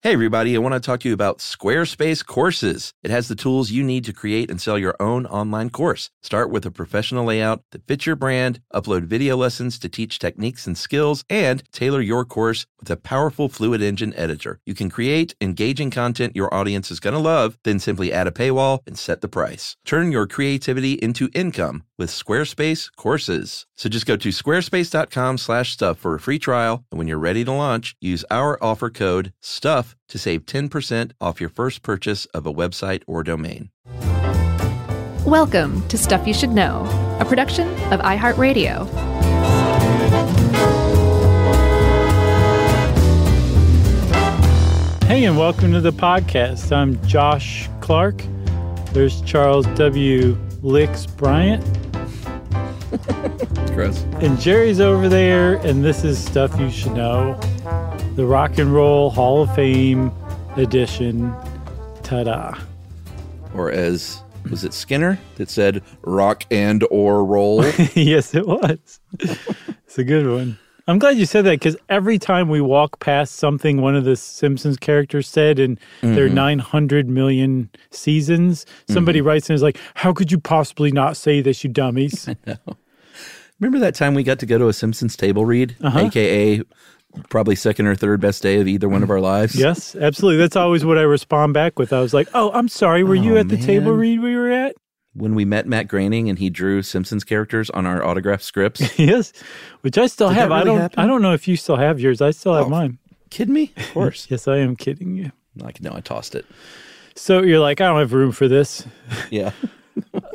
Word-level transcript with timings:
Hey, 0.00 0.12
everybody, 0.12 0.54
I 0.54 0.60
want 0.60 0.74
to 0.74 0.80
talk 0.80 1.00
to 1.00 1.08
you 1.08 1.12
about 1.12 1.38
Squarespace 1.38 2.24
Courses. 2.24 2.94
It 3.02 3.10
has 3.10 3.26
the 3.26 3.34
tools 3.34 3.72
you 3.72 3.82
need 3.82 4.04
to 4.04 4.12
create 4.12 4.48
and 4.48 4.60
sell 4.60 4.78
your 4.78 4.94
own 5.00 5.26
online 5.26 5.70
course. 5.70 6.08
Start 6.22 6.50
with 6.50 6.64
a 6.64 6.70
professional 6.70 7.24
layout 7.24 7.64
that 7.72 7.84
fits 7.84 8.06
your 8.06 8.14
brand, 8.14 8.60
upload 8.72 9.06
video 9.06 9.36
lessons 9.36 9.76
to 9.80 9.88
teach 9.88 10.20
techniques 10.20 10.68
and 10.68 10.78
skills, 10.78 11.24
and 11.28 11.64
tailor 11.72 12.00
your 12.00 12.24
course 12.24 12.64
with 12.78 12.88
a 12.90 12.96
powerful 12.96 13.48
Fluid 13.48 13.82
Engine 13.82 14.14
editor. 14.14 14.60
You 14.64 14.74
can 14.76 14.88
create 14.88 15.34
engaging 15.40 15.90
content 15.90 16.36
your 16.36 16.54
audience 16.54 16.92
is 16.92 17.00
going 17.00 17.14
to 17.14 17.18
love, 17.18 17.58
then 17.64 17.80
simply 17.80 18.12
add 18.12 18.28
a 18.28 18.30
paywall 18.30 18.78
and 18.86 18.96
set 18.96 19.20
the 19.20 19.26
price. 19.26 19.76
Turn 19.84 20.12
your 20.12 20.28
creativity 20.28 20.92
into 20.92 21.28
income 21.34 21.82
with 21.98 22.10
Squarespace 22.10 22.88
Courses. 22.94 23.66
So 23.78 23.88
just 23.88 24.06
go 24.06 24.16
to 24.16 24.30
squarespace.com 24.30 25.38
slash 25.38 25.72
stuff 25.72 25.98
for 25.98 26.16
a 26.16 26.18
free 26.18 26.40
trial. 26.40 26.84
And 26.90 26.98
when 26.98 27.06
you're 27.06 27.16
ready 27.16 27.44
to 27.44 27.52
launch, 27.52 27.94
use 28.00 28.24
our 28.28 28.60
offer 28.60 28.90
code 28.90 29.32
STUFF 29.40 29.94
to 30.08 30.18
save 30.18 30.46
10% 30.46 31.12
off 31.20 31.40
your 31.40 31.48
first 31.48 31.82
purchase 31.82 32.24
of 32.34 32.44
a 32.44 32.52
website 32.52 33.04
or 33.06 33.22
domain. 33.22 33.70
Welcome 35.24 35.86
to 35.86 35.96
Stuff 35.96 36.26
You 36.26 36.34
Should 36.34 36.50
Know, 36.50 36.86
a 37.20 37.24
production 37.24 37.68
of 37.92 38.00
iHeartRadio. 38.00 38.88
Hey, 45.04 45.24
and 45.24 45.38
welcome 45.38 45.70
to 45.70 45.80
the 45.80 45.92
podcast. 45.92 46.72
I'm 46.72 47.00
Josh 47.06 47.68
Clark. 47.80 48.24
There's 48.92 49.20
Charles 49.20 49.66
W. 49.76 50.36
Licks 50.62 51.06
Bryant. 51.06 51.64
Gross. 53.70 54.02
And 54.20 54.38
Jerry's 54.40 54.80
over 54.80 55.08
there, 55.08 55.54
and 55.66 55.84
this 55.84 56.02
is 56.04 56.18
Stuff 56.22 56.58
You 56.58 56.70
Should 56.70 56.92
Know 56.94 57.38
the 58.16 58.26
Rock 58.26 58.58
and 58.58 58.72
Roll 58.74 59.10
Hall 59.10 59.42
of 59.42 59.54
Fame 59.54 60.10
edition. 60.56 61.32
Ta 62.02 62.24
da. 62.24 62.58
Or 63.54 63.70
as 63.70 64.20
was 64.50 64.64
it 64.64 64.72
Skinner 64.74 65.18
that 65.36 65.48
said 65.50 65.82
rock 66.02 66.44
and 66.50 66.84
or 66.90 67.24
roll? 67.24 67.64
yes, 67.94 68.34
it 68.34 68.46
was. 68.46 69.00
it's 69.20 69.98
a 69.98 70.04
good 70.04 70.26
one. 70.26 70.58
I'm 70.88 70.98
glad 70.98 71.18
you 71.18 71.26
said 71.26 71.44
that 71.44 71.52
because 71.60 71.76
every 71.90 72.18
time 72.18 72.48
we 72.48 72.60
walk 72.62 72.98
past 72.98 73.36
something 73.36 73.80
one 73.82 73.94
of 73.94 74.04
the 74.04 74.16
Simpsons 74.16 74.78
characters 74.78 75.28
said 75.28 75.58
in 75.58 75.76
Mm-hmm. 76.00 76.14
their 76.14 76.28
900 76.28 77.08
million 77.08 77.68
seasons, 77.90 78.64
somebody 78.88 79.20
writes 79.20 79.48
and 79.50 79.54
is 79.54 79.62
like, 79.62 79.78
How 79.94 80.12
could 80.12 80.32
you 80.32 80.38
possibly 80.40 80.90
not 80.90 81.16
say 81.16 81.40
this, 81.42 81.62
you 81.62 81.70
dummies? 81.70 82.28
Remember 83.60 83.78
that 83.80 83.94
time 83.94 84.14
we 84.14 84.22
got 84.22 84.38
to 84.40 84.46
go 84.46 84.58
to 84.58 84.68
a 84.68 84.72
Simpsons 84.72 85.16
table 85.16 85.44
read, 85.44 85.76
Uh-huh. 85.80 85.98
aka 86.06 86.62
probably 87.30 87.56
second 87.56 87.86
or 87.86 87.94
third 87.94 88.20
best 88.20 88.42
day 88.42 88.60
of 88.60 88.68
either 88.68 88.88
one 88.88 89.02
of 89.02 89.10
our 89.10 89.20
lives? 89.20 89.54
yes, 89.56 89.96
absolutely. 89.96 90.36
That's 90.38 90.56
always 90.56 90.84
what 90.84 90.98
I 90.98 91.02
respond 91.02 91.54
back 91.54 91.78
with. 91.78 91.92
I 91.92 92.00
was 92.00 92.14
like, 92.14 92.28
Oh, 92.34 92.50
I'm 92.52 92.68
sorry. 92.68 93.02
Were 93.02 93.14
you 93.14 93.36
Oh, 93.36 93.40
at 93.40 93.48
the 93.48 93.56
table 93.56 93.92
read 93.92 94.20
we 94.20 94.36
were 94.36 94.50
at? 94.50 94.76
When 95.14 95.34
we 95.34 95.44
met 95.44 95.66
Matt 95.66 95.88
Groening 95.88 96.28
and 96.28 96.38
he 96.38 96.48
drew 96.50 96.82
Simpsons 96.82 97.24
characters 97.24 97.70
on 97.70 97.86
our 97.86 98.04
autograph 98.04 98.42
scripts. 98.42 98.96
yes, 98.98 99.32
which 99.80 99.98
I 99.98 100.06
still 100.06 100.28
Did 100.28 100.36
have. 100.36 100.48
that 100.50 100.54
I 100.60 100.64
don't. 100.64 100.78
happen? 100.78 101.00
I 101.00 101.06
don't 101.08 101.22
know 101.22 101.32
if 101.32 101.48
you 101.48 101.56
still 101.56 101.76
have 101.76 101.98
yours. 101.98 102.20
I 102.20 102.30
still 102.30 102.54
have 102.54 102.66
Oh. 102.66 102.70
mine. 102.70 102.98
Kid 103.30 103.48
me? 103.48 103.72
Of 103.76 103.90
course. 103.92 104.26
Yes, 104.30 104.46
I 104.46 104.58
am 104.58 104.76
kidding 104.76 105.16
you. 105.16 105.32
like, 105.56 105.80
no, 105.82 105.92
I 105.94 106.00
tossed 106.00 106.34
it. 106.36 106.46
So 107.16 107.42
you're 107.42 107.58
like, 107.58 107.80
I 107.80 107.86
don't 107.88 107.98
have 107.98 108.12
room 108.12 108.30
for 108.30 108.46
this. 108.46 108.86
Yeah. 109.30 109.50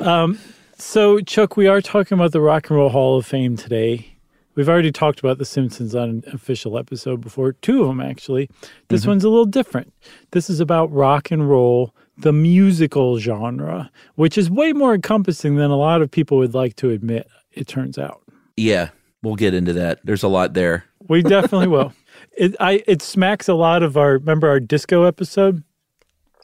So 0.86 1.18
Chuck, 1.20 1.56
we 1.56 1.66
are 1.66 1.80
talking 1.80 2.14
about 2.16 2.32
the 2.32 2.42
Rock 2.42 2.68
and 2.68 2.76
Roll 2.78 2.90
Hall 2.90 3.16
of 3.16 3.24
Fame 3.24 3.56
today. 3.56 4.16
We've 4.54 4.68
already 4.68 4.92
talked 4.92 5.18
about 5.18 5.38
the 5.38 5.44
Simpsons 5.46 5.94
on 5.94 6.08
an 6.10 6.24
official 6.32 6.78
episode 6.78 7.22
before, 7.22 7.52
two 7.54 7.80
of 7.82 7.88
them 7.88 8.00
actually. 8.02 8.48
This 8.88 9.00
Mm-hmm. 9.00 9.10
one's 9.10 9.24
a 9.24 9.30
little 9.30 9.46
different. 9.46 9.92
This 10.32 10.48
is 10.50 10.60
about 10.60 10.92
rock 10.92 11.30
and 11.30 11.48
roll, 11.48 11.94
the 12.18 12.34
musical 12.34 13.18
genre, 13.18 13.90
which 14.16 14.36
is 14.38 14.50
way 14.50 14.72
more 14.74 14.94
encompassing 14.94 15.56
than 15.56 15.70
a 15.70 15.76
lot 15.76 16.02
of 16.02 16.10
people 16.10 16.36
would 16.38 16.54
like 16.54 16.76
to 16.76 16.90
admit. 16.90 17.28
It 17.50 17.66
turns 17.66 17.98
out. 17.98 18.20
Yeah. 18.56 18.90
We'll 19.22 19.36
get 19.36 19.54
into 19.54 19.72
that. 19.72 20.00
There's 20.04 20.22
a 20.22 20.28
lot 20.28 20.52
there. 20.52 20.84
We 21.08 21.22
definitely 21.22 21.68
will. 21.68 21.92
It 22.36 22.54
I 22.60 22.82
it 22.86 23.00
smacks 23.02 23.48
a 23.48 23.54
lot 23.54 23.82
of 23.82 23.96
our 23.96 24.12
remember 24.14 24.48
our 24.48 24.58
disco 24.60 25.02
episode? 25.04 25.62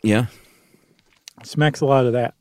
Yeah. 0.02 0.26
Smacks 1.44 1.80
a 1.80 1.86
lot 1.86 2.06
of 2.06 2.12
that. 2.12 2.34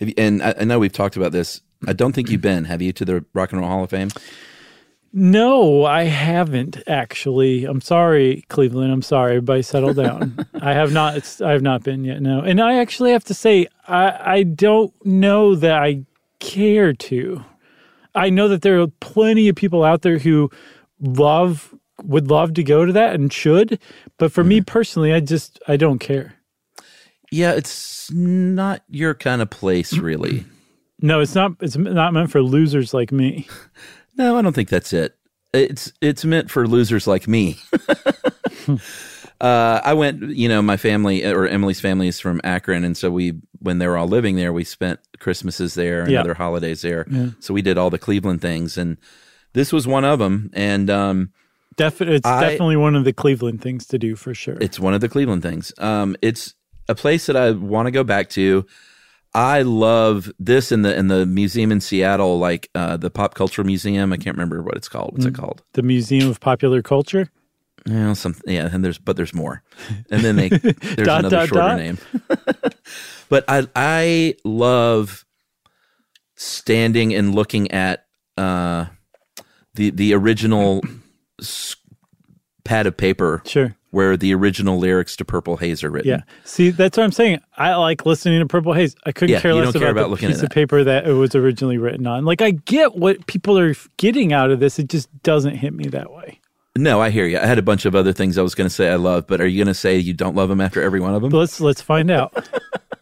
Have 0.00 0.08
you, 0.08 0.14
and 0.16 0.42
I, 0.42 0.54
I 0.60 0.64
know 0.64 0.78
we've 0.78 0.92
talked 0.92 1.16
about 1.16 1.32
this. 1.32 1.60
I 1.86 1.92
don't 1.92 2.12
think 2.12 2.30
you've 2.30 2.40
been, 2.40 2.64
have 2.64 2.82
you, 2.82 2.92
to 2.92 3.04
the 3.04 3.24
Rock 3.34 3.52
and 3.52 3.60
Roll 3.60 3.70
Hall 3.70 3.84
of 3.84 3.90
Fame? 3.90 4.10
No, 5.12 5.84
I 5.84 6.04
haven't 6.04 6.82
actually. 6.86 7.64
I'm 7.64 7.80
sorry, 7.80 8.44
Cleveland. 8.48 8.92
I'm 8.92 9.02
sorry. 9.02 9.32
Everybody 9.32 9.62
settle 9.62 9.94
down. 9.94 10.46
I 10.60 10.74
have 10.74 10.92
not 10.92 11.16
it's, 11.16 11.40
I 11.40 11.52
have 11.52 11.62
not 11.62 11.82
been 11.82 12.04
yet, 12.04 12.20
no. 12.20 12.40
And 12.40 12.60
I 12.60 12.78
actually 12.78 13.12
have 13.12 13.24
to 13.24 13.34
say 13.34 13.68
I 13.86 14.34
I 14.34 14.42
don't 14.42 14.92
know 15.06 15.54
that 15.54 15.82
I 15.82 16.04
care 16.40 16.92
to. 16.92 17.44
I 18.14 18.28
know 18.28 18.48
that 18.48 18.62
there 18.62 18.80
are 18.80 18.88
plenty 19.00 19.48
of 19.48 19.56
people 19.56 19.82
out 19.82 20.02
there 20.02 20.18
who 20.18 20.50
love 21.00 21.74
would 22.02 22.30
love 22.30 22.54
to 22.54 22.62
go 22.62 22.84
to 22.84 22.92
that 22.92 23.14
and 23.14 23.32
should, 23.32 23.80
but 24.18 24.30
for 24.30 24.44
me 24.44 24.58
mm-hmm. 24.58 24.64
personally, 24.64 25.14
I 25.14 25.20
just 25.20 25.58
I 25.66 25.78
don't 25.78 25.98
care. 25.98 26.34
Yeah, 27.30 27.52
it's 27.52 28.10
not 28.10 28.82
your 28.88 29.14
kind 29.14 29.42
of 29.42 29.50
place, 29.50 29.92
really. 29.98 30.44
No, 31.00 31.20
it's 31.20 31.34
not 31.34 31.52
it's 31.60 31.76
not 31.76 32.12
meant 32.12 32.30
for 32.30 32.42
losers 32.42 32.92
like 32.94 33.12
me. 33.12 33.46
No, 34.16 34.36
I 34.36 34.42
don't 34.42 34.52
think 34.52 34.68
that's 34.68 34.92
it. 34.92 35.16
It's 35.52 35.92
it's 36.00 36.24
meant 36.24 36.50
for 36.50 36.66
losers 36.66 37.06
like 37.06 37.28
me. 37.28 37.56
uh, 39.40 39.80
I 39.84 39.94
went, 39.94 40.22
you 40.30 40.48
know, 40.48 40.60
my 40.60 40.76
family 40.76 41.24
or 41.24 41.46
Emily's 41.46 41.80
family 41.80 42.08
is 42.08 42.18
from 42.18 42.40
Akron, 42.42 42.84
and 42.84 42.96
so 42.96 43.10
we, 43.10 43.34
when 43.60 43.78
they 43.78 43.86
were 43.86 43.96
all 43.96 44.08
living 44.08 44.36
there, 44.36 44.52
we 44.52 44.64
spent 44.64 44.98
Christmases 45.20 45.74
there 45.74 46.02
and 46.02 46.10
Yeah. 46.10 46.20
other 46.20 46.34
holidays 46.34 46.82
there. 46.82 47.06
So 47.40 47.54
we 47.54 47.62
did 47.62 47.78
all 47.78 47.90
the 47.90 47.98
Cleveland 47.98 48.40
things, 48.40 48.76
and 48.76 48.96
this 49.52 49.72
was 49.72 49.86
one 49.86 50.04
of 50.04 50.18
them. 50.18 50.50
And 50.52 50.90
um, 50.90 51.30
it's 51.78 52.26
I- 52.26 52.40
definitely 52.40 52.76
one 52.76 52.96
of 52.96 53.04
the 53.04 53.12
Cleveland 53.12 53.62
things 53.62 53.86
to 53.86 53.98
do 53.98 54.16
for 54.16 54.34
sure. 54.34 54.58
It's 54.60 54.80
one 54.80 54.94
of 54.94 55.00
the 55.00 55.08
Cleveland 55.08 55.42
things. 55.42 55.72
Um, 55.78 56.16
it's 56.22 56.54
a 56.88 56.94
place 56.94 57.26
that 57.26 57.36
I 57.36 57.50
want 57.52 57.86
to 57.86 57.90
go 57.90 58.04
back 58.04 58.28
to. 58.30 58.66
I 59.34 59.62
love 59.62 60.30
this 60.38 60.72
in 60.72 60.82
the 60.82 60.96
in 60.96 61.08
the 61.08 61.26
museum 61.26 61.70
in 61.70 61.80
Seattle, 61.80 62.38
like 62.38 62.70
uh, 62.74 62.96
the 62.96 63.10
Pop 63.10 63.34
Culture 63.34 63.62
Museum. 63.62 64.12
I 64.12 64.16
can't 64.16 64.36
remember 64.36 64.62
what 64.62 64.74
it's 64.76 64.88
called. 64.88 65.12
What's 65.12 65.26
it 65.26 65.34
called? 65.34 65.62
the 65.74 65.82
Museum 65.82 66.28
of 66.30 66.40
Popular 66.40 66.82
Culture. 66.82 67.30
Yeah, 67.86 68.12
some 68.14 68.34
yeah, 68.46 68.68
and 68.72 68.84
there's 68.84 68.98
but 68.98 69.16
there's 69.16 69.34
more, 69.34 69.62
and 70.10 70.22
then 70.22 70.36
they 70.36 70.48
there's 70.48 70.74
Dot, 70.96 71.20
another 71.20 71.36
dot, 71.36 71.48
shorter 71.48 71.68
dot. 71.68 71.76
name. 71.76 71.98
but 73.28 73.44
I 73.48 73.66
I 73.76 74.34
love 74.44 75.24
standing 76.34 77.14
and 77.14 77.34
looking 77.34 77.70
at 77.70 78.06
uh, 78.36 78.86
the 79.74 79.90
the 79.90 80.14
original 80.14 80.82
pad 82.64 82.86
of 82.86 82.96
paper 82.96 83.42
Sure. 83.46 83.74
Where 83.90 84.16
the 84.16 84.34
original 84.34 84.78
lyrics 84.78 85.16
to 85.16 85.24
Purple 85.24 85.56
Haze 85.56 85.82
are 85.82 85.90
written. 85.90 86.10
Yeah. 86.10 86.22
See, 86.44 86.70
that's 86.70 86.96
what 86.98 87.04
I'm 87.04 87.12
saying. 87.12 87.40
I 87.56 87.74
like 87.76 88.04
listening 88.04 88.40
to 88.40 88.46
Purple 88.46 88.72
Haze. 88.74 88.94
I 89.06 89.12
couldn't 89.12 89.32
Yeah, 89.32 89.40
care 89.40 89.54
less 89.54 89.72
care 89.72 89.90
about, 89.90 90.06
about 90.06 90.20
the 90.20 90.26
piece 90.26 90.42
of 90.42 90.50
paper 90.50 90.84
that 90.84 91.06
it 91.06 91.12
was 91.14 91.34
originally 91.34 91.78
written 91.78 92.06
on. 92.06 92.24
Like, 92.24 92.42
I 92.42 92.50
get 92.50 92.96
what 92.96 93.26
people 93.26 93.58
are 93.58 93.74
getting 93.96 94.32
out 94.32 94.50
of 94.50 94.60
this. 94.60 94.78
It 94.78 94.88
just 94.88 95.08
doesn't 95.22 95.56
hit 95.56 95.72
me 95.72 95.88
that 95.88 96.12
way. 96.12 96.40
No, 96.76 97.00
I 97.00 97.10
hear 97.10 97.26
you. 97.26 97.38
I 97.38 97.46
had 97.46 97.58
a 97.58 97.62
bunch 97.62 97.86
of 97.86 97.94
other 97.94 98.12
things 98.12 98.38
I 98.38 98.42
was 98.42 98.54
going 98.54 98.68
to 98.68 98.74
say 98.74 98.88
I 98.90 98.94
love, 98.96 99.26
but 99.26 99.40
are 99.40 99.46
you 99.46 99.58
going 99.58 99.72
to 99.72 99.74
say 99.74 99.98
you 99.98 100.14
don't 100.14 100.36
love 100.36 100.48
them 100.48 100.60
after 100.60 100.80
every 100.82 101.00
one 101.00 101.14
of 101.14 101.22
them? 101.22 101.30
Let's 101.30 101.60
let's 101.60 101.82
find 101.82 102.10
out. 102.10 102.48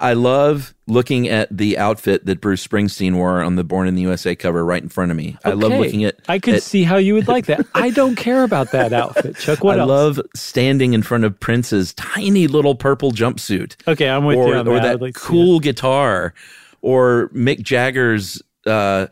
I 0.00 0.12
love 0.14 0.74
looking 0.86 1.28
at 1.28 1.54
the 1.56 1.78
outfit 1.78 2.26
that 2.26 2.40
Bruce 2.40 2.66
Springsteen 2.66 3.14
wore 3.14 3.42
on 3.42 3.56
the 3.56 3.64
Born 3.64 3.88
in 3.88 3.94
the 3.94 4.02
USA 4.02 4.34
cover 4.34 4.64
right 4.64 4.82
in 4.82 4.88
front 4.88 5.10
of 5.10 5.16
me. 5.16 5.36
I 5.44 5.50
love 5.50 5.72
looking 5.72 6.04
at. 6.04 6.16
I 6.28 6.38
could 6.38 6.56
at- 6.56 6.62
see 6.62 6.84
how 6.84 6.96
you 6.96 7.14
would 7.14 7.28
like 7.28 7.46
that. 7.46 7.66
I 7.74 7.90
don't 7.90 8.16
care 8.16 8.44
about 8.44 8.72
that 8.72 8.92
outfit, 8.92 9.36
Chuck. 9.36 9.64
What 9.64 9.78
I 9.78 9.82
else? 9.82 9.88
love 9.88 10.20
standing 10.34 10.92
in 10.92 11.02
front 11.02 11.24
of 11.24 11.38
Prince's 11.38 11.94
tiny 11.94 12.46
little 12.46 12.74
purple 12.74 13.12
jumpsuit. 13.12 13.76
Okay, 13.88 14.08
I'm 14.08 14.24
with 14.24 14.36
or, 14.36 14.48
you 14.48 14.54
on 14.54 14.68
or 14.68 14.80
that. 14.80 15.00
Like 15.00 15.14
cool 15.14 15.60
guitar, 15.60 16.34
or 16.82 17.30
Mick 17.34 17.62
Jagger's 17.62 18.42
uh, 18.66 19.06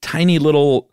tiny 0.00 0.38
little 0.38 0.90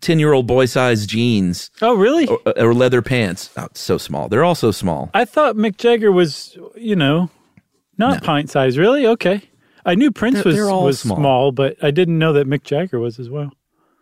ten 0.00 0.18
year 0.18 0.32
old 0.32 0.46
boy 0.46 0.66
size 0.66 1.06
jeans. 1.06 1.70
Oh, 1.82 1.94
really? 1.94 2.26
or, 2.26 2.40
or 2.56 2.74
leather 2.74 3.02
pants. 3.02 3.50
Oh, 3.56 3.68
so 3.74 3.98
small. 3.98 4.28
They're 4.28 4.44
all 4.44 4.54
so 4.54 4.70
small. 4.70 5.10
I 5.14 5.24
thought 5.24 5.56
Mick 5.56 5.76
Jagger 5.76 6.12
was, 6.12 6.56
you 6.76 6.96
know, 6.96 7.30
not 7.98 8.22
pint 8.22 8.50
size. 8.50 8.76
Really? 8.78 9.06
Okay. 9.06 9.42
I 9.84 9.94
knew 9.94 10.10
Prince 10.10 10.36
They're- 10.36 10.44
was 10.44 10.56
they're 10.56 10.66
was 10.74 11.00
small. 11.00 11.16
small. 11.16 11.52
but 11.52 11.76
I 11.82 11.90
didn't 11.90 12.18
know 12.18 12.32
that 12.32 12.46
Mick 12.48 12.64
Jagger 12.64 12.98
was 12.98 13.18
as 13.18 13.28
well. 13.30 13.52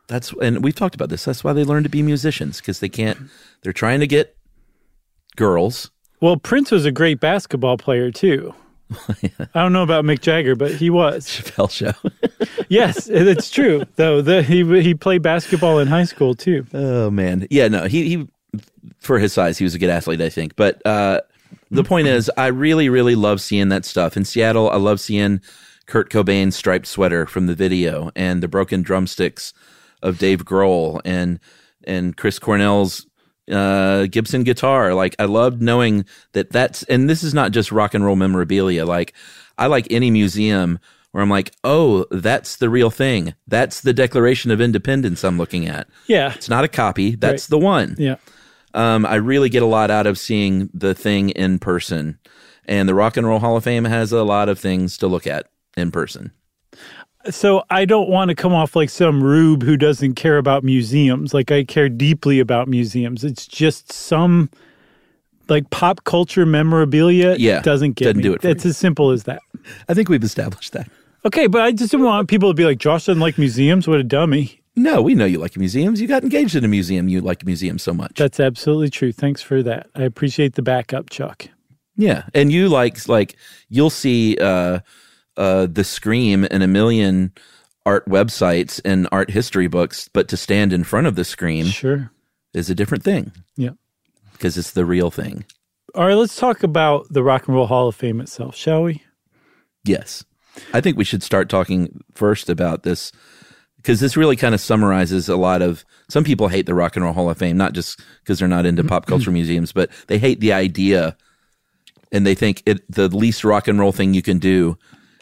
That's 0.09 0.33
and 0.43 0.63
we've 0.63 0.75
talked 0.75 0.95
about 0.95 1.09
this. 1.09 1.25
That's 1.25 1.43
why 1.45 1.53
they 1.53 1.65
learn 1.65 1.83
to 1.83 1.89
be 1.89 2.03
musicians 2.03 2.59
because 2.61 2.81
they 2.81 2.89
can't. 2.89 3.19
They're 3.63 3.73
trying 3.73 4.01
to 4.01 4.07
get 4.07 4.37
girls. 5.37 5.91
Well, 6.21 6.37
Prince 6.37 6.71
was 6.71 6.85
a 6.85 6.93
great 6.93 7.21
basketball 7.21 7.77
player 7.77 8.11
too. 8.11 8.55
I 9.09 9.31
don't 9.55 9.73
know 9.73 9.83
about 9.83 10.05
Mick 10.05 10.21
Jagger, 10.21 10.55
but 10.55 10.73
he 10.73 10.91
was. 10.91 11.27
Chappelle 11.27 11.71
show. 11.71 11.93
Yes, 12.71 13.09
it's 13.09 13.51
true. 13.51 13.85
Though 13.97 14.23
the, 14.23 14.43
he 14.43 14.65
he 14.83 14.95
played 14.95 15.23
basketball 15.23 15.79
in 15.81 15.87
high 15.87 16.05
school 16.05 16.35
too. 16.35 16.67
oh 16.73 17.11
man, 17.11 17.47
yeah, 17.51 17.69
no, 17.69 17.85
he 17.85 18.09
he 18.09 18.29
for 19.01 19.19
his 19.19 19.33
size, 19.35 19.59
he 19.59 19.65
was 19.65 19.75
a 19.75 19.79
good 19.79 19.91
athlete, 19.91 20.21
I 20.23 20.31
think. 20.31 20.57
But 20.57 20.85
uh, 20.87 21.21
the 21.71 21.85
point 21.85 22.07
is, 22.09 22.31
I 22.37 22.47
really 22.49 22.89
really 22.89 23.15
love 23.15 23.41
seeing 23.41 23.69
that 23.71 23.85
stuff 23.85 24.17
in 24.17 24.25
Seattle. 24.25 24.71
I 24.71 24.77
love 24.77 25.01
seeing 25.01 25.41
Kurt 25.87 26.11
Cobain's 26.11 26.57
striped 26.57 26.87
sweater 26.87 27.27
from 27.27 27.47
the 27.47 27.55
video 27.55 28.11
and 28.17 28.43
the 28.43 28.49
broken 28.49 28.83
drumsticks 28.83 29.53
of 30.03 30.19
Dave 30.19 30.45
Grohl 30.45 31.01
and 31.05 31.39
and 31.87 32.17
Chris 32.17 32.39
Cornell's 32.39 33.07
uh, 33.51 34.07
Gibson 34.07 34.43
guitar. 34.45 34.95
Like 34.95 35.15
I 35.19 35.25
loved 35.27 35.61
knowing 35.61 36.07
that 36.33 36.51
that's 36.51 36.83
and 36.85 37.09
this 37.11 37.23
is 37.23 37.35
not 37.35 37.53
just 37.53 37.71
rock 37.73 37.95
and 37.95 38.05
roll 38.05 38.17
memorabilia. 38.17 38.87
Like 38.87 39.13
I 39.59 39.67
like 39.67 39.87
any 39.91 40.11
museum 40.11 40.79
where 41.13 41.23
I'm 41.23 41.31
like, 41.31 41.53
oh, 41.63 42.07
that's 42.11 42.57
the 42.57 42.69
real 42.69 42.91
thing. 42.91 43.35
That's 43.47 43.83
the 43.83 43.93
Declaration 43.93 44.51
of 44.51 44.61
Independence 44.61 45.23
I'm 45.23 45.39
looking 45.39 45.69
at. 45.69 45.87
Yeah, 46.09 46.33
It's 46.35 46.49
not 46.49 46.65
a 46.65 46.69
copy. 46.69 47.15
That's 47.15 47.45
Right. 47.45 47.51
the 47.51 47.59
one. 47.65 47.95
yeah. 47.99 48.17
Um, 48.75 49.07
I 49.07 49.15
really 49.17 49.49
get 49.49 49.63
a 49.63 49.67
lot 49.67 49.91
out 49.91 50.07
of 50.07 50.19
seeing 50.19 50.69
the 50.75 50.95
thing 50.95 51.31
in 51.31 51.59
person. 51.59 52.19
And 52.67 52.89
the 52.89 52.95
Rock 52.95 53.17
and 53.17 53.27
Roll 53.27 53.39
Hall 53.39 53.57
of 53.57 53.65
Fame 53.65 53.85
has 53.85 54.11
a 54.13 54.23
lot 54.25 54.49
of 54.49 54.59
things 54.59 54.97
to 54.99 55.07
look 55.07 55.27
at 55.27 55.47
in 55.77 55.91
person. 55.91 56.33
So 57.31 57.63
I 57.71 57.85
don't 57.87 58.09
want 58.11 58.29
to 58.31 58.35
come 58.35 58.53
off 58.53 58.77
like 58.77 58.91
some 58.91 59.23
rube 59.23 59.63
who 59.63 59.77
doesn't 59.79 60.15
care 60.15 60.37
about 60.37 60.63
museums. 60.65 61.33
Like 61.33 61.51
I 61.51 61.65
care 61.65 61.89
deeply 61.89 62.39
about 62.41 62.69
museums. 62.69 63.25
It's 63.25 63.47
just 63.47 63.93
some 63.93 64.51
like 65.49 65.69
pop 65.71 66.05
culture 66.05 66.45
memorabilia 66.47 67.37
Yeah, 67.39 67.61
doesn't 67.63 67.93
get 67.93 68.07
doesn't 68.07 68.17
me. 68.19 68.23
do 68.25 68.35
it 68.35 68.43
for 68.43 68.49
it's 68.49 68.65
you. 68.65 68.71
as 68.71 68.77
simple 68.77 69.11
as 69.11 69.25
that. 69.25 69.41
I 69.89 69.95
think 69.95 70.09
we've 70.09 70.23
established 70.25 70.73
that. 70.73 70.89
Okay, 71.25 71.47
but 71.47 71.63
I 71.63 71.73
just 71.73 71.93
don't 71.93 72.03
want 72.03 72.29
people 72.29 72.51
to 72.51 72.55
be 72.55 72.65
like 72.65 72.79
Josh 72.79 73.07
doesn't 73.07 73.21
like 73.21 73.39
museums. 73.39 73.89
What 73.89 74.01
a 74.01 74.05
dummy. 74.05 74.61
No, 74.77 75.01
we 75.03 75.15
know 75.15 75.25
you 75.25 75.39
like 75.39 75.57
museums. 75.57 76.01
You 76.01 76.09
got 76.09 76.25
engaged 76.25 76.57
in 76.57 76.65
a 76.65 76.69
museum. 76.69 77.09
You 77.09 77.21
like 77.21 77.45
museums 77.47 77.83
so 77.83 77.95
much. 77.95 78.15
That's 78.17 78.41
absolutely 78.41 78.91
true. 78.91 79.13
Thanks 79.13 79.41
for 79.41 79.63
that. 79.63 79.89
I 79.95 80.03
appreciate 80.03 80.55
the 80.55 80.63
backup, 80.63 81.11
Chuck. 81.11 81.47
Yeah, 81.97 82.25
and 82.35 82.51
you 82.51 82.69
like 82.69 83.09
like 83.09 83.37
you'll 83.69 83.91
see 83.91 84.37
uh, 84.41 84.81
uh, 85.37 85.67
the 85.71 85.85
Scream 85.85 86.45
in 86.47 86.61
a 86.63 86.67
million 86.67 87.33
art 87.87 88.07
websites 88.09 88.81
and 88.85 89.07
art 89.13 89.31
history 89.31 89.69
books, 89.69 90.09
but 90.13 90.27
to 90.29 90.37
stand 90.37 90.73
in 90.73 90.83
front 90.83 91.07
of 91.07 91.15
the 91.15 91.25
Scream 91.25 91.67
Sure. 91.67 92.11
is 92.53 92.69
a 92.71 92.75
different 92.75 93.05
thing 93.05 93.31
Yeah. 93.57 93.71
because 94.33 94.57
it's 94.59 94.73
the 94.73 94.85
real 94.87 95.11
thing. 95.13 95.45
All 95.95 96.07
right, 96.07 96.15
let's 96.15 96.35
talk 96.35 96.63
about 96.65 97.07
the 97.13 97.23
Rock 97.23 97.47
and 97.47 97.55
Roll 97.55 97.67
Hall 97.69 97.87
of 97.87 97.95
Fame 97.95 98.21
itself, 98.21 98.57
shall 98.57 98.83
we? 98.83 99.03
Yes, 99.85 100.25
I 100.73 100.81
think 100.81 100.97
we 100.97 101.05
should 101.05 101.23
start 101.23 101.49
talking 101.49 102.01
first 102.15 102.49
about 102.49 102.83
this 102.83 103.13
because 103.85 104.01
this 104.01 104.17
really 104.17 104.35
kind 104.35 104.55
of 104.55 104.63
summarizes 104.63 105.29
a 105.29 105.37
lot 105.37 105.61
of. 105.61 105.85
Some 106.09 106.25
people 106.25 106.49
hate 106.49 106.65
the 106.65 106.75
Rock 106.75 106.97
and 106.97 107.05
Roll 107.05 107.13
Hall 107.13 107.29
of 107.29 107.37
Fame 107.37 107.59
not 107.59 107.75
just 107.75 108.01
because 108.23 108.39
they're 108.39 108.49
not 108.49 108.65
into 108.65 108.83
pop 108.83 109.07
culture 109.07 109.31
museums, 109.31 109.73
but 109.73 109.91
they 110.07 110.19
hate 110.19 110.41
the 110.41 110.55
idea, 110.55 111.17
and 112.11 112.27
they 112.27 112.35
think 112.35 112.63
it 112.65 112.81
the 112.91 113.09
least 113.15 113.45
rock 113.45 113.69
and 113.69 113.79
roll 113.79 113.93
thing 113.93 114.15
you 114.15 114.23
can 114.23 114.39
do 114.39 114.79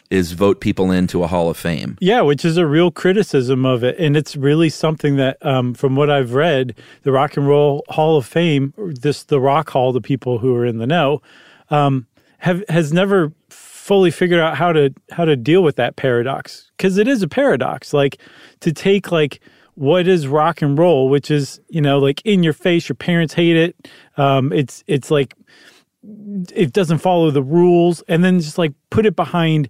is 0.09 0.33
vote 0.33 0.61
people 0.61 0.91
into 0.91 1.23
a 1.23 1.27
Hall 1.27 1.49
of 1.49 1.57
Fame. 1.57 1.97
Yeah, 1.99 2.21
which 2.21 2.45
is 2.45 2.55
a 2.55 2.65
real 2.65 2.91
criticism 2.91 3.65
of 3.65 3.83
it. 3.83 3.97
And 3.97 4.15
it's 4.15 4.35
really 4.35 4.69
something 4.69 5.15
that, 5.15 5.43
um, 5.43 5.73
from 5.73 5.95
what 5.95 6.09
I've 6.09 6.35
read, 6.35 6.75
the 7.01 7.11
Rock 7.11 7.35
and 7.35 7.47
Roll 7.47 7.83
Hall 7.89 8.15
of 8.15 8.25
Fame, 8.25 8.73
this 8.77 9.23
the 9.23 9.41
Rock 9.41 9.71
Hall, 9.71 9.91
the 9.91 10.01
people 10.01 10.37
who 10.37 10.55
are 10.55 10.65
in 10.65 10.77
the 10.77 10.87
know, 10.87 11.21
um, 11.69 12.07
have 12.39 12.63
has 12.69 12.93
never 12.93 13.33
fully 13.83 14.11
figured 14.11 14.39
out 14.39 14.55
how 14.55 14.71
to 14.71 14.93
how 15.11 15.25
to 15.25 15.35
deal 15.35 15.61
with 15.61 15.75
that 15.75 15.97
paradox. 15.97 16.71
Because 16.77 16.97
it 16.97 17.07
is 17.07 17.21
a 17.21 17.27
paradox. 17.27 17.93
Like 17.93 18.17
to 18.61 18.71
take 18.71 19.11
like 19.11 19.41
what 19.75 20.07
is 20.07 20.25
rock 20.25 20.61
and 20.61 20.79
roll, 20.79 21.09
which 21.09 21.29
is 21.29 21.59
you 21.67 21.81
know 21.81 21.99
like 21.99 22.21
in 22.23 22.43
your 22.43 22.53
face, 22.53 22.87
your 22.87 22.95
parents 22.95 23.33
hate 23.33 23.57
it. 23.57 23.75
Um, 24.15 24.53
it's 24.53 24.85
it's 24.87 25.11
like 25.11 25.35
it 26.55 26.71
doesn't 26.71 26.99
follow 26.99 27.29
the 27.29 27.43
rules, 27.43 28.01
and 28.07 28.23
then 28.23 28.39
just 28.39 28.57
like 28.57 28.73
put 28.89 29.05
it 29.05 29.17
behind 29.17 29.67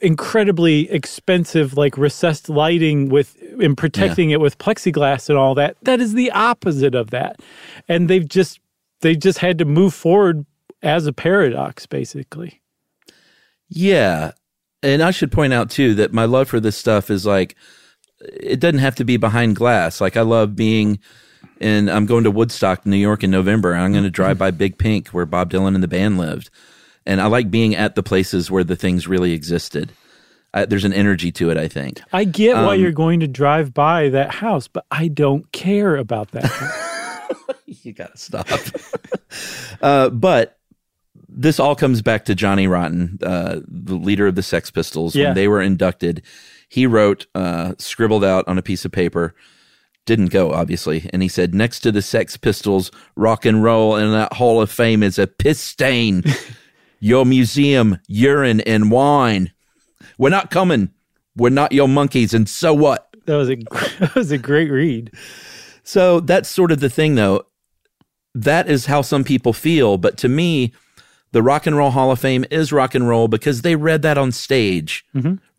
incredibly 0.00 0.88
expensive 0.92 1.76
like 1.76 1.98
recessed 1.98 2.48
lighting 2.48 3.08
with 3.08 3.36
and 3.60 3.76
protecting 3.76 4.30
it 4.30 4.40
with 4.40 4.56
plexiglass 4.58 5.28
and 5.28 5.36
all 5.36 5.56
that. 5.56 5.76
That 5.82 6.00
is 6.00 6.14
the 6.14 6.30
opposite 6.30 6.94
of 6.94 7.10
that. 7.10 7.40
And 7.88 8.08
they've 8.08 8.28
just 8.28 8.60
they 9.00 9.16
just 9.16 9.38
had 9.38 9.58
to 9.58 9.64
move 9.64 9.94
forward 9.94 10.46
as 10.80 11.08
a 11.08 11.12
paradox 11.12 11.86
basically 11.86 12.60
Yeah. 13.68 14.32
And 14.82 15.02
I 15.02 15.10
should 15.10 15.32
point 15.32 15.52
out 15.52 15.70
too 15.70 15.94
that 15.96 16.12
my 16.12 16.24
love 16.24 16.48
for 16.48 16.60
this 16.60 16.76
stuff 16.76 17.10
is 17.10 17.26
like 17.26 17.56
it 18.20 18.60
doesn't 18.60 18.80
have 18.80 18.96
to 18.96 19.04
be 19.04 19.16
behind 19.16 19.56
glass. 19.56 20.00
Like 20.00 20.16
I 20.16 20.22
love 20.22 20.56
being 20.56 20.98
in 21.60 21.88
I'm 21.88 22.06
going 22.06 22.24
to 22.24 22.30
Woodstock, 22.30 22.86
New 22.86 22.96
York 22.96 23.24
in 23.24 23.30
November. 23.30 23.74
I'm 23.74 23.92
going 23.92 24.04
to 24.04 24.10
drive 24.10 24.38
by 24.38 24.50
Big 24.50 24.78
Pink 24.78 25.08
where 25.08 25.26
Bob 25.26 25.50
Dylan 25.50 25.74
and 25.74 25.82
the 25.82 25.88
band 25.88 26.18
lived. 26.18 26.50
And 27.06 27.20
I 27.20 27.26
like 27.26 27.50
being 27.50 27.74
at 27.74 27.94
the 27.94 28.02
places 28.02 28.50
where 28.50 28.64
the 28.64 28.76
things 28.76 29.08
really 29.08 29.32
existed. 29.32 29.92
I, 30.54 30.64
there's 30.64 30.84
an 30.84 30.92
energy 30.92 31.30
to 31.32 31.50
it, 31.50 31.58
I 31.58 31.68
think. 31.68 32.00
i 32.12 32.24
get 32.24 32.54
why 32.56 32.74
Um, 32.74 32.80
you're 32.80 32.92
going 32.92 33.20
to 33.20 33.28
drive 33.28 33.74
by 33.74 34.08
that 34.08 34.30
house 34.30 34.66
but 34.66 34.86
i 34.90 35.06
don't 35.08 35.50
care 35.52 35.96
about 35.96 36.30
that 36.30 36.50
you 37.66 37.92
gotta 37.92 38.16
stop. 38.16 38.48
uh, 39.82 40.08
but 40.10 40.57
this 41.38 41.60
all 41.60 41.76
comes 41.76 42.02
back 42.02 42.24
to 42.24 42.34
Johnny 42.34 42.66
Rotten, 42.66 43.16
uh, 43.22 43.60
the 43.68 43.94
leader 43.94 44.26
of 44.26 44.34
the 44.34 44.42
Sex 44.42 44.72
Pistols. 44.72 45.14
Yeah. 45.14 45.26
When 45.26 45.34
they 45.36 45.46
were 45.46 45.62
inducted, 45.62 46.22
he 46.68 46.84
wrote, 46.84 47.26
uh, 47.34 47.74
scribbled 47.78 48.24
out 48.24 48.46
on 48.48 48.58
a 48.58 48.62
piece 48.62 48.84
of 48.84 48.90
paper, 48.90 49.36
didn't 50.04 50.26
go 50.26 50.52
obviously, 50.52 51.08
and 51.12 51.22
he 51.22 51.28
said, 51.28 51.54
"Next 51.54 51.80
to 51.80 51.92
the 51.92 52.02
Sex 52.02 52.36
Pistols, 52.36 52.90
rock 53.14 53.46
and 53.46 53.62
roll 53.62 53.94
in 53.96 54.10
that 54.10 54.32
Hall 54.34 54.60
of 54.60 54.70
Fame 54.70 55.02
is 55.02 55.18
a 55.18 55.28
piss 55.28 55.60
stain. 55.60 56.24
your 57.00 57.24
museum, 57.24 57.98
urine 58.08 58.60
and 58.62 58.90
wine. 58.90 59.52
We're 60.18 60.30
not 60.30 60.50
coming. 60.50 60.90
We're 61.36 61.50
not 61.50 61.70
your 61.70 61.88
monkeys. 61.88 62.34
And 62.34 62.48
so 62.48 62.74
what?" 62.74 63.08
that 63.26 63.36
was 63.36 63.48
a 63.48 63.56
that 64.00 64.14
was 64.16 64.32
a 64.32 64.38
great 64.38 64.70
read 64.70 65.12
So 65.84 66.18
that's 66.18 66.48
sort 66.48 66.72
of 66.72 66.80
the 66.80 66.90
thing, 66.90 67.14
though. 67.14 67.46
That 68.34 68.68
is 68.68 68.86
how 68.86 69.02
some 69.02 69.22
people 69.22 69.52
feel. 69.52 69.98
But 69.98 70.16
to 70.18 70.28
me, 70.28 70.72
the 71.32 71.42
Rock 71.42 71.66
and 71.66 71.76
Roll 71.76 71.90
Hall 71.90 72.10
of 72.10 72.18
Fame 72.18 72.44
is 72.50 72.72
rock 72.72 72.94
and 72.94 73.06
roll 73.08 73.28
because 73.28 73.62
they 73.62 73.76
read 73.76 74.02
that 74.02 74.16
on 74.16 74.32
stage 74.32 75.04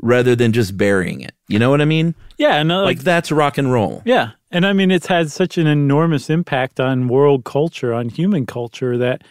rather 0.01 0.35
than 0.35 0.51
just 0.51 0.77
burying 0.77 1.21
it. 1.21 1.33
You 1.47 1.59
know 1.59 1.69
what 1.69 1.81
I 1.81 1.85
mean? 1.85 2.15
yeah 2.37 2.55
and 2.55 2.71
uh, 2.71 2.83
Like 2.83 2.99
that's 2.99 3.31
rock 3.31 3.57
and 3.57 3.71
roll. 3.71 4.01
Yeah. 4.05 4.31
And 4.51 4.65
I 4.65 4.73
mean, 4.73 4.89
it's 4.89 5.05
had 5.07 5.31
such 5.31 5.57
an 5.59 5.67
enormous 5.67 6.29
impact 6.29 6.79
on 6.79 7.07
world 7.07 7.43
culture, 7.43 7.93
on 7.93 8.09
human 8.09 8.47
culture, 8.47 8.97
that, 8.97 9.23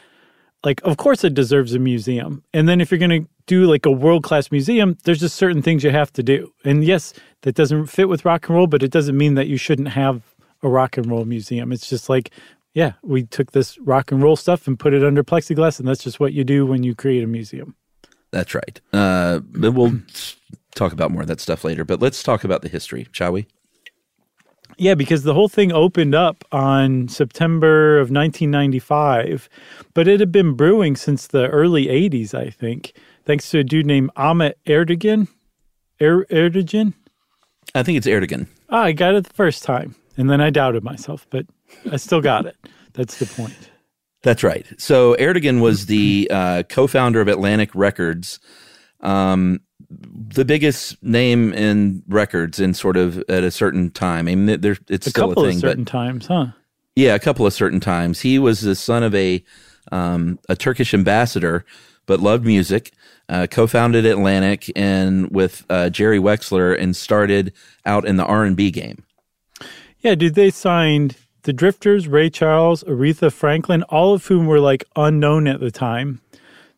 like, 0.62 0.80
of 0.84 0.96
course 0.96 1.24
it 1.24 1.34
deserves 1.34 1.74
a 1.74 1.78
museum. 1.80 2.44
And 2.54 2.68
then 2.68 2.80
if 2.80 2.92
you're 2.92 2.98
going 2.98 3.24
to 3.24 3.28
do 3.46 3.64
like 3.64 3.84
a 3.84 3.90
world 3.90 4.22
class 4.22 4.52
museum, 4.52 4.96
there's 5.04 5.18
just 5.18 5.34
certain 5.34 5.60
things 5.60 5.82
you 5.82 5.90
have 5.90 6.12
to 6.12 6.22
do. 6.22 6.52
And 6.64 6.84
yes, 6.84 7.14
that 7.42 7.56
doesn't 7.56 7.86
fit 7.86 8.08
with 8.08 8.24
rock 8.24 8.48
and 8.48 8.56
roll, 8.56 8.68
but 8.68 8.82
it 8.84 8.92
doesn't 8.92 9.16
mean 9.16 9.34
that 9.34 9.48
you 9.48 9.56
shouldn't 9.56 9.88
have 9.88 10.22
a 10.62 10.68
rock 10.68 10.96
and 10.96 11.10
roll 11.10 11.24
museum. 11.24 11.72
It's 11.72 11.88
just 11.88 12.08
like, 12.08 12.30
yeah, 12.78 12.92
we 13.02 13.24
took 13.24 13.50
this 13.50 13.76
rock 13.80 14.12
and 14.12 14.22
roll 14.22 14.36
stuff 14.36 14.68
and 14.68 14.78
put 14.78 14.94
it 14.94 15.02
under 15.02 15.24
plexiglass, 15.24 15.80
and 15.80 15.88
that's 15.88 16.04
just 16.04 16.20
what 16.20 16.32
you 16.32 16.44
do 16.44 16.64
when 16.64 16.84
you 16.84 16.94
create 16.94 17.24
a 17.24 17.26
museum. 17.26 17.74
That's 18.30 18.54
right. 18.54 18.80
Uh, 18.92 19.40
but 19.40 19.72
we'll 19.72 20.00
talk 20.76 20.92
about 20.92 21.10
more 21.10 21.22
of 21.22 21.26
that 21.26 21.40
stuff 21.40 21.64
later. 21.64 21.84
But 21.84 22.00
let's 22.00 22.22
talk 22.22 22.44
about 22.44 22.62
the 22.62 22.68
history, 22.68 23.08
shall 23.10 23.32
we? 23.32 23.48
Yeah, 24.76 24.94
because 24.94 25.24
the 25.24 25.34
whole 25.34 25.48
thing 25.48 25.72
opened 25.72 26.14
up 26.14 26.44
on 26.52 27.08
September 27.08 27.96
of 27.98 28.12
1995, 28.12 29.48
but 29.92 30.06
it 30.06 30.20
had 30.20 30.30
been 30.30 30.52
brewing 30.54 30.94
since 30.94 31.26
the 31.26 31.48
early 31.48 31.86
80s, 31.86 32.32
I 32.32 32.48
think, 32.48 32.92
thanks 33.24 33.50
to 33.50 33.58
a 33.58 33.64
dude 33.64 33.86
named 33.86 34.10
Ahmet 34.14 34.56
Ertegun. 34.66 35.26
Er- 36.00 36.26
Ertegun? 36.30 36.94
I 37.74 37.82
think 37.82 37.98
it's 37.98 38.06
Ertegun. 38.06 38.46
Ah, 38.68 38.82
I 38.82 38.92
got 38.92 39.16
it 39.16 39.24
the 39.24 39.34
first 39.34 39.64
time, 39.64 39.96
and 40.16 40.30
then 40.30 40.40
I 40.40 40.50
doubted 40.50 40.84
myself, 40.84 41.26
but 41.28 41.44
I 41.90 41.96
still 41.96 42.20
got 42.20 42.46
it. 42.46 42.56
That's 42.94 43.18
the 43.18 43.26
point. 43.26 43.70
That's 44.22 44.42
right. 44.42 44.66
So 44.78 45.14
Ertegun 45.16 45.60
was 45.60 45.86
the 45.86 46.28
uh, 46.30 46.62
co-founder 46.68 47.20
of 47.20 47.28
Atlantic 47.28 47.70
Records, 47.74 48.40
um, 49.00 49.60
the 49.90 50.44
biggest 50.44 51.00
name 51.02 51.52
in 51.54 52.02
records 52.08 52.58
in 52.60 52.74
sort 52.74 52.96
of 52.96 53.18
at 53.28 53.44
a 53.44 53.50
certain 53.50 53.90
time. 53.90 54.26
I 54.28 54.34
mean, 54.34 54.60
there 54.60 54.76
it's 54.88 55.06
A 55.06 55.10
still 55.10 55.28
couple 55.28 55.44
a 55.44 55.48
thing, 55.48 55.56
of 55.58 55.62
but 55.62 55.68
certain 55.70 55.84
times, 55.84 56.26
huh? 56.26 56.46
yeah, 56.96 57.14
a 57.14 57.18
couple 57.20 57.46
of 57.46 57.52
certain 57.52 57.80
times. 57.80 58.20
He 58.20 58.38
was 58.38 58.60
the 58.60 58.74
son 58.74 59.02
of 59.04 59.14
a 59.14 59.42
um, 59.92 60.38
a 60.48 60.56
Turkish 60.56 60.92
ambassador, 60.92 61.64
but 62.06 62.20
loved 62.20 62.44
music. 62.44 62.92
uh, 63.30 63.46
co-founded 63.50 64.04
Atlantic 64.06 64.70
and 64.74 65.30
with 65.30 65.64
uh, 65.70 65.90
Jerry 65.90 66.18
Wexler 66.18 66.78
and 66.78 66.96
started 66.96 67.52
out 67.86 68.04
in 68.06 68.16
the 68.16 68.24
R&B 68.24 68.70
game. 68.70 69.04
Yeah, 70.00 70.14
dude, 70.14 70.34
they 70.34 70.50
signed 70.50 71.16
the 71.42 71.52
Drifters, 71.52 72.08
Ray 72.08 72.30
Charles, 72.30 72.82
Aretha 72.84 73.32
Franklin, 73.32 73.82
all 73.84 74.14
of 74.14 74.26
whom 74.26 74.46
were 74.46 74.60
like 74.60 74.84
unknown 74.96 75.46
at 75.46 75.60
the 75.60 75.70
time. 75.70 76.20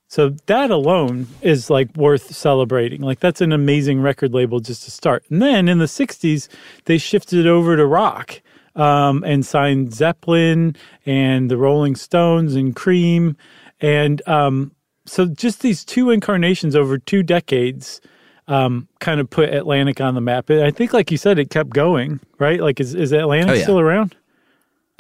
So 0.09 0.31
that 0.47 0.71
alone 0.73 1.29
is 1.41 1.71
like 1.71 1.97
worth 1.97 2.35
celebrating. 2.35 3.01
Like 3.01 3.21
that's 3.21 3.41
an 3.41 3.53
amazing 3.53 4.01
record 4.03 4.33
label 4.35 4.59
just 4.61 4.83
to 4.85 4.91
start. 4.91 5.25
And 5.31 5.41
then 5.41 5.69
in 5.69 5.79
the 5.79 5.85
60s, 5.85 6.49
they 6.87 6.99
shifted 6.99 7.47
over 7.47 7.77
to 7.77 7.87
rock 7.87 8.41
um, 8.75 9.23
and 9.25 9.47
signed 9.47 9.95
Zeppelin 9.95 10.75
and 11.07 11.49
the 11.51 11.57
Rolling 11.57 11.95
Stones 11.95 12.57
and 12.57 12.75
Cream. 12.75 13.37
And 13.81 14.21
um, 14.29 14.73
so 15.07 15.27
just 15.27 15.61
these 15.63 15.85
two 15.85 16.11
incarnations 16.11 16.75
over 16.75 16.99
two 16.99 17.23
decades 17.23 18.01
um, 18.49 18.89
kind 18.99 19.21
of 19.21 19.31
put 19.31 19.51
Atlantic 19.51 20.01
on 20.01 20.17
the 20.17 20.21
map. 20.21 20.51
I 20.51 20.73
think, 20.73 20.93
like 20.93 21.13
you 21.13 21.19
said, 21.19 21.39
it 21.39 21.51
kept 21.51 21.71
going, 21.71 22.19
right? 22.41 22.61
Like, 22.61 22.81
is, 22.81 22.97
is 22.97 23.13
Atlantic 23.13 23.51
Oh, 23.51 23.55
yeah. 23.59 23.63
still 23.63 23.79
around? 23.79 24.17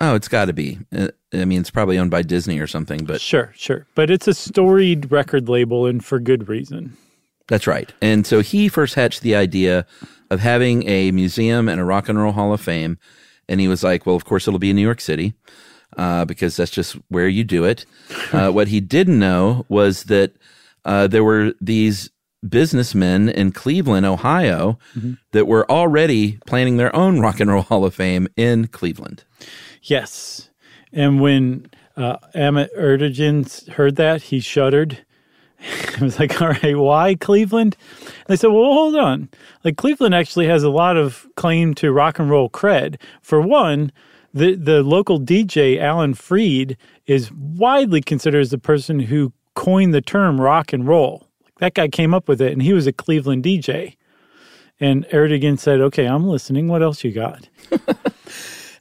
Oh, 0.00 0.14
it's 0.14 0.28
got 0.28 0.46
to 0.46 0.52
be. 0.52 0.78
Uh, 0.96 1.08
I 1.32 1.44
mean, 1.44 1.60
it's 1.60 1.70
probably 1.70 1.98
owned 1.98 2.10
by 2.10 2.22
Disney 2.22 2.58
or 2.58 2.66
something, 2.66 3.04
but 3.04 3.20
Sure, 3.20 3.52
sure. 3.54 3.86
But 3.94 4.10
it's 4.10 4.26
a 4.26 4.34
storied 4.34 5.12
record 5.12 5.48
label 5.48 5.86
and 5.86 6.04
for 6.04 6.18
good 6.18 6.48
reason. 6.48 6.96
That's 7.48 7.66
right. 7.66 7.92
And 8.00 8.26
so 8.26 8.40
he 8.40 8.68
first 8.68 8.94
hatched 8.94 9.22
the 9.22 9.34
idea 9.34 9.86
of 10.30 10.40
having 10.40 10.88
a 10.88 11.10
museum 11.10 11.68
and 11.68 11.80
a 11.80 11.84
rock 11.84 12.08
and 12.08 12.18
roll 12.18 12.32
hall 12.32 12.52
of 12.52 12.60
fame. 12.60 12.98
And 13.48 13.60
he 13.60 13.68
was 13.68 13.82
like, 13.82 14.06
well, 14.06 14.16
of 14.16 14.24
course, 14.24 14.46
it'll 14.46 14.60
be 14.60 14.70
in 14.70 14.76
New 14.76 14.82
York 14.82 15.00
City 15.00 15.34
uh, 15.96 16.24
because 16.24 16.56
that's 16.56 16.70
just 16.70 16.96
where 17.08 17.28
you 17.28 17.44
do 17.44 17.64
it. 17.64 17.84
Uh, 18.32 18.48
what 18.50 18.68
he 18.68 18.78
didn't 18.80 19.18
know 19.18 19.66
was 19.68 20.04
that 20.04 20.32
uh, 20.84 21.08
there 21.08 21.24
were 21.24 21.52
these 21.60 22.10
businessmen 22.48 23.28
in 23.28 23.50
Cleveland, 23.50 24.06
Ohio, 24.06 24.78
that 25.32 25.48
were 25.48 25.68
already 25.68 26.38
planning 26.46 26.76
their 26.76 26.94
own 26.94 27.18
rock 27.18 27.40
and 27.40 27.50
roll 27.50 27.62
hall 27.62 27.84
of 27.84 27.92
fame 27.92 28.28
in 28.36 28.68
Cleveland. 28.68 29.24
Yes. 29.82 30.50
And 30.92 31.20
when 31.20 31.66
uh, 31.96 32.16
Ahmet 32.34 32.74
Ertegun 32.76 33.68
heard 33.70 33.96
that, 33.96 34.22
he 34.22 34.40
shuddered. 34.40 35.04
He 35.98 36.04
was 36.04 36.18
like, 36.18 36.40
all 36.40 36.48
right, 36.48 36.78
why 36.78 37.14
Cleveland? 37.16 37.76
And 38.00 38.26
they 38.28 38.36
said, 38.36 38.48
well, 38.48 38.72
hold 38.72 38.96
on. 38.96 39.28
Like, 39.62 39.76
Cleveland 39.76 40.14
actually 40.14 40.46
has 40.46 40.62
a 40.62 40.70
lot 40.70 40.96
of 40.96 41.26
claim 41.36 41.74
to 41.74 41.92
rock 41.92 42.18
and 42.18 42.30
roll 42.30 42.48
cred. 42.48 42.98
For 43.20 43.42
one, 43.42 43.92
the, 44.32 44.54
the 44.54 44.82
local 44.82 45.20
DJ, 45.20 45.78
Alan 45.78 46.14
Freed, 46.14 46.78
is 47.04 47.30
widely 47.32 48.00
considered 48.00 48.40
as 48.40 48.50
the 48.50 48.56
person 48.56 49.00
who 49.00 49.34
coined 49.54 49.92
the 49.92 50.00
term 50.00 50.40
rock 50.40 50.72
and 50.72 50.88
roll. 50.88 51.28
That 51.58 51.74
guy 51.74 51.88
came 51.88 52.14
up 52.14 52.26
with 52.26 52.40
it, 52.40 52.52
and 52.52 52.62
he 52.62 52.72
was 52.72 52.86
a 52.86 52.92
Cleveland 52.92 53.44
DJ. 53.44 53.96
And 54.80 55.04
Ertegun 55.08 55.58
said, 55.58 55.82
okay, 55.82 56.06
I'm 56.06 56.26
listening. 56.26 56.68
What 56.68 56.82
else 56.82 57.04
you 57.04 57.12
got? 57.12 57.50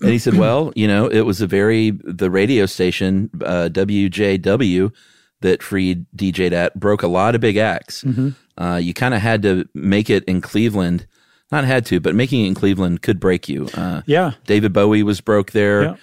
And 0.01 0.11
he 0.11 0.17
said, 0.19 0.35
well, 0.35 0.71
you 0.75 0.87
know, 0.87 1.07
it 1.07 1.21
was 1.21 1.41
a 1.41 1.47
very, 1.47 1.91
the 2.03 2.29
radio 2.31 2.65
station, 2.65 3.29
uh, 3.43 3.69
WJW, 3.71 4.91
that 5.41 5.63
Freed 5.63 6.05
DJ'd 6.15 6.53
at 6.53 6.77
broke 6.79 7.01
a 7.03 7.07
lot 7.07 7.33
of 7.35 7.41
big 7.41 7.57
acts. 7.57 8.03
Uh, 8.57 8.75
you 8.75 8.93
kind 8.93 9.13
of 9.13 9.21
had 9.21 9.41
to 9.43 9.67
make 9.73 10.09
it 10.09 10.23
in 10.25 10.41
Cleveland. 10.41 11.07
Not 11.51 11.63
had 11.63 11.85
to, 11.87 11.99
but 11.99 12.13
making 12.13 12.43
it 12.43 12.47
in 12.47 12.53
Cleveland 12.55 13.01
could 13.01 13.19
break 13.19 13.47
you. 13.49 13.67
Uh, 13.73 14.01
Yeah. 14.05 14.31
David 14.45 14.73
Bowie 14.73 15.01
was 15.03 15.21
broke 15.21 15.51
there. 15.51 15.83
Yeah. 15.83 15.95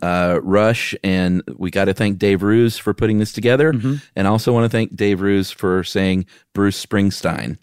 Uh, 0.00 0.40
Rush, 0.42 0.94
and 1.02 1.42
we 1.56 1.70
got 1.70 1.86
to 1.86 1.94
thank 1.94 2.18
Dave 2.18 2.42
Roos 2.42 2.78
for 2.78 2.94
putting 2.94 3.18
this 3.18 3.32
together. 3.32 3.72
And 4.16 4.26
also 4.28 4.52
want 4.52 4.64
to 4.64 4.68
thank 4.68 4.94
Dave 4.96 5.20
Roos 5.20 5.50
for 5.50 5.82
saying 5.84 6.26
Bruce 6.54 6.84
Springsteen. 6.84 7.58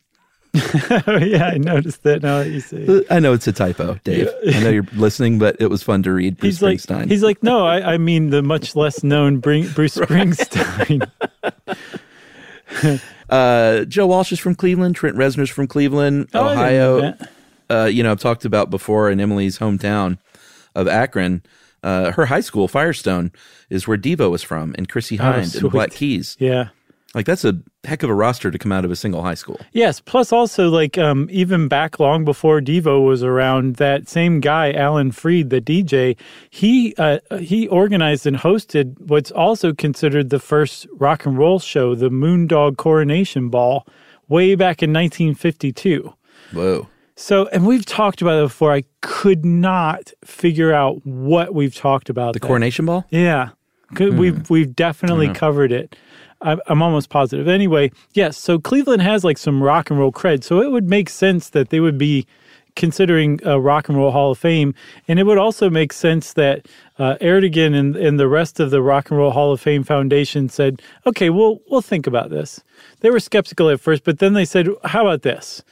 Oh, 1.07 1.17
yeah, 1.21 1.47
I 1.47 1.57
noticed 1.57 2.03
that 2.03 2.21
now 2.23 2.39
that 2.39 2.49
you 2.49 2.59
say. 2.61 2.85
Uh, 2.87 3.01
I 3.09 3.19
know 3.19 3.33
it's 3.33 3.47
a 3.47 3.51
typo, 3.51 3.95
Dave. 4.03 4.29
I 4.53 4.59
know 4.61 4.69
you're 4.69 4.87
listening, 4.93 5.37
but 5.39 5.57
it 5.59 5.67
was 5.67 5.83
fun 5.83 6.03
to 6.03 6.11
read 6.13 6.37
Bruce 6.37 6.59
He's 6.59 6.61
like, 6.61 6.77
Springsteen. 6.79 7.09
he's 7.09 7.23
like, 7.23 7.43
no, 7.43 7.65
I, 7.65 7.93
I 7.93 7.97
mean 7.97 8.29
the 8.29 8.41
much 8.41 8.75
less 8.75 9.03
known 9.03 9.39
Bring, 9.39 9.67
Bruce 9.69 9.95
Springsteen. 9.97 11.09
Uh, 13.29 13.85
Joe 13.85 14.05
Walsh 14.07 14.31
is 14.31 14.39
from 14.39 14.53
Cleveland. 14.55 14.95
Trent 14.95 15.15
Reznor's 15.17 15.49
from 15.49 15.65
Cleveland, 15.67 16.29
Oh, 16.33 16.45
I 16.45 16.55
didn't 16.69 16.77
know 16.77 16.95
Ohio. 16.97 17.17
Uh, 17.69 17.85
you 17.85 18.03
know, 18.03 18.11
I've 18.11 18.19
talked 18.19 18.45
about 18.45 18.69
before 18.69 19.09
in 19.09 19.19
Emily's 19.19 19.57
hometown 19.57 20.19
of 20.75 20.87
Akron. 20.87 21.41
Uh, 21.83 22.11
her 22.11 22.27
high 22.27 22.41
school, 22.41 22.67
Firestone, 22.67 23.31
is 23.69 23.87
where 23.87 23.97
Devo 23.97 24.29
was 24.29 24.43
from, 24.43 24.75
and 24.77 24.87
Chrissie 24.87 25.17
Hynde 25.17 25.35
and 25.37 25.45
Oh, 25.55 25.59
sweet. 25.59 25.71
Black 25.71 25.91
Keys. 25.91 26.37
yeah. 26.39 26.69
Like 27.15 27.25
that's 27.25 27.45
a 27.45 27.57
heck 27.85 28.03
of 28.03 28.09
a 28.09 28.13
roster 28.13 28.51
to 28.51 28.57
come 28.59 28.71
out 28.73 28.83
of 28.85 28.91
a 28.91 28.95
single 28.95 29.23
high 29.23 29.33
school. 29.35 29.59
Yes. 29.71 30.01
Plus, 30.01 30.31
also, 30.33 30.69
like, 30.69 30.97
um, 30.97 31.27
even 31.31 31.67
back 31.69 31.97
long 31.99 32.25
before 32.25 32.59
Devo 32.59 33.05
was 33.05 33.23
around, 33.23 33.77
that 33.77 34.09
same 34.09 34.41
guy, 34.41 34.73
Alan 34.73 35.11
Freed, 35.13 35.49
the 35.49 35.61
DJ, 35.61 36.17
he 36.49 36.93
uh, 36.97 37.19
he 37.39 37.67
organized 37.69 38.27
and 38.27 38.35
hosted 38.37 38.99
what's 38.99 39.31
also 39.31 39.73
considered 39.73 40.29
the 40.29 40.39
first 40.39 40.87
rock 40.93 41.25
and 41.25 41.37
roll 41.37 41.57
show, 41.59 41.95
the 41.95 42.09
Moondog 42.09 42.75
Coronation 42.77 43.49
Ball, 43.49 43.87
way 44.27 44.55
back 44.55 44.83
in 44.83 44.91
1952. 44.91 46.13
Whoa. 46.51 46.87
So, 47.15 47.47
and 47.47 47.65
we've 47.65 47.85
talked 47.85 48.21
about 48.21 48.39
it 48.39 48.47
before. 48.47 48.73
I 48.73 48.83
could 49.01 49.45
not 49.45 50.11
figure 50.25 50.73
out 50.73 51.05
what 51.05 51.53
we've 51.53 51.73
talked 51.73 52.09
about. 52.09 52.33
The. 52.33 52.41
Coronation 52.41 52.85
Ball? 52.85 53.05
Yeah, 53.09 53.51
Hmm. 53.95 54.17
we've 54.17 54.49
we've 54.49 54.75
definitely 54.75 55.29
covered 55.29 55.71
it. 55.71 55.95
I'm, 56.41 56.81
almost 56.81 57.09
positive. 57.09 57.47
Anyway, 57.47 57.91
yes. 58.13 58.37
So 58.37 58.59
Cleveland 58.59 59.01
has 59.01 59.23
like 59.23 59.37
some 59.37 59.63
rock 59.63 59.89
and 59.89 59.99
roll 59.99 60.11
cred, 60.11 60.43
so 60.43 60.61
it 60.61 60.71
would 60.71 60.89
make 60.89 61.09
sense 61.09 61.49
that 61.49 61.69
they 61.69 61.79
would 61.79 61.97
be 61.97 62.27
considering 62.75 63.39
a 63.45 63.59
rock 63.59 63.87
and 63.87 63.97
roll 63.97 64.11
Hall 64.11 64.31
of 64.31 64.37
Fame, 64.37 64.73
and 65.07 65.17
it 65.17 65.23
would 65.23 65.37
also 65.37 65.69
make 65.69 65.93
sense 65.93 66.33
that 66.33 66.67
uh, 66.99 67.15
Ertegun 67.21 67.73
and, 67.73 67.95
and 67.95 68.19
the 68.19 68.27
rest 68.27 68.59
of 68.59 68.69
the 68.69 68.81
Rock 68.81 69.09
and 69.09 69.17
Roll 69.17 69.31
Hall 69.31 69.53
of 69.53 69.61
Fame 69.61 69.83
Foundation 69.83 70.49
said, 70.49 70.81
"Okay, 71.05 71.29
we'll 71.29 71.61
we'll 71.69 71.81
think 71.81 72.05
about 72.05 72.29
this." 72.29 72.61
They 72.99 73.09
were 73.09 73.19
skeptical 73.19 73.69
at 73.69 73.79
first, 73.79 74.03
but 74.03 74.19
then 74.19 74.33
they 74.33 74.45
said, 74.45 74.67
"How 74.83 75.01
about 75.01 75.21
this?" 75.21 75.63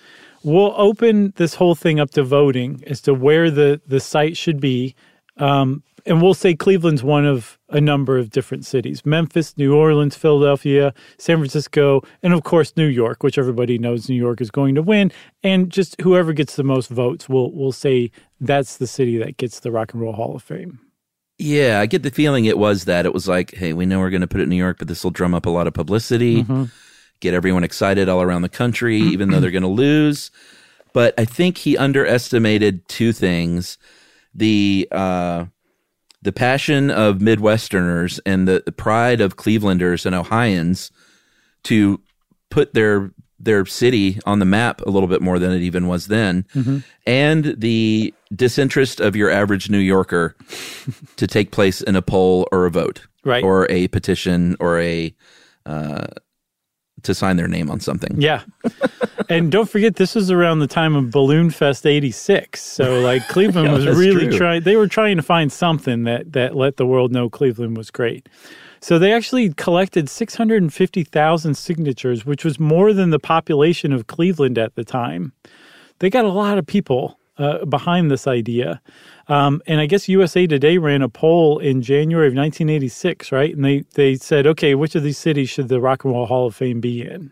We'll 0.43 0.73
open 0.75 1.33
this 1.37 1.55
whole 1.55 1.75
thing 1.75 2.01
up 2.01 2.11
to 2.11 2.23
voting 2.23 2.83
as 2.85 2.99
to 3.01 3.13
where 3.13 3.49
the, 3.49 3.79
the 3.87 4.01
site 4.01 4.35
should 4.35 4.59
be. 4.59 4.93
Um, 5.37 5.83
and 6.05 6.21
we'll 6.21 6.33
say 6.33 6.53
Cleveland's 6.53 7.03
one 7.03 7.25
of 7.25 7.57
a 7.69 7.79
number 7.79 8.17
of 8.17 8.29
different 8.29 8.65
cities 8.65 9.05
Memphis, 9.05 9.57
New 9.57 9.75
Orleans, 9.75 10.15
Philadelphia, 10.15 10.93
San 11.17 11.37
Francisco, 11.37 12.01
and 12.21 12.33
of 12.33 12.43
course, 12.43 12.75
New 12.75 12.87
York, 12.87 13.23
which 13.23 13.37
everybody 13.37 13.77
knows 13.77 14.09
New 14.09 14.15
York 14.15 14.41
is 14.41 14.51
going 14.51 14.75
to 14.75 14.81
win. 14.81 15.11
And 15.43 15.69
just 15.69 15.99
whoever 16.01 16.33
gets 16.33 16.55
the 16.55 16.63
most 16.63 16.89
votes, 16.89 17.29
we'll, 17.29 17.51
we'll 17.51 17.71
say 17.71 18.11
that's 18.39 18.77
the 18.77 18.87
city 18.87 19.17
that 19.17 19.37
gets 19.37 19.59
the 19.59 19.71
Rock 19.71 19.93
and 19.93 20.01
Roll 20.01 20.13
Hall 20.13 20.35
of 20.35 20.43
Fame. 20.43 20.79
Yeah, 21.39 21.79
I 21.79 21.87
get 21.87 22.03
the 22.03 22.11
feeling 22.11 22.45
it 22.45 22.57
was 22.57 22.85
that. 22.85 23.05
It 23.05 23.13
was 23.13 23.27
like, 23.27 23.53
hey, 23.55 23.73
we 23.73 23.85
know 23.85 23.99
we're 23.99 24.11
going 24.11 24.21
to 24.21 24.27
put 24.27 24.39
it 24.39 24.43
in 24.43 24.49
New 24.49 24.55
York, 24.55 24.77
but 24.77 24.87
this 24.87 25.03
will 25.03 25.11
drum 25.11 25.33
up 25.33 25.45
a 25.45 25.49
lot 25.49 25.67
of 25.67 25.73
publicity, 25.73 26.45
get 27.19 27.33
everyone 27.33 27.63
excited 27.63 28.07
all 28.07 28.21
around 28.21 28.43
the 28.43 28.49
country, 28.49 28.97
even 29.01 29.29
though 29.29 29.39
they're 29.39 29.51
going 29.51 29.63
to 29.63 29.67
lose. 29.67 30.29
But 30.93 31.15
I 31.17 31.25
think 31.25 31.57
he 31.57 31.75
underestimated 31.75 32.87
two 32.87 33.11
things: 33.11 33.79
the 34.33 34.87
uh, 34.91 35.45
the 36.23 36.31
passion 36.31 36.89
of 36.89 37.17
Midwesterners 37.17 38.19
and 38.25 38.47
the, 38.47 38.63
the 38.65 38.71
pride 38.71 39.21
of 39.21 39.35
Clevelanders 39.37 40.05
and 40.05 40.15
Ohioans 40.15 40.91
to 41.65 42.01
put 42.49 42.73
their 42.73 43.11
their 43.39 43.65
city 43.65 44.19
on 44.25 44.39
the 44.39 44.45
map 44.45 44.79
a 44.81 44.89
little 44.89 45.09
bit 45.09 45.21
more 45.21 45.37
than 45.37 45.51
it 45.51 45.61
even 45.61 45.85
was 45.87 46.07
then, 46.07 46.45
and 47.05 47.55
the 47.57 48.13
disinterest 48.33 49.01
of 49.01 49.17
your 49.17 49.29
average 49.29 49.69
New 49.69 49.79
Yorker 49.79 50.35
to 51.17 51.27
take 51.27 51.51
place 51.51 51.81
in 51.81 51.95
a 51.97 52.01
poll 52.01 52.47
or 52.53 52.65
a 52.65 52.71
vote, 52.71 53.05
Right. 53.25 53.43
or 53.43 53.67
a 53.69 53.89
petition 53.89 54.55
or 54.61 54.79
a 54.79 55.13
uh, 55.65 56.07
to 57.03 57.13
sign 57.13 57.37
their 57.37 57.47
name 57.47 57.69
on 57.69 57.79
something. 57.79 58.19
Yeah. 58.19 58.43
and 59.29 59.51
don't 59.51 59.69
forget, 59.69 59.95
this 59.95 60.15
was 60.15 60.31
around 60.31 60.59
the 60.59 60.67
time 60.67 60.95
of 60.95 61.11
Balloon 61.11 61.49
Fest 61.49 61.85
86. 61.85 62.61
So, 62.61 62.99
like, 62.99 63.27
Cleveland 63.27 63.67
Yeah, 63.69 63.73
was 63.73 63.85
really 63.85 64.27
true. 64.27 64.37
trying, 64.37 64.63
they 64.63 64.75
were 64.75 64.87
trying 64.87 65.17
to 65.17 65.23
find 65.23 65.51
something 65.51 66.03
that, 66.03 66.33
that 66.33 66.55
let 66.55 66.77
the 66.77 66.85
world 66.85 67.11
know 67.11 67.29
Cleveland 67.29 67.77
was 67.77 67.91
great. 67.91 68.27
So, 68.81 68.99
they 68.99 69.13
actually 69.13 69.53
collected 69.53 70.09
650,000 70.09 71.55
signatures, 71.55 72.25
which 72.25 72.43
was 72.43 72.59
more 72.59 72.93
than 72.93 73.11
the 73.11 73.19
population 73.19 73.93
of 73.93 74.07
Cleveland 74.07 74.57
at 74.57 74.75
the 74.75 74.83
time. 74.83 75.33
They 75.99 76.09
got 76.09 76.25
a 76.25 76.29
lot 76.29 76.57
of 76.57 76.65
people 76.65 77.17
uh, 77.37 77.65
behind 77.65 78.11
this 78.11 78.27
idea. 78.27 78.81
Um, 79.27 79.61
and 79.67 79.79
I 79.79 79.85
guess 79.85 80.09
USA 80.09 80.45
Today 80.47 80.77
ran 80.77 81.01
a 81.01 81.09
poll 81.09 81.59
in 81.59 81.81
January 81.81 82.27
of 82.27 82.33
1986, 82.33 83.31
right? 83.31 83.55
And 83.55 83.63
they, 83.63 83.79
they 83.93 84.15
said, 84.15 84.45
okay, 84.47 84.75
which 84.75 84.95
of 84.95 85.03
these 85.03 85.17
cities 85.17 85.49
should 85.49 85.69
the 85.69 85.81
Rock 85.81 86.03
and 86.03 86.13
Roll 86.13 86.25
Hall 86.25 86.47
of 86.47 86.55
Fame 86.55 86.81
be 86.81 87.01
in? 87.01 87.31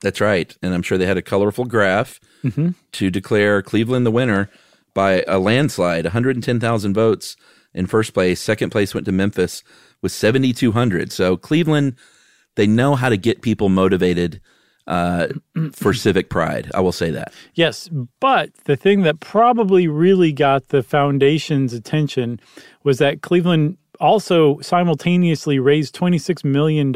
That's 0.00 0.20
right. 0.20 0.56
And 0.62 0.74
I'm 0.74 0.82
sure 0.82 0.98
they 0.98 1.06
had 1.06 1.16
a 1.16 1.22
colorful 1.22 1.64
graph 1.64 2.18
to 2.92 3.10
declare 3.10 3.62
Cleveland 3.62 4.04
the 4.04 4.10
winner 4.10 4.50
by 4.94 5.24
a 5.28 5.38
landslide 5.38 6.04
110,000 6.04 6.94
votes 6.94 7.36
in 7.72 7.86
first 7.86 8.12
place. 8.12 8.40
Second 8.40 8.70
place 8.70 8.94
went 8.94 9.06
to 9.06 9.12
Memphis 9.12 9.62
with 10.02 10.12
7,200. 10.12 11.12
So 11.12 11.36
Cleveland 11.36 11.94
they 12.54 12.66
know 12.66 12.94
how 12.94 13.08
to 13.08 13.16
get 13.16 13.42
people 13.42 13.68
motivated 13.68 14.40
uh, 14.86 15.28
for 15.72 15.94
civic 15.94 16.28
pride. 16.28 16.70
I 16.74 16.80
will 16.80 16.92
say 16.92 17.10
that. 17.10 17.32
Yes, 17.54 17.88
but 18.20 18.50
the 18.64 18.76
thing 18.76 19.02
that 19.02 19.20
probably 19.20 19.88
really 19.88 20.32
got 20.32 20.68
the 20.68 20.82
foundation's 20.82 21.72
attention 21.72 22.40
was 22.82 22.98
that 22.98 23.22
Cleveland 23.22 23.78
also 24.00 24.58
simultaneously 24.60 25.58
raised 25.58 25.94
$26 25.94 26.44
million 26.44 26.92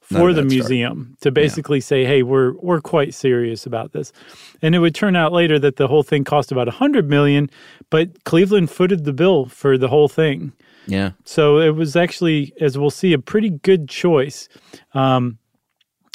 for 0.00 0.32
the 0.32 0.42
museum 0.42 1.16
to 1.20 1.30
basically 1.30 1.78
yeah. 1.78 1.82
say, 1.84 2.04
"Hey, 2.04 2.22
we're 2.24 2.54
we're 2.54 2.80
quite 2.80 3.14
serious 3.14 3.64
about 3.64 3.92
this." 3.92 4.12
And 4.60 4.74
it 4.74 4.80
would 4.80 4.94
turn 4.94 5.14
out 5.14 5.32
later 5.32 5.58
that 5.60 5.76
the 5.76 5.86
whole 5.86 6.02
thing 6.02 6.24
cost 6.24 6.50
about 6.50 6.66
a 6.66 6.72
100 6.72 7.08
million, 7.08 7.48
but 7.90 8.24
Cleveland 8.24 8.70
footed 8.70 9.04
the 9.04 9.12
bill 9.12 9.46
for 9.46 9.78
the 9.78 9.86
whole 9.88 10.08
thing. 10.08 10.52
Yeah. 10.86 11.12
So 11.24 11.58
it 11.58 11.76
was 11.76 11.94
actually, 11.94 12.52
as 12.60 12.76
we'll 12.76 12.90
see, 12.90 13.12
a 13.12 13.18
pretty 13.18 13.50
good 13.50 13.88
choice. 13.88 14.48
Um, 14.94 15.38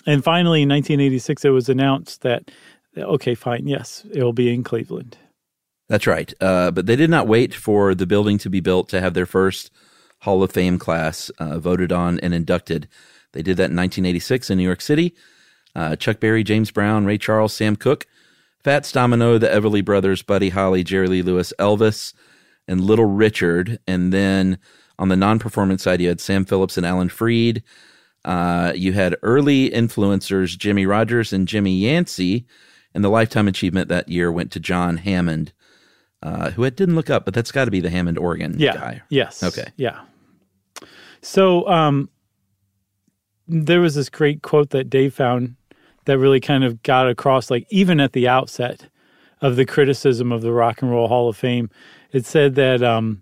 and 0.06 0.24
finally, 0.24 0.62
in 0.62 0.70
1986, 0.70 1.46
it 1.46 1.50
was 1.50 1.70
announced 1.70 2.22
that, 2.22 2.52
okay, 2.98 3.36
fine, 3.36 3.68
yes, 3.68 4.06
it 4.12 4.24
will 4.24 4.34
be 4.34 4.54
in 4.54 4.64
Cleveland. 4.64 5.18
That's 5.88 6.08
right. 6.08 6.34
Uh, 6.42 6.72
but 6.72 6.86
they 6.86 6.96
did 6.96 7.10
not 7.10 7.28
wait 7.28 7.54
for 7.54 7.94
the 7.94 8.08
building 8.08 8.38
to 8.40 8.50
be 8.50 8.60
built 8.60 8.90
to 8.90 9.02
have 9.02 9.14
their 9.14 9.26
first 9.26 9.72
Hall 10.22 10.42
of 10.42 10.52
Fame 10.52 10.80
class 10.80 11.30
uh, 11.38 11.60
voted 11.60 11.92
on 11.92 12.20
and 12.22 12.34
inducted. 12.34 12.88
They 13.34 13.42
did 13.42 13.58
that 13.58 13.70
in 13.70 13.76
1986 13.76 14.50
in 14.50 14.58
New 14.58 14.64
York 14.64 14.82
City. 14.82 15.14
Uh, 15.76 15.96
Chuck 15.96 16.20
Berry, 16.20 16.44
James 16.44 16.72
Brown, 16.72 17.06
Ray 17.06 17.18
Charles, 17.18 17.54
Sam 17.54 17.76
Cooke, 17.76 18.08
Fats 18.64 18.92
Domino, 18.92 19.38
the 19.38 19.48
Everly 19.48 19.84
Brothers, 19.84 20.24
Buddy 20.24 20.50
Holly, 20.50 20.84
Jerry 20.84 21.08
Lee 21.08 21.22
Lewis, 21.22 21.54
Elvis, 21.60 22.14
and 22.68 22.82
Little 22.82 23.06
Richard. 23.06 23.78
And 23.86 24.12
then 24.12 24.58
on 24.98 25.10
the 25.10 25.16
non 25.16 25.38
performance 25.38 25.84
side, 25.84 26.02
you 26.02 26.08
had 26.08 26.22
Sam 26.22 26.46
Phillips 26.46 26.78
and 26.78 26.86
Alan 26.86 27.10
Freed. 27.10 27.62
Uh, 28.26 28.74
you 28.76 28.92
had 28.92 29.16
early 29.22 29.70
influencers 29.70 30.58
Jimmie 30.58 30.86
Rodgers 30.86 31.32
and 31.32 31.48
Jimmy 31.48 31.78
Yancey. 31.78 32.46
And 32.94 33.04
the 33.04 33.10
Lifetime 33.10 33.50
Achievement 33.50 33.90
that 33.90 34.08
year 34.08 34.32
went 34.32 34.52
to 34.54 34.60
John 34.62 34.96
Hammond, 34.96 35.52
uh, 36.24 36.52
who 36.52 36.64
I 36.64 36.70
didn't 36.70 36.96
look 36.96 37.10
up, 37.10 37.26
but 37.26 37.34
that's 37.34 37.52
got 37.52 37.66
to 37.66 37.72
be 37.72 37.82
the 37.82 37.90
Hammond 37.90 38.18
organ 38.18 38.56
yeah. 38.58 38.74
guy. 38.74 39.02
Yes. 39.10 39.44
Okay. 39.44 39.68
Yeah. 39.76 40.00
So 41.22 41.68
um, 41.68 42.10
there 43.50 43.82
was 43.82 43.96
this 43.96 44.08
great 44.10 44.44
quote 44.44 44.70
that 44.70 44.90
Dave 44.90 45.14
found 45.14 45.58
that 46.06 46.18
really 46.18 46.40
kind 46.40 46.64
of 46.64 46.82
got 46.84 47.10
across, 47.10 47.52
like 47.52 47.68
even 47.70 48.00
at 48.00 48.14
the 48.14 48.30
outset 48.30 48.88
of 49.42 49.58
the 49.58 49.66
criticism 49.66 50.32
of 50.32 50.42
the 50.42 50.54
Rock 50.54 50.82
and 50.82 50.90
Roll 50.90 51.10
Hall 51.10 51.28
of 51.28 51.36
Fame, 51.36 51.70
it 52.14 52.26
said 52.26 52.56
that 52.56 52.82
um, 52.82 53.22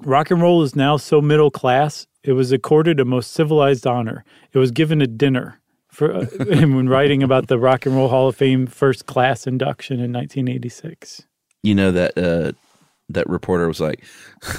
rock 0.00 0.30
and 0.30 0.40
roll 0.40 0.62
is 0.62 0.74
now 0.74 0.96
so 0.96 1.20
middle 1.20 1.50
class. 1.50 2.06
It 2.22 2.32
was 2.32 2.52
accorded 2.52 3.00
a 3.00 3.04
most 3.04 3.32
civilized 3.32 3.86
honor. 3.86 4.24
It 4.52 4.58
was 4.58 4.70
given 4.70 5.02
a 5.02 5.06
dinner 5.06 5.60
for 5.90 6.12
uh, 6.12 6.26
when 6.38 6.88
writing 6.88 7.22
about 7.22 7.48
the 7.48 7.58
Rock 7.58 7.86
and 7.86 7.94
Roll 7.94 8.08
Hall 8.08 8.28
of 8.28 8.36
Fame 8.36 8.66
first 8.66 9.06
class 9.06 9.46
induction 9.46 9.96
in 9.96 10.12
1986. 10.12 11.26
You 11.62 11.74
know 11.74 11.92
that 11.92 12.18
uh, 12.18 12.52
that 13.08 13.28
reporter 13.28 13.68
was 13.68 13.80
like, 13.80 14.04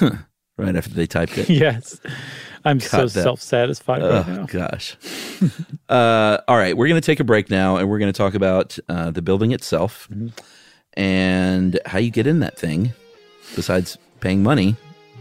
right 0.00 0.76
after 0.76 0.94
they 0.94 1.06
typed 1.06 1.38
it. 1.38 1.48
yes. 1.48 2.00
I'm 2.64 2.80
Cut 2.80 2.90
so 2.90 3.02
that. 3.02 3.22
self-satisfied 3.22 4.02
oh, 4.02 4.10
right 4.10 4.26
now. 4.26 4.40
Oh 4.42 4.46
gosh. 4.46 4.96
uh, 5.88 6.38
all 6.48 6.56
right, 6.56 6.76
we're 6.76 6.88
going 6.88 7.00
to 7.00 7.06
take 7.06 7.20
a 7.20 7.24
break 7.24 7.48
now, 7.48 7.76
and 7.76 7.88
we're 7.88 8.00
going 8.00 8.12
to 8.12 8.16
talk 8.16 8.34
about 8.34 8.76
uh, 8.88 9.12
the 9.12 9.22
building 9.22 9.52
itself 9.52 10.08
mm-hmm. 10.10 10.28
and 10.94 11.78
how 11.86 11.98
you 11.98 12.10
get 12.10 12.26
in 12.26 12.40
that 12.40 12.58
thing, 12.58 12.92
besides 13.54 13.98
paying 14.18 14.42
money 14.42 14.74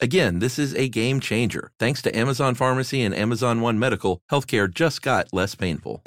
Again, 0.00 0.38
this 0.38 0.60
is 0.60 0.74
a 0.76 0.88
game 0.88 1.18
changer. 1.18 1.72
Thanks 1.80 2.00
to 2.02 2.16
Amazon 2.16 2.54
Pharmacy 2.54 3.02
and 3.02 3.12
Amazon 3.12 3.60
One 3.60 3.80
Medical, 3.80 4.22
healthcare 4.30 4.72
just 4.72 5.02
got 5.02 5.26
less 5.32 5.56
painful. 5.56 6.02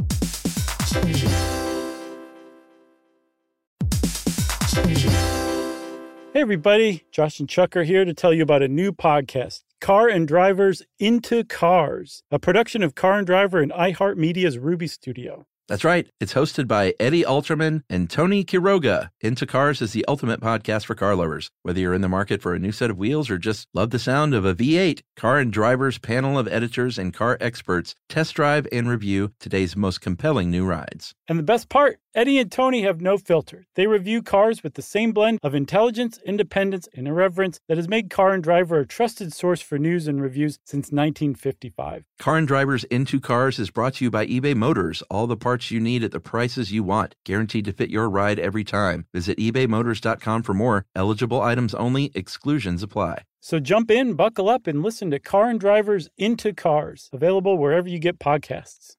Hey, 6.34 6.40
everybody. 6.40 7.04
Josh 7.12 7.42
and 7.42 7.50
Chuck 7.50 7.76
are 7.76 7.84
here 7.84 8.06
to 8.06 8.14
tell 8.14 8.34
you 8.34 8.44
about 8.44 8.62
a 8.62 8.70
new 8.70 8.94
podcast. 8.94 9.64
Car 9.82 10.08
and 10.08 10.26
Drivers 10.26 10.84
Into 10.98 11.44
Cars, 11.44 12.24
a 12.32 12.40
production 12.40 12.84
of 12.84 12.96
Car 12.96 13.18
and 13.18 13.28
Driver 13.28 13.60
and 13.60 13.74
iHeartMedia's 13.74 14.58
Ruby 14.58 14.88
Studio. 14.88 15.46
That's 15.72 15.86
right. 15.86 16.06
It's 16.20 16.34
hosted 16.34 16.68
by 16.68 16.94
Eddie 17.00 17.24
Alterman 17.24 17.84
and 17.90 18.10
Tony 18.10 18.44
Quiroga. 18.44 19.10
Into 19.22 19.46
Cars 19.46 19.82
is 19.82 19.94
the 19.94 20.04
ultimate 20.06 20.42
podcast 20.42 20.86
for 20.86 20.96
car 20.96 21.16
lovers. 21.16 21.50
Whether 21.64 21.80
you're 21.80 21.94
in 21.94 22.02
the 22.02 22.10
market 22.10 22.42
for 22.42 22.54
a 22.54 22.60
new 22.60 22.74
set 22.74 22.90
of 22.90 22.98
wheels 22.98 23.30
or 23.30 23.38
just 23.38 23.70
love 23.74 23.92
the 23.92 23.98
sound 23.98 24.34
of 24.34 24.44
a 24.44 24.54
V8, 24.54 25.00
Car 25.16 25.40
and 25.40 25.54
Driver's 25.54 25.98
panel 25.98 26.38
of 26.38 26.50
editors 26.50 26.98
and 26.98 27.14
car 27.14 27.38
experts 27.40 27.96
test 28.10 28.34
drive 28.34 28.68
and 28.70 28.90
review 28.90 29.32
today's 29.40 29.78
most 29.78 30.02
compelling 30.02 30.52
new 30.52 30.66
rides. 30.66 31.14
And 31.30 31.40
the 31.40 31.44
best 31.44 31.70
part, 31.70 32.02
Eddie 32.14 32.40
and 32.40 32.52
Tony 32.52 32.82
have 32.82 33.00
no 33.00 33.18
filter. 33.18 33.66
They 33.76 33.88
review 33.88 34.22
cars 34.22 34.64
with 34.64 34.74
the 34.74 34.82
same 34.82 35.14
blend 35.14 35.40
of 35.42 35.56
intelligence, 35.56 36.20
independence, 36.26 36.90
and 36.94 37.08
irreverence 37.08 37.62
that 37.70 37.78
has 37.78 37.88
made 37.88 38.10
Car 38.10 38.34
and 38.34 38.44
Driver 38.44 38.80
a 38.80 38.86
trusted 38.86 39.32
source 39.32 39.62
for 39.62 39.80
news 39.80 40.10
and 40.10 40.22
reviews 40.22 40.60
since 40.66 40.92
1955. 40.92 42.04
Car 42.20 42.36
and 42.36 42.46
Driver's 42.46 42.84
Into 42.86 43.22
Cars 43.22 43.60
is 43.60 43.70
brought 43.70 43.94
to 43.96 44.04
you 44.04 44.12
by 44.12 44.28
eBay 44.28 44.54
Motors. 44.54 45.02
All 45.10 45.26
the 45.26 45.38
parts 45.38 45.61
you 45.70 45.80
need 45.80 46.04
at 46.04 46.12
the 46.12 46.20
prices 46.20 46.72
you 46.72 46.82
want, 46.84 47.14
guaranteed 47.26 47.66
to 47.66 47.74
fit 47.74 47.90
your 47.90 48.10
ride 48.10 48.40
every 48.40 48.64
time. 48.64 49.06
Visit 49.14 49.38
ebaymotors.com 49.38 50.44
for 50.44 50.54
more. 50.54 50.86
Eligible 50.96 51.42
items 51.42 51.76
only, 51.76 52.12
exclusions 52.16 52.82
apply. 52.82 53.24
So 53.42 53.60
jump 53.60 53.92
in, 53.92 54.14
buckle 54.14 54.50
up, 54.50 54.66
and 54.66 54.82
listen 54.82 55.12
to 55.12 55.20
Car 55.20 55.50
and 55.50 55.60
Driver's 55.60 56.10
Into 56.18 56.54
Cars, 56.54 57.10
available 57.12 57.58
wherever 57.58 57.90
you 57.90 58.00
get 58.00 58.18
podcasts. 58.20 58.96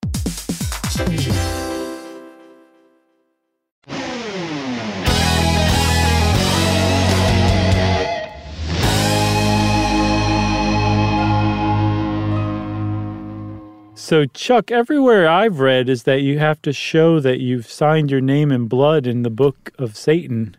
So, 14.12 14.26
Chuck, 14.26 14.70
everywhere 14.70 15.26
I've 15.26 15.58
read 15.58 15.88
is 15.88 16.02
that 16.02 16.20
you 16.20 16.38
have 16.38 16.60
to 16.60 16.72
show 16.74 17.18
that 17.20 17.40
you've 17.40 17.66
signed 17.66 18.10
your 18.10 18.20
name 18.20 18.52
in 18.52 18.68
blood 18.68 19.06
in 19.06 19.22
the 19.22 19.30
book 19.30 19.72
of 19.78 19.96
Satan 19.96 20.54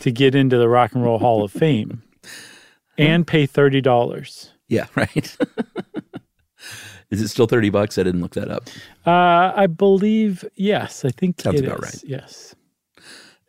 to 0.00 0.10
get 0.10 0.34
into 0.34 0.58
the 0.58 0.68
Rock 0.68 0.92
and 0.92 1.02
Roll 1.02 1.18
Hall 1.18 1.42
of 1.42 1.50
Fame 1.50 2.02
and 2.98 3.26
pay 3.26 3.46
$30. 3.46 4.50
Yeah, 4.68 4.88
right. 4.94 5.16
is 7.10 7.22
it 7.22 7.28
still 7.28 7.46
30 7.46 7.70
bucks? 7.70 7.96
I 7.96 8.02
didn't 8.02 8.20
look 8.20 8.34
that 8.34 8.50
up. 8.50 8.68
Uh, 9.06 9.54
I 9.56 9.68
believe, 9.68 10.44
yes. 10.54 11.02
I 11.02 11.08
think 11.08 11.40
Sounds 11.40 11.58
it 11.58 11.64
about 11.64 11.78
is. 11.78 11.84
right. 11.84 12.02
Yes. 12.04 12.54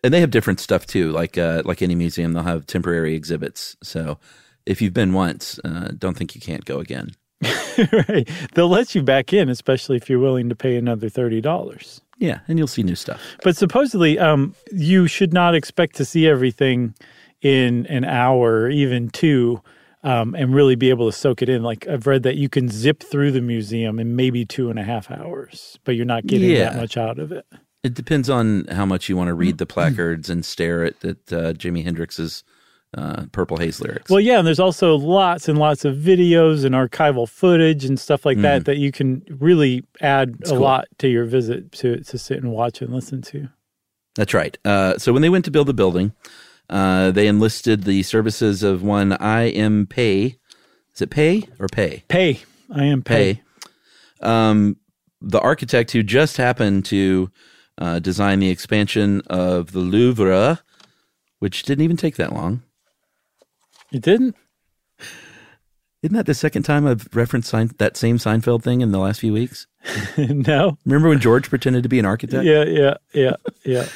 And 0.06 0.14
they 0.14 0.22
have 0.22 0.32
different 0.32 0.62
stuff 0.62 0.86
too. 0.86 1.12
Like 1.12 1.38
uh, 1.38 1.64
like 1.66 1.82
any 1.82 1.96
museum, 1.96 2.32
they'll 2.32 2.44
have 2.44 2.66
temporary 2.66 3.14
exhibits. 3.14 3.76
So 3.84 4.20
if 4.66 4.82
you've 4.82 4.94
been 4.94 5.12
once, 5.12 5.60
uh, 5.66 5.92
don't 5.98 6.16
think 6.16 6.34
you 6.34 6.40
can't 6.40 6.64
go 6.64 6.80
again. 6.80 7.12
right. 8.10 8.28
They'll 8.54 8.70
let 8.70 8.96
you 8.96 9.04
back 9.04 9.34
in, 9.34 9.50
especially 9.50 9.98
if 9.98 10.10
you're 10.10 10.20
willing 10.20 10.50
to 10.50 10.56
pay 10.56 10.76
another 10.76 11.10
thirty 11.10 11.42
dollars. 11.42 12.02
Yeah, 12.18 12.40
and 12.48 12.58
you'll 12.58 12.68
see 12.68 12.82
new 12.84 12.96
stuff. 12.96 13.22
But 13.44 13.56
supposedly, 13.56 14.18
um, 14.18 14.56
you 14.72 15.08
should 15.08 15.34
not 15.34 15.54
expect 15.54 15.96
to 15.98 16.06
see 16.06 16.28
everything 16.28 16.96
in 17.42 17.86
an 17.88 18.04
hour, 18.06 18.62
or 18.62 18.70
even 18.70 19.10
two, 19.10 19.62
um, 20.04 20.34
and 20.34 20.56
really 20.56 20.76
be 20.76 20.90
able 20.90 21.12
to 21.12 21.16
soak 21.16 21.44
it 21.44 21.50
in. 21.50 21.62
Like 21.62 21.88
I've 21.88 22.08
read 22.08 22.24
that 22.24 22.36
you 22.36 22.50
can 22.50 22.70
zip 22.70 23.04
through 23.04 23.32
the 23.34 23.42
museum 23.42 24.00
in 24.00 24.16
maybe 24.16 24.46
two 24.46 24.72
and 24.72 24.80
a 24.80 24.84
half 24.84 25.12
hours, 25.12 25.78
but 25.84 25.96
you're 25.96 26.06
not 26.08 26.26
getting 26.26 26.50
Yeah. 26.50 26.72
that 26.72 26.76
much 26.78 26.98
out 26.98 27.20
of 27.20 27.32
it. 27.32 27.46
It 27.84 27.94
depends 27.94 28.30
on 28.32 28.66
how 28.66 28.86
much 28.88 29.08
you 29.08 29.16
want 29.16 29.28
to 29.28 29.36
read 29.36 29.60
the 29.60 29.68
placards 29.68 30.30
and 30.32 30.44
stare 30.44 30.84
at, 30.84 31.06
at 31.06 31.18
uh, 31.32 31.54
Jimi 31.54 31.84
Hendrix's 31.86 32.44
uh, 32.96 33.26
Purple 33.32 33.58
Haze 33.58 33.82
lyrics. 33.82 34.10
Well, 34.10 34.20
yeah, 34.20 34.38
and 34.38 34.48
there's 34.48 34.60
also 34.60 34.96
lots 34.96 35.50
and 35.50 35.58
lots 35.58 35.84
of 35.86 35.96
videos 35.98 36.64
and 36.64 36.74
archival 36.76 37.28
footage 37.28 37.84
and 37.84 38.00
stuff 38.00 38.26
like 38.26 38.38
Mm. 38.38 38.42
that 38.44 38.66
that 38.66 38.78
you 38.78 38.92
can 38.92 39.24
really 39.30 39.84
add 40.02 40.36
a 40.46 40.50
cool. 40.50 40.60
lot 40.60 40.88
to 41.00 41.08
your 41.08 41.26
visit 41.26 41.72
to 41.74 42.02
to 42.04 42.18
sit 42.18 42.42
and 42.42 42.52
watch 42.52 42.82
and 42.82 42.94
listen 42.94 43.22
to. 43.24 43.50
That's 44.16 44.34
right. 44.34 44.58
Uh, 44.66 44.98
so 44.98 45.12
when 45.14 45.22
they 45.22 45.30
went 45.30 45.46
to 45.46 45.52
build 45.52 45.68
the 45.68 45.74
building, 45.74 46.14
uh, 46.70 47.12
they 47.12 47.28
enlisted 47.28 47.84
the 47.84 48.04
services 48.04 48.64
of 48.64 48.82
one 48.84 49.14
I 49.14 49.50
M 49.50 49.86
Pei. 49.86 50.38
Is 50.96 51.02
it 51.02 51.10
Pay 51.12 51.44
or 51.60 51.68
Pay? 51.68 52.04
Pay, 52.08 52.40
I 52.72 52.86
am 52.86 53.04
pay. 53.04 53.36
Pay. 53.36 53.42
Um, 54.28 54.78
the 55.22 55.40
architect 55.40 55.92
who 55.92 56.02
just 56.04 56.38
happened 56.38 56.86
to 56.86 57.30
uh, 57.78 58.00
design 58.00 58.40
the 58.40 58.50
expansion 58.50 59.22
of 59.28 59.72
the 59.72 59.80
Louvre, 59.80 60.60
which 61.38 61.62
didn't 61.64 61.84
even 61.84 61.98
take 61.98 62.16
that 62.16 62.34
long. 62.34 62.64
You 63.92 64.00
didn't? 64.00 64.36
Isn't 66.04 66.16
that 66.16 66.26
the 66.28 66.34
second 66.36 66.64
time 66.64 66.86
I've 66.86 67.08
referenced 67.14 67.50
Sein- 67.50 67.72
that 67.80 67.98
same 67.98 68.18
Seinfeld 68.18 68.62
thing 68.64 68.82
in 68.82 68.92
the 68.92 69.00
last 69.00 69.20
few 69.20 69.34
weeks? 69.34 69.66
no. 70.18 70.78
Remember 70.86 71.10
when 71.10 71.20
George 71.20 71.50
pretended 71.50 71.84
to 71.84 71.90
be 71.90 71.98
an 72.00 72.06
architect 72.06 72.46
Yeah, 72.46 72.64
yeah, 72.66 72.94
yeah, 73.14 73.36
yeah, 73.66 73.88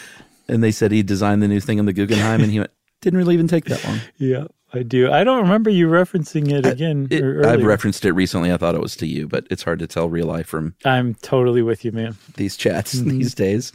and 0.48 0.64
they 0.64 0.72
said 0.72 0.92
he 0.92 1.04
designed 1.04 1.44
the 1.44 1.48
new 1.48 1.60
thing 1.60 1.78
in 1.78 1.86
the 1.86 1.94
Guggenheim 1.94 2.42
and 2.42 2.52
he 2.52 2.60
went, 2.60 2.72
didn't 3.02 3.18
really 3.20 3.34
even 3.36 3.48
take 3.48 3.66
that 3.66 3.84
long. 3.86 4.00
yeah. 4.18 4.46
I 4.74 4.84
do. 4.84 5.12
I 5.12 5.26
don't 5.26 5.42
remember 5.42 5.70
you 5.70 5.90
referencing 5.90 6.50
it 6.50 6.66
again. 6.66 7.10
It- 7.12 7.46
I've 7.46 7.64
referenced 7.64 8.06
it 8.06 8.14
recently. 8.14 8.54
I 8.54 8.58
thought 8.58 8.74
it 8.74 8.80
was 8.80 8.96
to 8.98 9.06
you, 9.06 9.28
but 9.28 9.46
it's 9.52 9.64
hard 9.64 9.80
to 9.80 9.88
tell 9.88 10.08
real 10.10 10.28
life 10.28 10.48
from 10.48 10.76
I'm 10.86 11.16
totally 11.16 11.62
with 11.62 11.84
you, 11.84 11.92
man. 11.92 12.16
these 12.38 12.56
chats 12.56 12.94
these 12.94 13.36
days. 13.36 13.74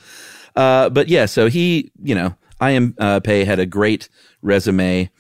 Uh, 0.57 0.89
but 0.89 1.09
yeah, 1.11 1.27
so 1.27 1.49
he, 1.51 1.91
you 2.03 2.15
know, 2.15 2.35
I 2.63 2.71
am 2.71 2.95
uh, 2.99 3.21
Pei 3.21 3.45
had 3.45 3.59
a 3.59 3.67
great 3.67 4.09
resume, 4.41 5.11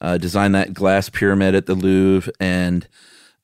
uh, 0.00 0.18
designed 0.18 0.54
that 0.54 0.74
glass 0.74 1.08
pyramid 1.08 1.54
at 1.54 1.66
the 1.66 1.74
Louvre, 1.74 2.32
and 2.40 2.86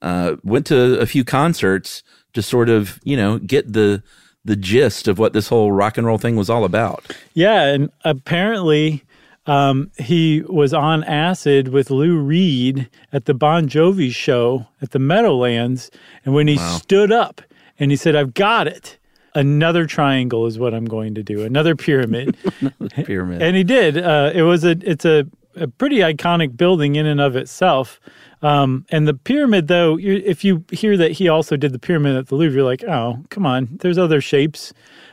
uh, 0.03 0.37
went 0.42 0.66
to 0.66 0.99
a 0.99 1.07
few 1.07 1.25
concerts 1.25 2.03
to 2.35 2.42
sort 2.42 2.69
of, 2.69 3.01
you 3.05 3.16
know, 3.16 3.38
get 3.38 3.73
the 3.73 4.03
the 4.45 4.57
gist 4.57 5.09
of 5.09 5.19
what 5.19 5.33
this 5.33 5.49
whole 5.49 5.73
rock 5.73 5.99
and 5.99 6.07
roll 6.07 6.19
thing 6.19 6.37
was 6.37 6.49
all 6.49 6.64
about. 6.64 7.05
Yeah, 7.35 7.64
and 7.64 7.90
apparently 8.05 9.03
um, 9.47 9.90
he 9.99 10.42
was 10.42 10.73
on 10.73 11.03
acid 11.03 11.69
with 11.69 11.90
Lou 11.90 12.16
Reed 12.19 12.88
at 13.12 13.25
the 13.25 13.35
Bon 13.35 13.69
Jovi 13.69 14.12
show 14.12 14.66
at 14.81 14.92
the 14.92 15.01
Meadowlands, 15.01 15.90
and 16.25 16.35
when 16.35 16.47
he 16.47 16.59
stood 16.59 17.11
up 17.11 17.42
and 17.79 17.90
he 17.90 17.97
said, 17.97 18.16
"I've 18.16 18.35
got 18.35 18.66
it." 18.66 18.99
Another 19.35 19.85
triangle 19.85 20.47
is 20.47 20.59
what 20.59 20.73
I'm 20.73 20.87
going 20.87 21.14
to 21.14 21.23
do. 21.23 21.42
Another 21.42 21.77
pyramid. 21.77 22.38
Pyramid. 23.05 23.42
and 23.42 23.55
he 23.55 23.64
did. 23.64 23.99
Uh, 23.99 24.31
it 24.35 24.42
was 24.42 24.64
a 24.64 24.77
it's 24.81 25.05
a, 25.05 25.27
a 25.57 25.69
pretty 25.69 25.99
iconic 25.99 26.57
building 26.57 26.97
in 26.97 27.07
and 27.07 27.21
of 27.21 27.37
itself. 27.37 28.01
Um, 28.42 28.85
and 28.90 29.09
the 29.09 29.14
pyramid, 29.14 29.69
though, 29.69 29.99
if 30.01 30.45
you 30.45 30.64
hear 30.71 30.97
that 30.97 31.12
he 31.12 31.29
also 31.29 31.57
did 31.57 31.73
the 31.73 31.79
pyramid 31.79 32.16
at 32.16 32.29
the 32.29 32.35
Louvre, 32.35 32.57
you're 32.57 32.64
like, 32.64 32.85
oh, 32.85 33.25
come 33.31 33.47
on, 33.47 33.69
there's 33.81 33.99
other 33.99 34.21
shapes. 34.21 34.73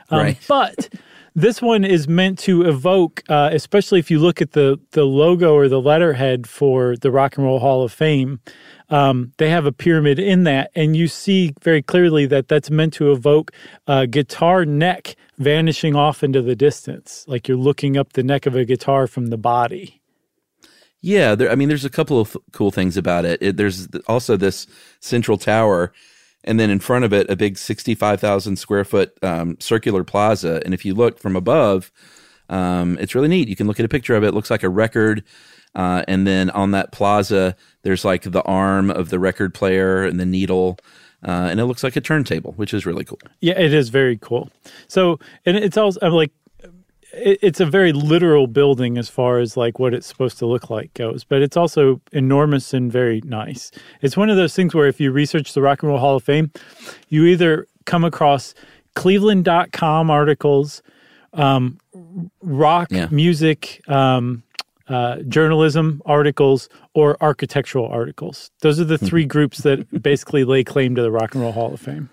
Um, 0.10 0.20
Right. 0.20 0.40
But 0.48 0.90
this 1.36 1.62
one 1.62 1.84
is 1.84 2.08
meant 2.08 2.38
to 2.40 2.64
evoke, 2.64 3.24
uh, 3.28 3.50
especially 3.52 4.00
if 4.00 4.12
you 4.12 4.20
look 4.20 4.42
at 4.42 4.52
the 4.52 4.80
the 4.92 5.06
logo 5.06 5.56
or 5.56 5.68
the 5.68 5.82
letterhead 5.82 6.48
for 6.48 6.96
the 6.96 7.10
Rock 7.10 7.38
and 7.38 7.46
Roll 7.46 7.60
Hall 7.60 7.82
of 7.84 7.92
Fame. 7.92 8.40
Um, 8.90 9.32
they 9.38 9.50
have 9.50 9.66
a 9.66 9.72
pyramid 9.72 10.20
in 10.20 10.44
that, 10.44 10.70
and 10.76 10.96
you 10.96 11.08
see 11.08 11.54
very 11.64 11.82
clearly 11.82 12.28
that 12.28 12.48
that's 12.48 12.70
meant 12.70 12.94
to 12.96 13.12
evoke 13.12 13.52
a 13.88 14.06
guitar 14.06 14.66
neck 14.66 15.16
vanishing 15.40 15.96
off 15.96 16.24
into 16.24 16.44
the 16.44 16.56
distance, 16.56 17.26
like 17.28 17.48
you're 17.48 17.58
looking 17.58 17.98
up 17.98 18.14
the 18.14 18.22
neck 18.22 18.46
of 18.46 18.56
a 18.56 18.66
guitar 18.66 19.08
from 19.08 19.28
the 19.28 19.38
body. 19.38 20.03
Yeah, 21.04 21.36
there, 21.36 21.52
I 21.52 21.56
mean, 21.56 21.68
there's 21.68 21.84
a 21.84 21.90
couple 21.90 22.18
of 22.18 22.38
cool 22.54 22.72
things 22.72 22.96
about 22.96 23.26
it. 23.26 23.42
it. 23.44 23.58
There's 23.58 23.90
also 24.08 24.38
this 24.38 24.66
central 25.02 25.38
tower, 25.38 25.92
and 26.46 26.58
then 26.58 26.70
in 26.70 26.80
front 26.80 27.04
of 27.04 27.12
it, 27.12 27.30
a 27.30 27.36
big 27.36 27.58
65,000 27.58 28.56
square 28.56 28.86
foot 28.86 29.14
um, 29.22 29.58
circular 29.60 30.06
plaza. 30.06 30.62
And 30.64 30.74
if 30.74 30.86
you 30.86 30.96
look 30.96 31.20
from 31.20 31.36
above, 31.36 31.92
um, 32.48 32.98
it's 33.02 33.16
really 33.16 33.28
neat. 33.28 33.50
You 33.50 33.56
can 33.58 33.68
look 33.68 33.82
at 33.82 33.86
a 33.86 33.90
picture 33.90 34.16
of 34.16 34.24
it. 34.24 34.28
It 34.28 34.34
looks 34.34 34.50
like 34.50 34.64
a 34.64 34.70
record. 34.70 35.26
Uh, 35.76 36.04
and 36.08 36.26
then 36.26 36.50
on 36.52 36.72
that 36.72 36.94
plaza, 36.94 37.58
there's 37.82 38.06
like 38.06 38.24
the 38.24 38.44
arm 38.44 38.90
of 38.90 39.10
the 39.10 39.20
record 39.20 39.54
player 39.54 40.06
and 40.06 40.22
the 40.22 40.26
needle. 40.26 40.80
Uh, 41.26 41.50
and 41.52 41.60
it 41.60 41.66
looks 41.66 41.84
like 41.84 41.98
a 41.98 42.02
turntable, 42.02 42.54
which 42.54 42.74
is 42.74 42.86
really 42.86 43.04
cool. 43.04 43.20
Yeah, 43.42 43.60
it 43.60 43.74
is 43.74 43.90
very 43.90 44.18
cool. 44.18 44.50
So, 44.88 45.20
and 45.46 45.58
it's 45.58 45.78
also 45.78 46.00
I'm 46.02 46.14
like, 46.14 46.32
it's 47.14 47.60
a 47.60 47.66
very 47.66 47.94
literal 47.94 48.48
building 48.48 48.98
as 48.98 49.08
far 49.10 49.38
as 49.40 49.56
like 49.56 49.78
what 49.80 49.94
it's 49.94 50.08
supposed 50.08 50.40
to 50.40 50.46
look 50.48 50.70
like 50.70 50.94
goes, 50.96 51.24
but 51.24 51.42
it's 51.42 51.56
also 51.56 52.02
enormous 52.12 52.74
and 52.74 52.92
very 52.92 53.22
nice. 53.26 53.70
It's 54.02 54.18
one 54.18 54.30
of 54.30 54.38
those 54.38 54.56
things 54.56 54.74
where 54.74 54.88
if 54.88 55.00
you 55.00 55.12
research 55.12 55.54
the 55.54 55.62
Rock 55.62 55.84
and 55.84 55.90
Roll 55.90 56.00
Hall 56.00 56.16
of 56.16 56.24
Fame, 56.24 56.52
you 57.10 57.26
either 57.26 57.68
come 57.86 58.04
across 58.04 58.56
Cleveland.com 58.96 60.10
articles, 60.10 60.82
um, 61.34 61.78
rock 62.42 62.88
Yeah. 62.92 63.08
music, 63.12 63.82
um, 63.88 64.42
uh, 64.88 65.18
journalism 65.28 66.02
articles, 66.06 66.68
or 66.96 67.16
architectural 67.22 67.86
articles. 67.88 68.50
Those 68.62 68.80
are 68.80 68.86
the 68.86 68.98
three 68.98 69.26
groups 69.26 69.60
that 69.60 70.02
basically 70.02 70.44
lay 70.46 70.64
claim 70.64 70.96
to 70.96 71.02
the 71.02 71.12
Rock 71.12 71.36
and 71.36 71.44
Roll 71.44 71.52
Hall 71.52 71.74
of 71.74 71.80
Fame. 71.80 72.10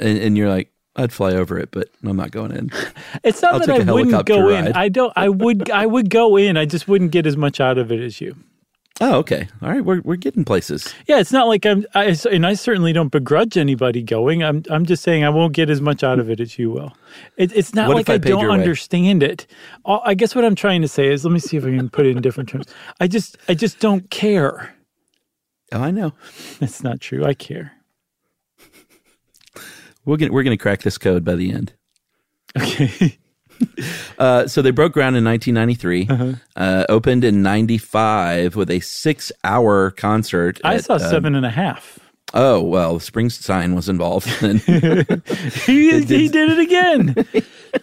And, 0.00 0.18
and 0.18 0.36
you're 0.36 0.48
like, 0.48 0.71
I'd 0.96 1.12
fly 1.12 1.32
over 1.32 1.58
it, 1.58 1.70
but 1.70 1.88
I'm 2.04 2.16
not 2.16 2.30
going 2.30 2.52
in. 2.52 2.70
It's 3.24 3.40
not 3.42 3.54
I'll 3.54 3.58
that 3.60 3.70
I 3.70 3.92
wouldn't 3.92 4.26
go 4.26 4.48
in. 4.48 4.72
I 4.72 4.88
don't. 4.88 5.12
I 5.16 5.28
would. 5.28 5.70
I 5.82 5.86
would 5.86 6.10
go 6.10 6.36
in. 6.36 6.56
I 6.56 6.64
just 6.64 6.88
wouldn't 6.88 7.12
get 7.12 7.26
as 7.26 7.36
much 7.36 7.60
out 7.60 7.78
of 7.78 7.92
it 7.92 8.00
as 8.00 8.20
you. 8.20 8.36
Oh, 9.00 9.16
okay. 9.16 9.48
All 9.62 9.68
right. 9.68 9.84
We're, 9.84 10.00
we're 10.02 10.16
getting 10.16 10.44
places. 10.44 10.94
Yeah, 11.06 11.18
it's 11.18 11.32
not 11.32 11.46
like 11.48 11.64
I'm. 11.66 11.84
I, 11.94 12.16
and 12.30 12.46
I 12.46 12.54
certainly 12.54 12.92
don't 12.92 13.08
begrudge 13.10 13.56
anybody 13.56 14.02
going. 14.02 14.42
I'm. 14.42 14.62
I'm 14.70 14.84
just 14.86 15.02
saying 15.02 15.24
I 15.24 15.28
won't 15.28 15.54
get 15.54 15.70
as 15.70 15.80
much 15.80 16.02
out 16.02 16.18
of 16.18 16.30
it 16.30 16.40
as 16.40 16.58
you 16.58 16.70
will. 16.70 16.92
It, 17.36 17.52
it's 17.54 17.74
not 17.74 17.88
What 17.88 17.96
like 17.96 18.10
I 18.10 18.14
I, 18.14 18.18
don't 18.18 18.48
way? 18.48 18.54
understand 18.54 19.22
it. 19.22 19.46
I 19.86 20.14
guess 20.14 20.34
what 20.34 20.44
I'm 20.44 20.54
trying 20.54 20.82
to 20.82 20.88
say 20.88 21.08
is, 21.08 21.24
let 21.24 21.32
me 21.32 21.38
see 21.38 21.56
if 21.56 21.64
I 21.64 21.68
can 21.68 21.90
put 21.90 22.06
it 22.06 22.16
in 22.16 22.22
different 22.22 22.48
terms. 22.48 22.66
I 23.00 23.06
just. 23.06 23.36
I 23.48 23.54
just 23.54 23.78
don't 23.78 24.10
care. 24.10 24.74
Oh, 25.72 25.80
I 25.82 25.90
know. 25.90 26.12
That's 26.60 26.82
not 26.82 27.00
true. 27.00 27.24
I 27.24 27.34
care. 27.34 27.72
We're 30.04 30.16
gonna 30.16 30.32
we're 30.32 30.42
gonna 30.42 30.56
crack 30.56 30.82
this 30.82 30.98
code 30.98 31.24
by 31.24 31.34
the 31.34 31.52
end. 31.52 31.72
Okay. 32.56 33.18
Uh, 34.18 34.46
so 34.48 34.60
they 34.60 34.72
broke 34.72 34.92
ground 34.92 35.16
in 35.16 35.24
1993, 35.24 36.36
uh, 36.56 36.84
opened 36.88 37.22
in 37.22 37.42
95 37.42 38.56
with 38.56 38.70
a 38.70 38.80
six-hour 38.80 39.92
concert. 39.92 40.60
I 40.64 40.76
at, 40.76 40.84
saw 40.84 40.94
uh, 40.94 40.98
seven 40.98 41.36
and 41.36 41.46
a 41.46 41.50
half. 41.50 42.00
Oh 42.34 42.60
well, 42.60 42.98
Springsteen 42.98 43.74
was 43.74 43.88
involved. 43.88 44.26
And 44.42 44.60
He, 45.66 46.00
he 46.04 46.28
did 46.28 46.50
it 46.50 46.58
again. 46.58 47.14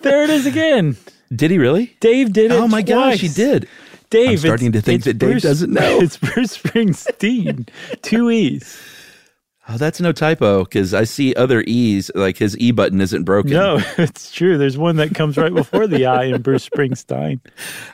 there 0.01 0.23
it 0.23 0.29
is 0.29 0.45
again. 0.45 0.97
did 1.33 1.51
he 1.51 1.57
really? 1.57 1.95
Dave 1.99 2.33
did 2.33 2.51
it. 2.51 2.55
Oh 2.55 2.67
my 2.67 2.81
gosh, 2.81 3.19
he 3.19 3.29
did. 3.29 3.67
Dave, 4.09 4.31
I'm 4.31 4.37
starting 4.37 4.71
to 4.71 4.81
think 4.81 5.03
that 5.03 5.19
Dave 5.19 5.41
doesn't 5.41 5.71
know. 5.71 5.99
It's 5.99 6.17
Bruce 6.17 6.57
Springsteen. 6.57 7.69
Two 8.01 8.31
E's. 8.31 8.77
Oh, 9.71 9.77
that's 9.77 10.01
no 10.01 10.11
typo 10.11 10.63
because 10.63 10.93
I 10.95 11.03
see 11.03 11.33
other 11.35 11.63
E's. 11.67 12.09
Like 12.15 12.37
his 12.37 12.57
E 12.57 12.71
button 12.71 12.99
isn't 13.01 13.23
broken. 13.23 13.51
No, 13.51 13.79
it's 13.97 14.31
true. 14.31 14.57
There's 14.57 14.77
one 14.77 14.95
that 14.95 15.13
comes 15.13 15.37
right 15.37 15.53
before 15.53 15.85
the 15.87 16.05
I 16.07 16.23
in 16.25 16.41
Bruce 16.41 16.67
Springsteen. 16.67 17.39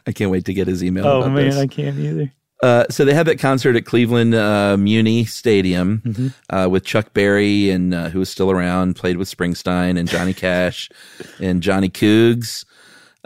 I 0.08 0.12
can't 0.14 0.32
wait 0.32 0.46
to 0.46 0.54
get 0.54 0.68
his 0.68 0.84
email. 0.84 1.06
Oh 1.06 1.30
man, 1.30 1.46
this. 1.50 1.58
I 1.58 1.68
can't 1.68 1.98
either. 2.00 2.32
Uh, 2.64 2.86
so 2.90 3.04
they 3.04 3.14
had 3.14 3.28
that 3.28 3.38
concert 3.38 3.76
at 3.76 3.86
Cleveland 3.86 4.34
uh, 4.34 4.78
Muni 4.78 5.26
Stadium 5.26 6.02
Mm-hmm. 6.06 6.28
uh, 6.56 6.68
with 6.70 6.86
Chuck 6.86 7.14
Berry 7.14 7.70
and 7.70 7.94
uh, 7.94 8.08
who 8.10 8.20
was 8.20 8.30
still 8.30 8.50
around, 8.50 8.96
played 8.96 9.18
with 9.18 9.30
Springsteen 9.30 10.00
and 10.00 10.08
Johnny 10.08 10.34
Cash 10.34 10.90
and 11.42 11.62
Johnny 11.62 11.90
Coogs, 11.90 12.64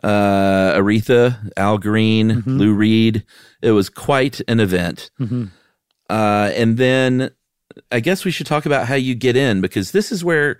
uh, 0.03 0.73
Aretha, 0.73 1.51
Al 1.55 1.77
Green, 1.77 2.29
Mm-hmm. 2.31 2.57
Lou 2.57 2.73
Reed. 2.73 3.23
It 3.61 3.71
was 3.71 3.89
quite 3.89 4.41
an 4.47 4.59
event. 4.59 5.11
Uh, 6.09 6.51
and 6.55 6.77
then 6.77 7.29
I 7.91 7.99
guess 7.99 8.25
we 8.25 8.31
should 8.31 8.47
talk 8.47 8.65
about 8.65 8.87
how 8.87 8.95
you 8.95 9.15
get 9.15 9.35
in 9.35 9.61
because 9.61 9.91
this 9.91 10.11
is 10.11 10.23
where 10.23 10.59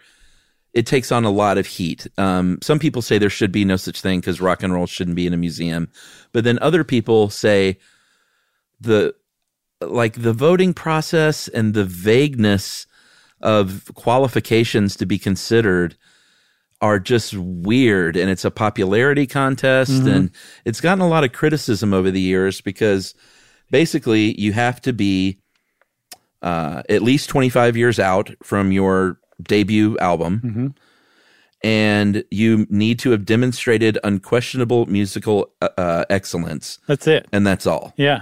it 0.73 0.85
takes 0.85 1.11
on 1.11 1.25
a 1.25 1.31
lot 1.31 1.57
of 1.57 1.65
heat. 1.65 2.07
Um, 2.17 2.59
some 2.61 2.79
people 2.79 3.01
say 3.01 3.17
there 3.17 3.29
should 3.29 3.51
be 3.51 3.65
no 3.65 3.75
such 3.75 4.01
thing 4.01 4.19
because 4.19 4.39
rock 4.39 4.63
and 4.63 4.73
roll 4.73 4.85
shouldn't 4.85 5.15
be 5.15 5.25
in 5.27 5.33
a 5.33 5.37
museum, 5.37 5.89
but 6.31 6.43
then 6.43 6.59
other 6.61 6.83
people 6.83 7.29
say 7.29 7.77
the 8.79 9.13
like 9.81 10.21
the 10.21 10.33
voting 10.33 10.73
process 10.73 11.47
and 11.47 11.73
the 11.73 11.85
vagueness 11.85 12.85
of 13.41 13.89
qualifications 13.95 14.95
to 14.97 15.05
be 15.05 15.17
considered 15.17 15.95
are 16.81 16.99
just 16.99 17.33
weird 17.35 18.15
and 18.15 18.29
it's 18.29 18.45
a 18.45 18.51
popularity 18.51 19.25
contest 19.25 19.91
and 20.07 20.31
it's 20.65 20.81
gotten 20.81 21.01
a 21.01 21.07
lot 21.07 21.23
of 21.23 21.31
criticism 21.31 21.93
over 21.93 22.11
the 22.11 22.21
years 22.21 22.61
because 22.61 23.15
basically 23.71 24.39
you 24.39 24.53
have 24.53 24.81
to 24.81 24.93
be 24.93 25.39
uh, 26.41 26.83
at 26.89 27.01
least 27.01 27.29
25 27.29 27.75
years 27.77 27.99
out 27.99 28.31
from 28.43 28.71
your 28.71 29.19
debut 29.43 29.97
album 29.99 30.73
and 31.61 32.23
you 32.31 32.65
need 32.69 32.99
to 32.99 33.11
have 33.11 33.25
demonstrated 33.25 33.97
unquestionable 34.03 34.85
musical 34.85 35.51
uh, 35.61 35.67
uh, 35.77 36.05
excellence, 36.09 36.79
That's 36.87 37.05
it. 37.07 37.27
and 37.33 37.45
that's 37.45 37.67
all. 37.67 37.93
Yeah. 37.97 38.21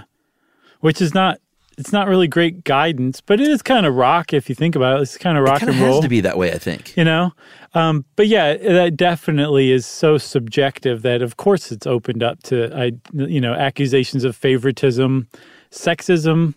Which 0.80 1.00
is 1.00 1.14
not 1.14 1.40
it's 1.76 1.92
not 1.92 2.08
really 2.08 2.26
great 2.26 2.64
guidance, 2.64 3.20
but 3.20 3.40
it 3.40 3.46
is 3.46 3.62
kind 3.62 3.86
of 3.86 3.94
rock 3.94 4.32
if 4.32 4.48
you 4.48 4.56
think 4.56 4.74
about 4.74 4.98
it. 4.98 5.02
It's 5.02 5.16
kind 5.16 5.38
of 5.38 5.44
rock 5.44 5.62
and 5.62 5.72
roll. 5.76 5.94
has 5.94 6.00
to 6.02 6.08
be 6.08 6.20
that 6.22 6.36
way, 6.36 6.52
I 6.52 6.58
think. 6.58 6.96
you 6.96 7.04
know 7.04 7.32
um, 7.74 8.04
but 8.16 8.26
yeah 8.26 8.56
that 8.56 8.96
definitely 8.96 9.70
is 9.70 9.86
so 9.86 10.18
subjective 10.18 11.02
that 11.02 11.22
of 11.22 11.36
course 11.36 11.70
it's 11.70 11.86
opened 11.86 12.22
up 12.22 12.42
to 12.44 12.74
I, 12.76 12.92
you 13.12 13.40
know 13.40 13.54
accusations 13.54 14.24
of 14.24 14.34
favoritism 14.34 15.28
sexism 15.70 16.54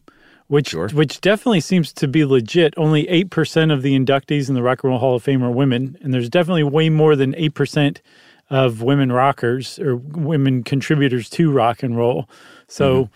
which 0.52 0.70
Sure. 0.70 0.90
which 0.90 1.22
definitely 1.22 1.62
seems 1.62 1.94
to 1.94 2.08
be 2.08 2.26
legit 2.26 2.74
only 2.76 3.06
8% 3.06 3.72
of 3.74 3.82
the 3.82 3.98
inductees 3.98 4.50
in 4.50 4.56
the 4.56 4.62
rock 4.62 4.84
and 4.84 4.90
roll 4.90 5.00
hall 5.00 5.16
of 5.16 5.24
fame 5.24 5.44
are 5.44 5.52
women 5.52 5.98
and 6.02 6.14
there's 6.14 6.30
definitely 6.30 6.64
way 6.64 6.90
more 6.90 7.16
than 7.16 7.34
8% 7.34 8.02
of 8.50 8.82
women 8.82 9.12
rockers 9.12 9.80
or 9.80 9.96
women 9.96 10.64
contributors 10.64 11.30
to 11.30 11.52
rock 11.52 11.84
and 11.84 11.96
roll 11.96 12.30
so 12.68 13.10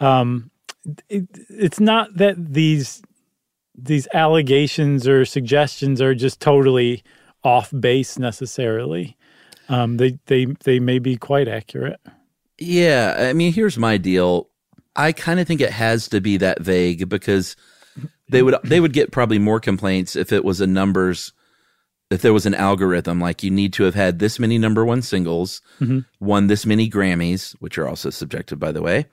um, 0.00 0.50
it, 1.08 1.26
it's 1.48 1.80
not 1.80 2.14
that 2.16 2.52
these 2.52 3.02
these 3.74 4.06
allegations 4.12 5.08
or 5.08 5.24
suggestions 5.24 6.00
are 6.00 6.14
just 6.14 6.40
totally 6.40 7.02
off 7.42 7.72
base 7.78 8.18
necessarily. 8.18 9.16
Um, 9.68 9.96
they 9.96 10.18
they 10.26 10.46
they 10.64 10.78
may 10.80 10.98
be 10.98 11.16
quite 11.16 11.48
accurate. 11.48 12.00
Yeah, 12.58 13.16
I 13.18 13.32
mean, 13.32 13.52
here's 13.52 13.78
my 13.78 13.96
deal. 13.96 14.48
I 14.96 15.12
kind 15.12 15.40
of 15.40 15.46
think 15.46 15.60
it 15.60 15.70
has 15.72 16.08
to 16.08 16.20
be 16.20 16.36
that 16.38 16.60
vague 16.60 17.08
because 17.08 17.56
they 18.28 18.42
would 18.42 18.54
they 18.64 18.80
would 18.80 18.92
get 18.92 19.10
probably 19.12 19.38
more 19.38 19.60
complaints 19.60 20.16
if 20.16 20.32
it 20.32 20.44
was 20.44 20.60
a 20.60 20.66
numbers 20.66 21.32
if 22.10 22.20
there 22.20 22.32
was 22.34 22.44
an 22.44 22.54
algorithm 22.54 23.18
like 23.20 23.42
you 23.42 23.50
need 23.50 23.72
to 23.72 23.84
have 23.84 23.94
had 23.94 24.18
this 24.18 24.38
many 24.38 24.58
number 24.58 24.84
one 24.84 25.00
singles, 25.00 25.62
won 26.20 26.46
this 26.46 26.66
many 26.66 26.90
Grammys, 26.90 27.52
which 27.60 27.78
are 27.78 27.88
also 27.88 28.10
subjective 28.10 28.58
by 28.58 28.70
the 28.72 28.82
way. 28.82 29.06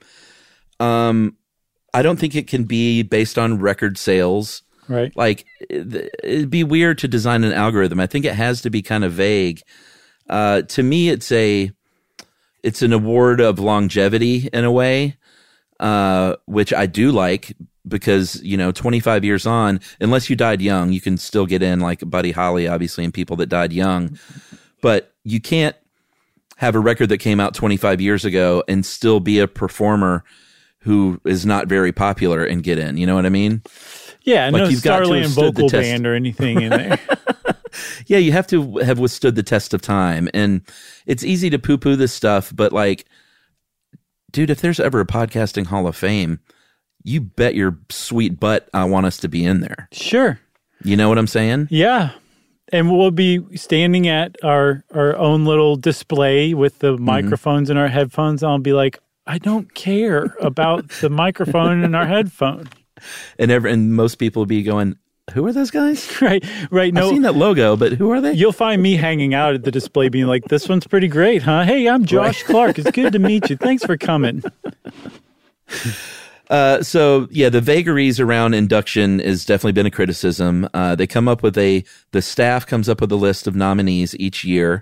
Um 0.79 1.35
I 1.93 2.01
don't 2.03 2.19
think 2.19 2.35
it 2.35 2.47
can 2.47 2.65
be 2.65 3.01
based 3.01 3.39
on 3.39 3.59
record 3.59 3.97
sales. 3.97 4.61
Right. 4.87 5.15
Like 5.15 5.45
it- 5.69 6.09
it'd 6.23 6.49
be 6.49 6.63
weird 6.63 6.97
to 6.99 7.07
design 7.07 7.43
an 7.43 7.53
algorithm. 7.53 7.99
I 7.99 8.05
think 8.07 8.25
it 8.25 8.35
has 8.35 8.61
to 8.61 8.69
be 8.69 8.81
kind 8.81 9.03
of 9.03 9.13
vague. 9.13 9.61
Uh, 10.29 10.61
to 10.63 10.83
me, 10.83 11.09
it's 11.09 11.31
a 11.31 11.71
it's 12.63 12.81
an 12.81 12.91
award 12.93 13.39
of 13.39 13.57
longevity 13.59 14.49
in 14.51 14.65
a 14.65 14.71
way, 14.71 15.15
uh, 15.79 16.35
which 16.45 16.73
I 16.73 16.85
do 16.85 17.11
like 17.11 17.55
because 17.87 18.41
you 18.43 18.57
know, 18.57 18.71
25 18.71 19.23
years 19.23 19.45
on, 19.45 19.79
unless 19.99 20.29
you 20.29 20.35
died 20.35 20.61
young, 20.61 20.91
you 20.91 21.01
can 21.01 21.17
still 21.17 21.45
get 21.45 21.63
in 21.63 21.79
like 21.79 22.07
Buddy 22.09 22.31
Holly, 22.31 22.67
obviously, 22.67 23.03
and 23.03 23.13
people 23.13 23.35
that 23.37 23.47
died 23.47 23.73
young, 23.73 24.17
but 24.81 25.13
you 25.23 25.39
can't 25.39 25.75
have 26.57 26.75
a 26.75 26.79
record 26.79 27.09
that 27.09 27.19
came 27.19 27.39
out 27.39 27.53
25 27.53 28.01
years 28.01 28.25
ago 28.25 28.63
and 28.67 28.85
still 28.85 29.19
be 29.19 29.39
a 29.39 29.47
performer 29.47 30.23
who 30.79 31.19
is 31.25 31.45
not 31.45 31.67
very 31.67 31.91
popular 31.91 32.43
and 32.43 32.63
get 32.63 32.77
in. 32.77 32.97
You 32.97 33.05
know 33.05 33.15
what 33.15 33.25
I 33.25 33.29
mean? 33.29 33.61
Yeah, 34.23 34.49
Like 34.49 34.63
no 34.63 34.69
you've 34.69 34.83
got 34.83 34.99
to 34.99 35.13
have 35.13 35.31
Starland 35.31 35.55
the 35.55 35.61
vocal 35.61 35.69
band 35.69 36.05
or 36.05 36.13
anything 36.13 36.61
in 36.61 36.69
there. 36.69 36.99
Yeah, 38.07 38.17
you 38.17 38.31
have 38.31 38.47
to 38.47 38.77
have 38.77 38.99
withstood 38.99 39.35
the 39.35 39.43
test 39.43 39.73
of 39.73 39.81
time. 39.81 40.29
And 40.33 40.61
it's 41.05 41.23
easy 41.23 41.49
to 41.49 41.59
poo 41.59 41.77
poo 41.77 41.95
this 41.95 42.13
stuff, 42.13 42.51
but 42.55 42.73
like, 42.73 43.05
dude, 44.31 44.49
if 44.49 44.61
there's 44.61 44.79
ever 44.79 44.99
a 44.99 45.05
podcasting 45.05 45.67
hall 45.67 45.87
of 45.87 45.95
fame, 45.95 46.39
you 47.03 47.21
bet 47.21 47.55
your 47.55 47.77
sweet 47.89 48.39
butt 48.39 48.69
I 48.73 48.85
want 48.85 49.05
us 49.05 49.17
to 49.17 49.27
be 49.27 49.45
in 49.45 49.61
there. 49.61 49.87
sure. 49.91 50.39
You 50.83 50.95
know 50.95 51.09
what 51.09 51.17
I'm 51.17 51.27
saying? 51.27 51.67
Yeah. 51.69 52.11
And 52.71 52.91
we'll 52.91 53.11
be 53.11 53.41
standing 53.57 54.07
at 54.07 54.35
our 54.43 54.83
our 54.93 55.15
own 55.17 55.43
little 55.45 55.75
display 55.75 56.53
with 56.53 56.79
the 56.79 56.93
mm-hmm. 56.93 57.03
microphones 57.03 57.69
and 57.69 57.77
our 57.77 57.87
headphones. 57.87 58.43
I'll 58.43 58.59
be 58.59 58.73
like, 58.73 58.99
I 59.27 59.39
don't 59.39 59.73
care 59.73 60.35
about 60.39 60.87
the 61.01 61.09
microphone 61.09 61.83
and 61.83 61.95
our 61.95 62.05
headphone. 62.05 62.69
And 63.37 63.49
ever 63.49 63.65
and 63.65 63.95
most 63.95 64.15
people 64.15 64.41
will 64.41 64.45
be 64.45 64.61
going, 64.61 64.97
Who 65.33 65.45
are 65.45 65.53
those 65.53 65.71
guys? 65.71 66.07
Right. 66.21 66.43
Right. 66.69 66.95
I've 66.97 67.09
seen 67.09 67.21
that 67.21 67.35
logo, 67.35 67.77
but 67.77 67.93
who 67.93 68.11
are 68.11 68.19
they? 68.19 68.33
You'll 68.33 68.51
find 68.51 68.81
me 68.81 68.95
hanging 68.97 69.33
out 69.33 69.55
at 69.55 69.63
the 69.63 69.71
display 69.71 70.09
being 70.09 70.27
like, 70.27 70.45
this 70.45 70.67
one's 70.67 70.85
pretty 70.85 71.07
great, 71.07 71.41
huh? 71.43 71.63
Hey, 71.63 71.87
I'm 71.87 72.03
Josh 72.03 72.43
Clark. 72.43 72.77
It's 72.77 72.91
good 72.91 73.13
to 73.13 73.19
meet 73.19 73.49
you. 73.49 73.55
Thanks 73.55 73.83
for 73.85 73.97
coming. 73.97 74.43
Uh, 76.49 76.81
so 76.81 77.27
yeah, 77.29 77.47
the 77.47 77.61
vagaries 77.61 78.19
around 78.19 78.55
induction 78.55 79.19
has 79.19 79.45
definitely 79.45 79.71
been 79.71 79.85
a 79.85 79.91
criticism. 79.91 80.67
Uh, 80.73 80.95
they 80.95 81.05
come 81.05 81.27
up 81.27 81.43
with 81.43 81.55
a 81.59 81.83
the 82.11 82.23
staff 82.23 82.65
comes 82.65 82.89
up 82.89 83.01
with 83.01 83.11
a 83.11 83.15
list 83.15 83.45
of 83.45 83.55
nominees 83.55 84.15
each 84.15 84.43
year. 84.43 84.81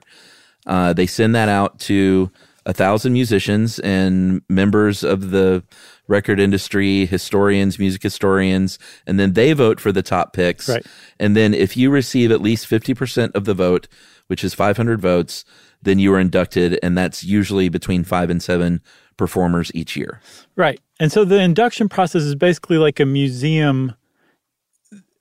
Uh, 0.66 0.94
they 0.94 1.06
send 1.06 1.36
that 1.36 1.50
out 1.50 1.78
to 1.80 2.32
a 2.68 2.74
thousand 2.74 3.14
musicians 3.14 3.80
and 3.80 4.42
members 4.50 5.04
of 5.04 5.32
the 5.32 5.64
record 6.08 6.40
industry, 6.40 7.06
historians, 7.06 7.80
music 7.80 8.04
historians, 8.04 8.78
and 9.08 9.20
then 9.20 9.34
they 9.34 9.54
vote 9.54 9.80
for 9.80 9.92
the 9.92 10.04
top 10.04 10.34
picks. 10.34 10.70
Right. 10.70 10.86
And 11.20 11.36
then 11.36 11.54
if 11.54 11.76
you 11.76 11.90
receive 11.90 12.30
at 12.30 12.42
least 12.42 12.68
fifty 12.68 12.94
percent 12.94 13.36
of 13.36 13.46
the 13.46 13.54
vote, 13.54 13.88
which 14.28 14.44
is 14.44 14.54
five 14.54 14.78
hundred 14.78 15.02
votes, 15.02 15.46
then 15.82 15.98
you 15.98 16.14
are 16.14 16.20
inducted, 16.20 16.78
and 16.84 16.98
that's 16.98 17.24
usually 17.24 17.70
between 17.70 18.04
five 18.04 18.30
and 18.30 18.44
seven 18.44 18.82
performers 19.16 19.72
each 19.74 19.96
year. 19.96 20.22
Right. 20.56 20.80
And 21.00 21.12
so 21.12 21.24
the 21.24 21.40
induction 21.40 21.88
process 21.88 22.22
is 22.24 22.36
basically 22.36 22.78
like 22.78 23.00
a 23.00 23.06
museum, 23.06 23.96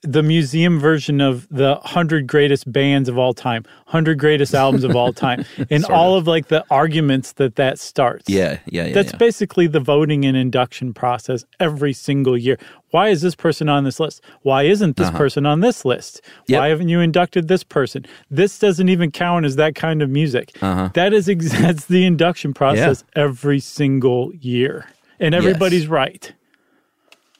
the 0.07 0.23
museum 0.23 0.79
version 0.79 1.19
of 1.19 1.47
the 1.49 1.75
100 1.75 2.27
greatest 2.27 2.71
bands 2.71 3.09
of 3.09 3.17
all 3.17 3.33
time, 3.33 3.63
100 3.85 4.17
greatest 4.17 4.55
albums 4.55 4.83
of 4.83 4.95
all 4.95 5.11
time, 5.11 5.43
and 5.69 5.83
all 5.85 6.15
of 6.15 6.27
like 6.27 6.47
the 6.47 6.63
arguments 6.71 7.33
that 7.33 7.55
that 7.55 7.77
starts. 7.77 8.29
Yeah, 8.29 8.59
yeah, 8.65 8.85
yeah. 8.85 8.93
That's 8.93 9.11
yeah. 9.11 9.17
basically 9.17 9.67
the 9.67 9.81
voting 9.81 10.25
and 10.25 10.37
induction 10.37 10.93
process 10.93 11.45
every 11.59 11.93
single 11.93 12.37
year. 12.37 12.57
Why 12.91 13.09
is 13.09 13.21
this 13.21 13.35
person 13.35 13.67
on 13.67 13.83
this 13.83 13.99
list? 13.99 14.23
Why 14.43 14.63
isn't 14.63 14.95
this 14.95 15.11
person 15.11 15.45
on 15.45 15.59
this 15.59 15.83
list? 15.83 16.21
Uh-huh. 16.23 16.43
Yep. 16.47 16.59
Why 16.59 16.67
haven't 16.69 16.87
you 16.87 17.01
inducted 17.01 17.49
this 17.49 17.63
person? 17.63 18.05
This 18.31 18.57
doesn't 18.57 18.87
even 18.87 19.11
count 19.11 19.45
as 19.45 19.57
that 19.57 19.75
kind 19.75 20.01
of 20.01 20.09
music. 20.09 20.53
That 20.61 21.11
is 21.11 21.27
ex- 21.27 21.51
that's 21.59 21.85
the 21.85 22.05
induction 22.05 22.53
process 22.53 23.03
every 23.15 23.59
single 23.59 24.33
year, 24.35 24.87
and 25.19 25.35
everybody's 25.35 25.87
right. 25.87 26.33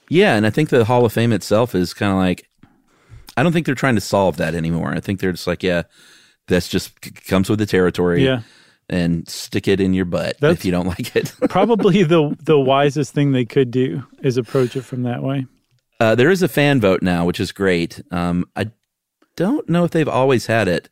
Yeah, 0.10 0.36
and 0.36 0.46
I 0.46 0.50
think 0.50 0.70
the 0.70 0.86
Hall 0.86 1.06
of 1.06 1.14
Fame 1.14 1.34
itself 1.34 1.76
is 1.76 1.94
kind 1.94 2.12
of 2.12 2.18
like, 2.18 2.48
I 3.38 3.44
don't 3.44 3.54
think 3.54 3.66
they're 3.66 3.76
trying 3.76 3.96
to 3.96 4.02
solve 4.02 4.36
that 4.38 4.54
anymore. 4.56 4.92
I 4.94 5.00
think 5.00 5.20
they're 5.20 5.32
just 5.32 5.48
like, 5.48 5.64
yeah, 5.64 5.84
that's 6.48 6.68
just 6.68 6.92
c- 7.04 7.12
comes 7.12 7.50
with 7.50 7.60
the 7.60 7.66
territory. 7.66 8.26
Yeah. 8.26 8.42
And 8.90 9.28
stick 9.28 9.68
it 9.68 9.82
in 9.82 9.94
your 9.94 10.06
butt 10.06 10.38
That's- 10.40 10.58
if 10.60 10.66
you 10.66 10.72
don't 10.72 10.88
like 10.98 11.16
it. 11.16 11.34
Probably 11.50 12.04
the 12.04 12.36
the 12.42 12.60
wisest 12.60 13.14
thing 13.14 13.32
they 13.32 13.46
could 13.46 13.70
do 13.72 14.04
is 14.24 14.38
approach 14.38 14.76
it 14.76 14.84
from 14.84 15.04
that 15.04 15.22
way. 15.24 15.46
uh, 16.00 16.16
there 16.16 16.30
is 16.30 16.42
a 16.42 16.48
fan 16.48 16.80
vote 16.82 17.02
now, 17.02 17.26
which 17.26 17.40
is 17.40 17.52
great. 17.52 18.02
Um, 18.12 18.46
I 18.56 18.72
don't 19.36 19.68
know 19.70 19.84
if 19.84 19.92
they've 19.92 20.08
always 20.08 20.46
had 20.48 20.68
it, 20.68 20.90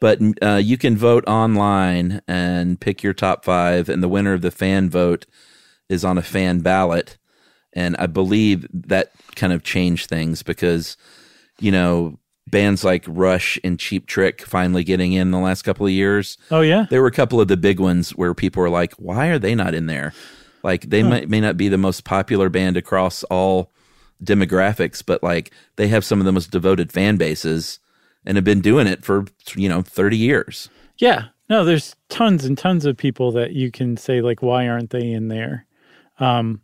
but 0.00 0.18
uh, 0.42 0.56
you 0.56 0.76
can 0.76 0.96
vote 0.96 1.24
online 1.28 2.20
and 2.26 2.80
pick 2.80 3.02
your 3.02 3.14
top 3.14 3.44
five, 3.44 3.88
and 3.88 4.02
the 4.02 4.08
winner 4.08 4.32
of 4.34 4.42
the 4.42 4.50
fan 4.50 4.90
vote 4.90 5.24
is 5.88 6.04
on 6.04 6.18
a 6.18 6.22
fan 6.22 6.60
ballot. 6.60 7.16
And 7.72 7.96
I 7.98 8.06
believe 8.06 8.66
that 8.72 9.12
kind 9.36 9.52
of 9.52 9.62
changed 9.62 10.08
things 10.08 10.42
because, 10.42 10.96
you 11.60 11.70
know, 11.70 12.18
bands 12.48 12.84
like 12.84 13.04
Rush 13.06 13.58
and 13.62 13.78
Cheap 13.78 14.06
Trick 14.06 14.42
finally 14.42 14.84
getting 14.84 15.12
in 15.12 15.30
the 15.30 15.38
last 15.38 15.62
couple 15.62 15.86
of 15.86 15.92
years. 15.92 16.36
Oh 16.50 16.60
yeah, 16.60 16.86
There 16.90 17.00
were 17.00 17.08
a 17.08 17.12
couple 17.12 17.40
of 17.40 17.48
the 17.48 17.56
big 17.56 17.78
ones 17.78 18.10
where 18.10 18.34
people 18.34 18.62
were 18.62 18.70
like, 18.70 18.92
why 18.94 19.28
are 19.28 19.38
they 19.38 19.54
not 19.54 19.74
in 19.74 19.86
there? 19.86 20.12
Like 20.62 20.90
they 20.90 21.02
might, 21.02 21.28
may 21.28 21.40
not 21.40 21.56
be 21.56 21.68
the 21.68 21.78
most 21.78 22.04
popular 22.04 22.48
band 22.48 22.76
across 22.76 23.22
all 23.24 23.70
demographics, 24.22 25.02
but 25.04 25.22
like 25.22 25.52
they 25.76 25.88
have 25.88 26.04
some 26.04 26.20
of 26.20 26.26
the 26.26 26.32
most 26.32 26.50
devoted 26.50 26.92
fan 26.92 27.16
bases 27.16 27.78
and 28.26 28.36
have 28.36 28.44
been 28.44 28.60
doing 28.60 28.86
it 28.86 29.02
for, 29.04 29.24
you 29.54 29.68
know, 29.68 29.80
30 29.80 30.16
years. 30.16 30.68
Yeah. 30.98 31.28
No, 31.48 31.64
there's 31.64 31.96
tons 32.08 32.44
and 32.44 32.56
tons 32.58 32.84
of 32.84 32.96
people 32.96 33.32
that 33.32 33.52
you 33.52 33.70
can 33.70 33.96
say 33.96 34.20
like, 34.20 34.42
why 34.42 34.68
aren't 34.68 34.90
they 34.90 35.10
in 35.10 35.28
there? 35.28 35.66
Um, 36.18 36.60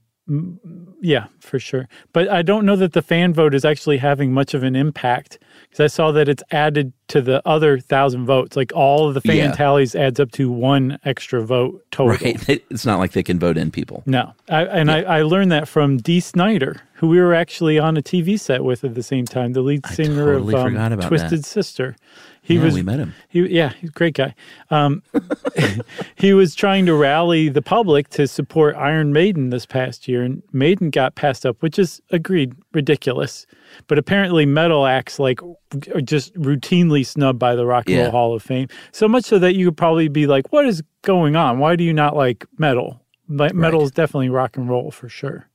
yeah, 1.00 1.26
for 1.40 1.58
sure. 1.58 1.88
But 2.12 2.28
I 2.28 2.42
don't 2.42 2.66
know 2.66 2.76
that 2.76 2.92
the 2.92 3.02
fan 3.02 3.32
vote 3.32 3.54
is 3.54 3.64
actually 3.64 3.98
having 3.98 4.32
much 4.32 4.54
of 4.54 4.62
an 4.62 4.74
impact 4.74 5.38
because 5.62 5.80
I 5.80 5.86
saw 5.86 6.10
that 6.12 6.28
it's 6.28 6.42
added 6.50 6.92
to 7.08 7.20
the 7.20 7.40
other 7.46 7.78
thousand 7.78 8.26
votes. 8.26 8.56
Like 8.56 8.72
all 8.74 9.06
of 9.06 9.14
the 9.14 9.20
fan 9.20 9.36
Yeah. 9.36 9.52
tallies 9.52 9.94
adds 9.94 10.18
up 10.18 10.32
to 10.32 10.50
one 10.50 10.98
extra 11.04 11.42
vote 11.42 11.84
total. 11.90 12.16
Right. 12.16 12.62
It's 12.70 12.84
not 12.84 12.98
like 12.98 13.12
they 13.12 13.22
can 13.22 13.38
vote 13.38 13.56
in 13.56 13.70
people. 13.70 14.02
No, 14.06 14.32
I, 14.50 14.64
and 14.64 14.90
I, 14.90 15.02
I 15.02 15.22
learned 15.22 15.52
that 15.52 15.68
from 15.68 15.98
Dee 15.98 16.20
Snider, 16.20 16.82
who 16.94 17.08
we 17.08 17.18
were 17.20 17.32
actually 17.34 17.78
on 17.78 17.96
a 17.96 18.02
TV 18.02 18.38
set 18.38 18.64
with 18.64 18.84
at 18.84 18.94
the 18.94 19.02
same 19.02 19.24
time, 19.24 19.52
the 19.52 19.62
lead 19.62 19.86
singer 19.86 20.34
totally 20.34 20.54
of 20.54 20.76
um, 20.76 21.00
Twisted 21.00 21.40
that. 21.40 21.46
Sister. 21.46 21.96
He 22.46 22.54
Yeah, 22.54 22.64
was 22.64 22.74
we 22.74 22.82
met 22.82 23.00
him. 23.00 23.12
He, 23.28 23.40
yeah, 23.48 23.72
he's 23.80 23.90
a 23.90 23.92
great 23.92 24.14
guy. 24.14 24.32
Um, 24.70 25.02
he 26.14 26.32
was 26.32 26.54
trying 26.54 26.86
to 26.86 26.94
rally 26.94 27.48
the 27.48 27.60
public 27.60 28.08
to 28.10 28.28
support 28.28 28.76
Iron 28.76 29.12
Maiden 29.12 29.50
this 29.50 29.66
past 29.66 30.06
year, 30.06 30.22
and 30.22 30.44
Maiden 30.52 30.90
got 30.90 31.16
passed 31.16 31.44
up, 31.44 31.60
which 31.60 31.76
is 31.76 32.00
agreed 32.10 32.54
ridiculous. 32.72 33.46
But 33.88 33.98
apparently, 33.98 34.46
metal 34.46 34.86
acts 34.86 35.18
like 35.18 35.40
are 35.42 36.00
just 36.00 36.32
routinely 36.34 37.04
snubbed 37.04 37.40
by 37.40 37.56
the 37.56 37.66
Rock 37.66 37.86
and 37.88 37.96
Yeah. 37.96 38.02
Roll 38.04 38.10
Hall 38.12 38.34
of 38.34 38.42
Fame. 38.44 38.68
So 38.92 39.08
much 39.08 39.24
so 39.24 39.40
that 39.40 39.56
you 39.56 39.66
could 39.66 39.76
probably 39.76 40.06
be 40.06 40.28
like, 40.28 40.52
"What 40.52 40.66
is 40.66 40.82
going 41.02 41.34
on? 41.34 41.58
Why 41.58 41.74
do 41.74 41.82
you 41.82 41.92
not 41.92 42.14
like 42.14 42.46
metal?" 42.58 43.02
Like, 43.28 43.54
metal 43.54 43.82
is 43.82 43.90
definitely 43.90 44.28
rock 44.28 44.56
and 44.56 44.68
roll 44.68 44.92
for 44.92 45.08
sure. 45.08 45.48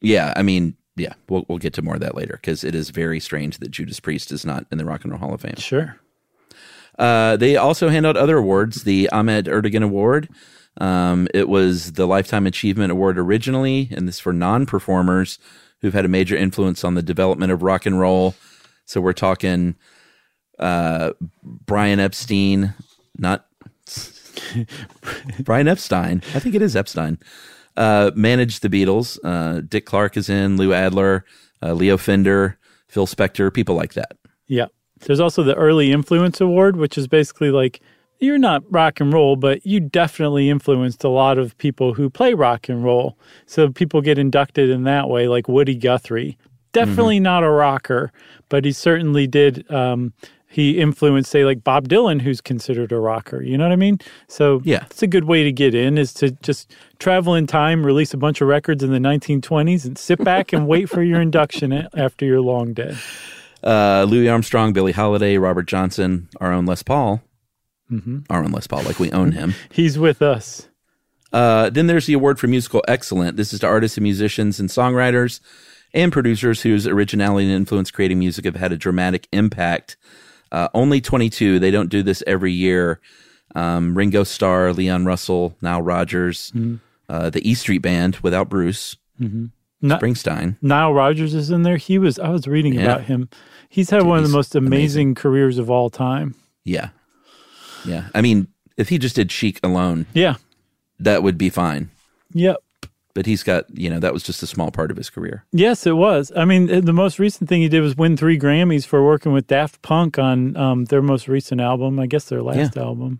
Yeah, 0.00 0.32
I 0.36 0.42
mean, 0.42 0.74
yeah, 0.98 1.14
we'll 1.28 1.44
we'll 1.48 1.58
get 1.58 1.72
to 1.74 1.82
more 1.82 1.94
of 1.94 2.00
that 2.00 2.14
later 2.14 2.34
because 2.34 2.64
it 2.64 2.74
is 2.74 2.90
very 2.90 3.20
strange 3.20 3.58
that 3.58 3.70
Judas 3.70 4.00
Priest 4.00 4.32
is 4.32 4.44
not 4.44 4.66
in 4.70 4.78
the 4.78 4.84
Rock 4.84 5.04
and 5.04 5.12
Roll 5.12 5.20
Hall 5.20 5.34
of 5.34 5.40
Fame. 5.40 5.56
Sure. 5.56 5.98
Uh, 6.98 7.36
they 7.36 7.56
also 7.56 7.88
hand 7.88 8.06
out 8.06 8.16
other 8.16 8.38
awards. 8.38 8.82
The 8.82 9.08
Ahmet 9.10 9.46
Ertegun 9.46 9.84
Award. 9.84 10.28
Um, 10.80 11.28
it 11.34 11.48
was 11.48 11.92
the 11.92 12.06
Lifetime 12.06 12.46
Achievement 12.46 12.92
Award 12.92 13.18
originally, 13.18 13.88
and 13.92 14.06
this 14.06 14.16
is 14.16 14.20
for 14.20 14.32
non-performers 14.32 15.38
who've 15.80 15.94
had 15.94 16.04
a 16.04 16.08
major 16.08 16.36
influence 16.36 16.84
on 16.84 16.94
the 16.94 17.02
development 17.02 17.52
of 17.52 17.62
rock 17.62 17.86
and 17.86 17.98
roll. 17.98 18.34
So 18.84 19.00
we're 19.00 19.12
talking 19.12 19.76
uh, 20.58 21.12
Brian 21.42 22.00
Epstein, 22.00 22.74
not 23.16 23.46
Brian 25.40 25.68
Epstein. 25.68 26.22
I 26.34 26.38
think 26.38 26.54
it 26.54 26.62
is 26.62 26.76
Epstein. 26.76 27.18
Uh, 27.78 28.10
managed 28.14 28.62
the 28.62 28.68
Beatles. 28.68 29.18
Uh, 29.22 29.60
Dick 29.60 29.86
Clark 29.86 30.16
is 30.16 30.28
in. 30.28 30.56
Lou 30.56 30.72
Adler, 30.72 31.24
uh, 31.62 31.72
Leo 31.72 31.96
Fender, 31.96 32.58
Phil 32.88 33.06
Spector, 33.06 33.54
people 33.54 33.76
like 33.76 33.94
that. 33.94 34.16
Yeah. 34.48 34.66
There's 35.00 35.20
also 35.20 35.44
the 35.44 35.54
Early 35.54 35.92
Influence 35.92 36.40
Award, 36.40 36.76
which 36.76 36.98
is 36.98 37.06
basically 37.06 37.50
like 37.50 37.80
you're 38.18 38.38
not 38.38 38.64
rock 38.68 39.00
and 39.00 39.12
roll, 39.12 39.36
but 39.36 39.64
you 39.64 39.80
definitely 39.80 40.50
influenced 40.50 41.04
a 41.04 41.08
lot 41.08 41.38
of 41.38 41.56
people 41.58 41.94
who 41.94 42.10
play 42.10 42.34
rock 42.34 42.68
and 42.68 42.82
roll. 42.82 43.16
So 43.46 43.70
people 43.70 44.00
get 44.00 44.18
inducted 44.18 44.70
in 44.70 44.82
that 44.84 45.08
way, 45.08 45.28
like 45.28 45.48
Woody 45.48 45.76
Guthrie. 45.76 46.36
Definitely 46.72 47.20
not 47.20 47.44
a 47.44 47.50
rocker, 47.50 48.12
but 48.48 48.64
he 48.64 48.72
certainly 48.72 49.26
did. 49.26 49.70
Um, 49.70 50.12
he 50.50 50.78
influenced, 50.78 51.30
say, 51.30 51.44
like 51.44 51.62
Bob 51.62 51.88
Dylan, 51.88 52.22
who's 52.22 52.40
considered 52.40 52.90
a 52.90 52.98
rocker. 52.98 53.42
You 53.42 53.58
know 53.58 53.64
what 53.64 53.72
I 53.72 53.76
mean? 53.76 53.98
So 54.28 54.60
Yeah. 54.64 54.84
it's 54.90 55.02
a 55.02 55.06
good 55.06 55.24
way 55.24 55.44
to 55.44 55.52
get 55.52 55.74
in 55.74 55.98
is 55.98 56.12
to 56.14 56.30
just 56.42 56.72
travel 56.98 57.34
in 57.34 57.46
time, 57.46 57.84
release 57.84 58.14
a 58.14 58.16
bunch 58.16 58.40
of 58.40 58.48
records 58.48 58.82
in 58.82 58.90
the 58.90 58.98
1920s, 58.98 59.84
and 59.84 59.98
sit 59.98 60.24
back 60.24 60.52
and 60.54 60.66
wait 60.66 60.88
for 60.88 61.02
your 61.02 61.20
induction 61.20 61.72
after 61.94 62.24
you're 62.24 62.40
long 62.40 62.72
dead. 62.72 62.96
uh, 63.62 64.06
Louis 64.08 64.28
Armstrong, 64.28 64.72
Billie 64.72 64.92
Holiday, 64.92 65.36
Robert 65.36 65.66
Johnson, 65.66 66.28
our 66.40 66.52
own 66.52 66.64
Les 66.64 66.82
Paul, 66.82 67.20
our 68.30 68.44
own 68.44 68.52
Les 68.52 68.66
Paul, 68.66 68.82
like 68.84 68.98
we 68.98 69.10
own 69.12 69.32
him. 69.32 69.54
He's 69.72 69.98
with 69.98 70.22
us. 70.22 70.68
Uh, 71.32 71.68
then 71.68 71.86
there's 71.88 72.06
the 72.06 72.12
award 72.14 72.38
for 72.38 72.46
musical 72.46 72.82
excellence. 72.88 73.36
This 73.36 73.52
is 73.52 73.60
to 73.60 73.66
artists 73.66 73.98
and 73.98 74.02
musicians 74.02 74.58
and 74.60 74.68
songwriters 74.70 75.40
and 75.92 76.12
producers 76.12 76.62
whose 76.62 76.86
originality 76.86 77.46
and 77.46 77.54
influence 77.54 77.90
creating 77.90 78.18
music 78.18 78.44
have 78.46 78.56
had 78.56 78.72
a 78.72 78.76
dramatic 78.76 79.26
impact. 79.32 79.96
Uh, 80.52 80.68
only 80.74 81.00
22. 81.00 81.58
They 81.58 81.70
don't 81.70 81.88
do 81.90 82.02
this 82.02 82.22
every 82.26 82.52
year. 82.52 83.00
Um, 83.54 83.96
Ringo 83.96 84.24
Starr, 84.24 84.72
Leon 84.72 85.04
Russell, 85.04 85.56
Nile 85.62 85.82
Rodgers, 85.82 86.52
uh, 87.08 87.30
the 87.30 87.48
E 87.48 87.54
Street 87.54 87.78
Band 87.78 88.16
without 88.16 88.48
Bruce, 88.48 88.96
Not- 89.80 90.00
Springsteen. 90.00 90.56
Nile 90.62 90.92
Rodgers 90.92 91.34
is 91.34 91.50
in 91.50 91.62
there. 91.62 91.76
He 91.76 91.98
was. 91.98 92.18
I 92.18 92.28
was 92.30 92.46
reading 92.46 92.74
Yeah. 92.74 92.82
about 92.82 93.02
him. 93.04 93.28
He's 93.68 93.90
had 93.90 94.02
one 94.04 94.18
of 94.18 94.24
the 94.24 94.30
most 94.36 94.54
amazing, 94.54 95.14
careers 95.14 95.58
of 95.58 95.70
all 95.70 95.90
time. 95.90 96.34
Yeah. 96.64 96.90
Yeah. 97.86 98.08
I 98.14 98.20
mean, 98.22 98.48
if 98.76 98.88
he 98.90 98.98
just 98.98 99.16
did 99.16 99.30
Chic 99.32 99.60
alone, 99.62 100.06
Yeah. 100.14 100.34
that 101.00 101.22
would 101.22 101.38
be 101.38 101.48
fine. 101.50 101.90
Yep. 102.34 102.58
But 103.18 103.26
he's 103.26 103.42
got, 103.42 103.64
you 103.76 103.90
know, 103.90 103.98
that 103.98 104.12
was 104.12 104.22
just 104.22 104.44
a 104.44 104.46
small 104.46 104.70
part 104.70 104.92
of 104.92 104.96
his 104.96 105.10
career. 105.10 105.44
Yes, 105.50 105.88
it 105.88 105.96
was. 105.96 106.30
I 106.36 106.44
mean, 106.44 106.84
the 106.84 106.92
most 106.92 107.18
recent 107.18 107.48
thing 107.48 107.60
he 107.60 107.68
did 107.68 107.80
was 107.80 107.96
win 107.96 108.16
three 108.16 108.38
Grammys 108.38 108.86
for 108.86 109.04
working 109.04 109.32
with 109.32 109.48
Daft 109.48 109.82
Punk 109.82 110.20
on 110.20 110.56
um, 110.56 110.84
their 110.84 111.02
most 111.02 111.26
recent 111.26 111.60
album. 111.60 111.98
I 111.98 112.06
guess 112.06 112.26
their 112.26 112.42
last 112.42 112.76
album. 112.76 113.18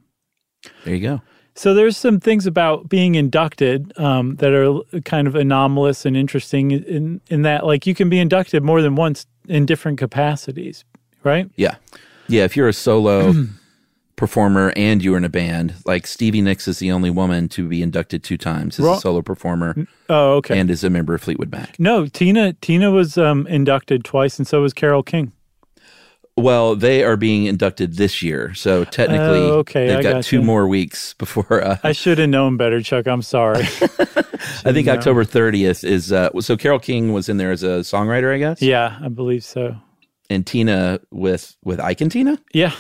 There 0.85 0.95
you 0.95 1.01
go. 1.01 1.23
So 1.57 1.75
there's 1.75 1.97
some 1.97 2.21
things 2.21 2.47
about 2.47 2.89
being 2.89 3.17
inducted 3.17 3.93
um, 3.99 4.37
that 4.37 4.53
are 4.53 5.01
kind 5.01 5.27
of 5.27 5.35
anomalous 5.35 6.07
and 6.07 6.17
interesting 6.17 6.71
in 6.71 7.21
in 7.27 7.43
that 7.43 7.67
like 7.67 7.85
you 7.85 7.97
can 7.97 8.09
be 8.09 8.21
inducted 8.21 8.63
more 8.63 8.83
than 8.83 8.95
once 8.95 9.27
in 9.49 9.67
different 9.67 9.99
capacities, 9.99 10.85
right? 11.25 11.51
Yeah. 11.57 11.75
Yeah. 12.29 12.45
If 12.45 12.57
you're 12.57 12.69
a 12.69 12.73
solo 12.73 13.33
performer 14.19 14.73
and 14.77 15.03
you're 15.03 15.17
in 15.17 15.25
a 15.25 15.29
band, 15.31 15.75
like 15.87 16.07
Stevie 16.07 16.43
Nicks 16.43 16.69
is 16.69 16.79
the 16.79 16.93
only 16.93 17.09
woman 17.09 17.49
to 17.51 17.67
be 17.67 17.81
inducted 17.83 18.23
two 18.23 18.37
times 18.37 18.79
as 18.79 18.85
a 18.85 18.97
solo 19.01 19.23
performer 19.23 19.87
Oh, 20.11 20.33
okay. 20.35 20.59
and 20.59 20.71
as 20.71 20.85
a 20.85 20.91
member 20.91 21.15
of 21.15 21.23
Fleetwood 21.23 21.51
Mac. 21.51 21.79
no, 21.81 22.07
Tina 22.07 22.53
Tina 22.55 22.91
was 22.91 23.17
um, 23.17 23.47
inducted 23.47 24.05
twice, 24.05 24.39
and 24.39 24.47
so 24.47 24.61
was 24.61 24.75
Carole 24.75 25.03
King. 25.03 25.33
Well, 26.37 26.77
they 26.77 27.03
are 27.03 27.17
being 27.17 27.47
inducted 27.47 27.97
this 27.97 28.23
year. 28.23 28.55
So 28.55 28.85
technically, 28.85 29.41
Oh, 29.41 29.59
okay, 29.59 29.89
they've 29.89 29.99
I 29.99 30.03
got 30.03 30.13
got 30.13 30.25
two 30.25 30.37
you. 30.37 30.43
more 30.43 30.69
weeks 30.69 31.15
before. 31.15 31.63
Uh, 31.65 31.79
I 31.83 31.91
should 31.91 32.19
have 32.19 32.29
known 32.29 32.57
better, 32.57 32.81
Chuck. 32.81 33.09
I'm 33.09 33.23
sorry. 33.23 33.63
I 34.65 34.73
think 34.73 34.87
October 34.87 35.25
30th 35.25 35.83
is. 35.83 36.13
Uh, 36.13 36.31
so 36.41 36.57
Carole 36.57 36.79
King 36.79 37.13
was 37.13 37.29
in 37.29 37.39
there 37.39 37.51
as 37.51 37.65
a 37.65 37.81
songwriter, 37.81 38.33
I 38.33 38.39
guess. 38.39 38.63
yeah, 38.63 38.99
I 39.03 39.09
believe 39.09 39.43
so. 39.43 39.75
And 40.31 40.47
Tina 40.47 41.01
with 41.11 41.57
with 41.65 41.81
Ike 41.81 42.03
and 42.03 42.13
Tina. 42.13 42.39
Yeah. 42.53 42.73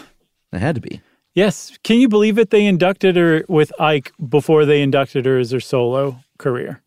It 0.52 0.60
had 0.60 0.76
to 0.76 0.80
be. 0.80 1.00
Yes. 1.38 1.78
Can 1.84 1.98
you 2.00 2.08
believe 2.08 2.36
it? 2.38 2.50
They 2.50 2.66
inducted 2.66 3.14
her 3.16 3.44
with 3.48 3.70
Ike 3.80 4.12
before 4.28 4.64
they 4.64 4.82
inducted 4.82 5.24
her 5.26 5.38
as 5.38 5.52
her 5.52 5.60
solo 5.60 6.18
career. 6.38 6.82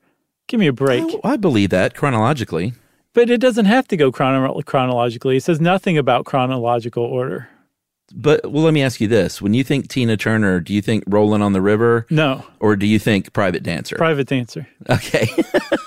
Give 0.47 0.59
me 0.59 0.67
a 0.67 0.73
break. 0.73 1.03
I, 1.23 1.33
I 1.33 1.37
believe 1.37 1.69
that 1.69 1.95
chronologically. 1.95 2.73
But 3.13 3.29
it 3.29 3.39
doesn't 3.39 3.65
have 3.65 3.87
to 3.87 3.95
go 3.97 4.11
chrono- 4.11 4.61
chronologically. 4.63 5.37
It 5.37 5.43
says 5.43 5.61
nothing 5.61 5.97
about 5.97 6.25
chronological 6.25 7.03
order. 7.03 7.47
But 8.13 8.51
well, 8.51 8.63
let 8.63 8.73
me 8.73 8.81
ask 8.83 8.99
you 8.99 9.07
this: 9.07 9.41
When 9.41 9.53
you 9.53 9.63
think 9.63 9.87
Tina 9.87 10.17
Turner, 10.17 10.59
do 10.59 10.73
you 10.73 10.81
think 10.81 11.05
"Rolling 11.07 11.41
on 11.41 11.53
the 11.53 11.61
River" 11.61 12.05
No. 12.09 12.43
or 12.59 12.75
do 12.75 12.85
you 12.85 12.99
think 12.99 13.31
"Private 13.31 13.63
Dancer"? 13.63 13.95
Private 13.95 14.27
dancer. 14.27 14.67
okay, 14.89 15.29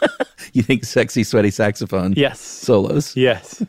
you 0.54 0.62
think 0.62 0.84
"Sexy 0.86 1.22
Sweaty 1.22 1.50
Saxophone" 1.50 2.14
Yes. 2.16 2.40
solos? 2.40 3.14
Yes. 3.14 3.62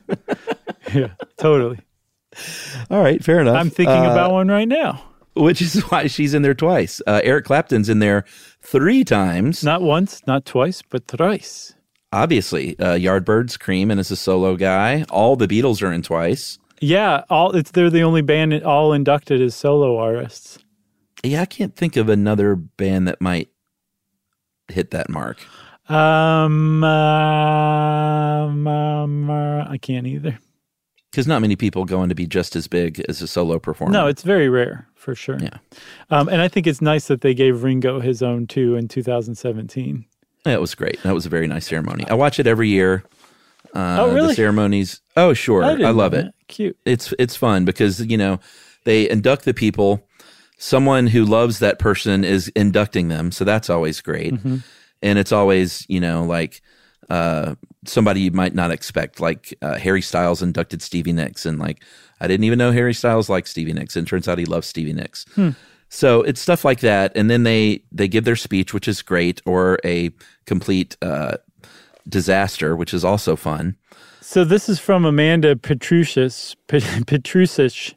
yeah, 0.93 1.09
totally. 1.37 1.79
All 2.89 3.01
right, 3.01 3.23
fair 3.23 3.39
enough. 3.39 3.55
I'm 3.57 3.69
thinking 3.69 3.95
Uh, 4.05 4.11
about 4.11 4.31
one 4.31 4.47
right 4.47 4.67
now. 4.67 5.03
which 5.35 5.61
is 5.61 5.81
why 5.91 6.07
she's 6.07 6.33
in 6.33 6.41
there 6.41 6.53
twice. 6.53 7.01
Uh, 7.05 7.21
Eric 7.23 7.45
Clapton's 7.45 7.89
in 7.89 7.99
there 7.99 8.23
three 8.61 9.03
times. 9.03 9.63
Not 9.63 9.81
once, 9.81 10.21
not 10.27 10.45
twice, 10.45 10.81
but 10.81 11.07
thrice. 11.07 11.73
Obviously, 12.13 12.79
uh, 12.79 12.93
Yardbirds, 12.95 13.59
Cream, 13.59 13.91
and 13.91 13.99
as 13.99 14.09
a 14.11 14.15
solo 14.15 14.55
guy. 14.55 15.03
All 15.09 15.35
the 15.35 15.47
Beatles 15.47 15.81
are 15.83 15.91
in 15.91 16.01
twice. 16.01 16.57
Yeah, 16.79 17.23
all 17.29 17.55
it's 17.55 17.71
they're 17.71 17.89
the 17.89 18.03
only 18.03 18.21
band 18.21 18.53
all 18.63 18.93
inducted 18.93 19.41
as 19.41 19.55
solo 19.55 19.97
artists. 19.97 20.59
Yeah, 21.23 21.41
I 21.41 21.45
can't 21.45 21.75
think 21.75 21.95
of 21.97 22.07
another 22.09 22.55
band 22.55 23.07
that 23.07 23.19
might 23.21 23.49
hit 24.69 24.91
that 24.91 25.09
mark. 25.09 25.39
Um, 25.89 26.83
um, 26.83 28.67
um, 28.67 29.29
uh, 29.29 29.65
I 29.69 29.77
can't 29.77 30.07
either. 30.07 30.39
Because 31.15 31.27
not 31.27 31.39
many 31.39 31.55
people 31.55 31.85
go 31.85 32.01
on 32.01 32.09
to 32.09 32.15
be 32.15 32.27
just 32.27 32.57
as 32.57 32.67
big 32.67 32.99
as 33.07 33.21
a 33.21 33.27
solo 33.27 33.57
performer. 33.57 33.93
No, 33.93 34.05
it's 34.05 34.21
very 34.21 34.49
rare 34.49 34.85
for 34.95 35.15
sure. 35.15 35.37
Yeah. 35.39 35.59
Um, 36.09 36.27
and 36.27 36.41
I 36.41 36.49
think 36.49 36.67
it's 36.67 36.81
nice 36.81 37.07
that 37.07 37.21
they 37.21 37.33
gave 37.33 37.63
Ringo 37.63 38.01
his 38.01 38.21
own 38.21 38.47
too 38.47 38.75
in 38.75 38.89
2017. 38.89 40.03
That 40.43 40.59
was 40.59 40.75
great. 40.75 41.01
That 41.03 41.13
was 41.13 41.25
a 41.25 41.29
very 41.29 41.47
nice 41.47 41.67
ceremony. 41.67 42.05
I 42.09 42.15
watch 42.15 42.37
it 42.37 42.47
every 42.47 42.67
year. 42.67 43.05
Uh, 43.73 43.97
Oh, 44.01 44.13
really? 44.13 44.27
The 44.27 44.33
ceremonies. 44.33 44.99
Oh, 45.15 45.33
sure. 45.33 45.63
I, 45.63 45.77
didn't 45.77 45.95
love 45.95 46.13
it. 46.13 46.33
Cute. 46.49 46.77
It's 46.83 47.13
it's 47.17 47.37
fun 47.37 47.63
because 47.63 48.05
you 48.05 48.17
know 48.17 48.41
they 48.83 49.09
induct 49.09 49.45
the 49.45 49.53
people. 49.53 50.05
Someone 50.57 51.07
who 51.07 51.23
loves 51.23 51.59
that 51.59 51.79
person 51.79 52.25
is 52.25 52.49
inducting 52.49 53.07
them, 53.07 53.31
so 53.31 53.45
that's 53.45 53.69
always 53.69 54.01
great. 54.01 54.33
Mm-hmm. 54.33 54.57
And 55.01 55.17
it's 55.17 55.31
always 55.31 55.85
you 55.87 56.01
know 56.01 56.25
like 56.25 56.61
uh, 57.09 57.55
somebody 57.87 58.21
you 58.21 58.31
might 58.31 58.53
not 58.55 58.71
expect, 58.71 59.19
like 59.19 59.53
uh, 59.61 59.75
Harry 59.77 60.01
Styles 60.01 60.41
inducted 60.41 60.81
Stevie 60.81 61.13
Nicks, 61.13 61.45
and 61.45 61.59
like 61.59 61.83
I 62.19 62.27
didn't 62.27 62.43
even 62.43 62.59
know 62.59 62.71
Harry 62.71 62.93
Styles 62.93 63.29
liked 63.29 63.47
Stevie 63.47 63.73
Nicks, 63.73 63.95
and 63.95 64.07
turns 64.07 64.27
out 64.27 64.37
he 64.37 64.45
loves 64.45 64.67
Stevie 64.67 64.93
Nicks. 64.93 65.25
Hmm. 65.35 65.51
So 65.89 66.21
it's 66.23 66.41
stuff 66.41 66.65
like 66.65 66.79
that, 66.81 67.11
and 67.15 67.29
then 67.29 67.43
they 67.43 67.83
they 67.91 68.07
give 68.07 68.25
their 68.25 68.35
speech, 68.35 68.73
which 68.73 68.87
is 68.87 69.01
great, 69.01 69.41
or 69.45 69.79
a 69.85 70.11
complete 70.45 70.97
uh, 71.01 71.37
disaster, 72.07 72.75
which 72.75 72.93
is 72.93 73.05
also 73.05 73.35
fun. 73.35 73.77
So 74.21 74.43
this 74.43 74.67
is 74.67 74.79
from 74.79 75.05
Amanda 75.05 75.55
Petrusius. 75.55 76.55
Pet- 76.67 76.83
Petrusich. 77.05 77.93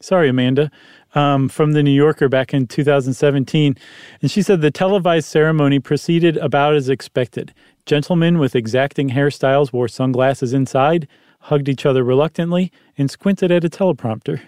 Sorry, 0.00 0.28
Amanda. 0.28 0.70
Um, 1.14 1.50
from 1.50 1.72
the 1.72 1.82
New 1.82 1.90
Yorker 1.90 2.30
back 2.30 2.54
in 2.54 2.66
2017. 2.66 3.76
And 4.22 4.30
she 4.30 4.40
said 4.40 4.62
the 4.62 4.70
televised 4.70 5.28
ceremony 5.28 5.78
proceeded 5.78 6.38
about 6.38 6.74
as 6.74 6.88
expected. 6.88 7.52
Gentlemen 7.84 8.38
with 8.38 8.56
exacting 8.56 9.10
hairstyles 9.10 9.74
wore 9.74 9.88
sunglasses 9.88 10.54
inside, 10.54 11.06
hugged 11.40 11.68
each 11.68 11.84
other 11.84 12.02
reluctantly, 12.02 12.72
and 12.96 13.10
squinted 13.10 13.50
at 13.50 13.62
a 13.62 13.68
teleprompter. 13.68 14.40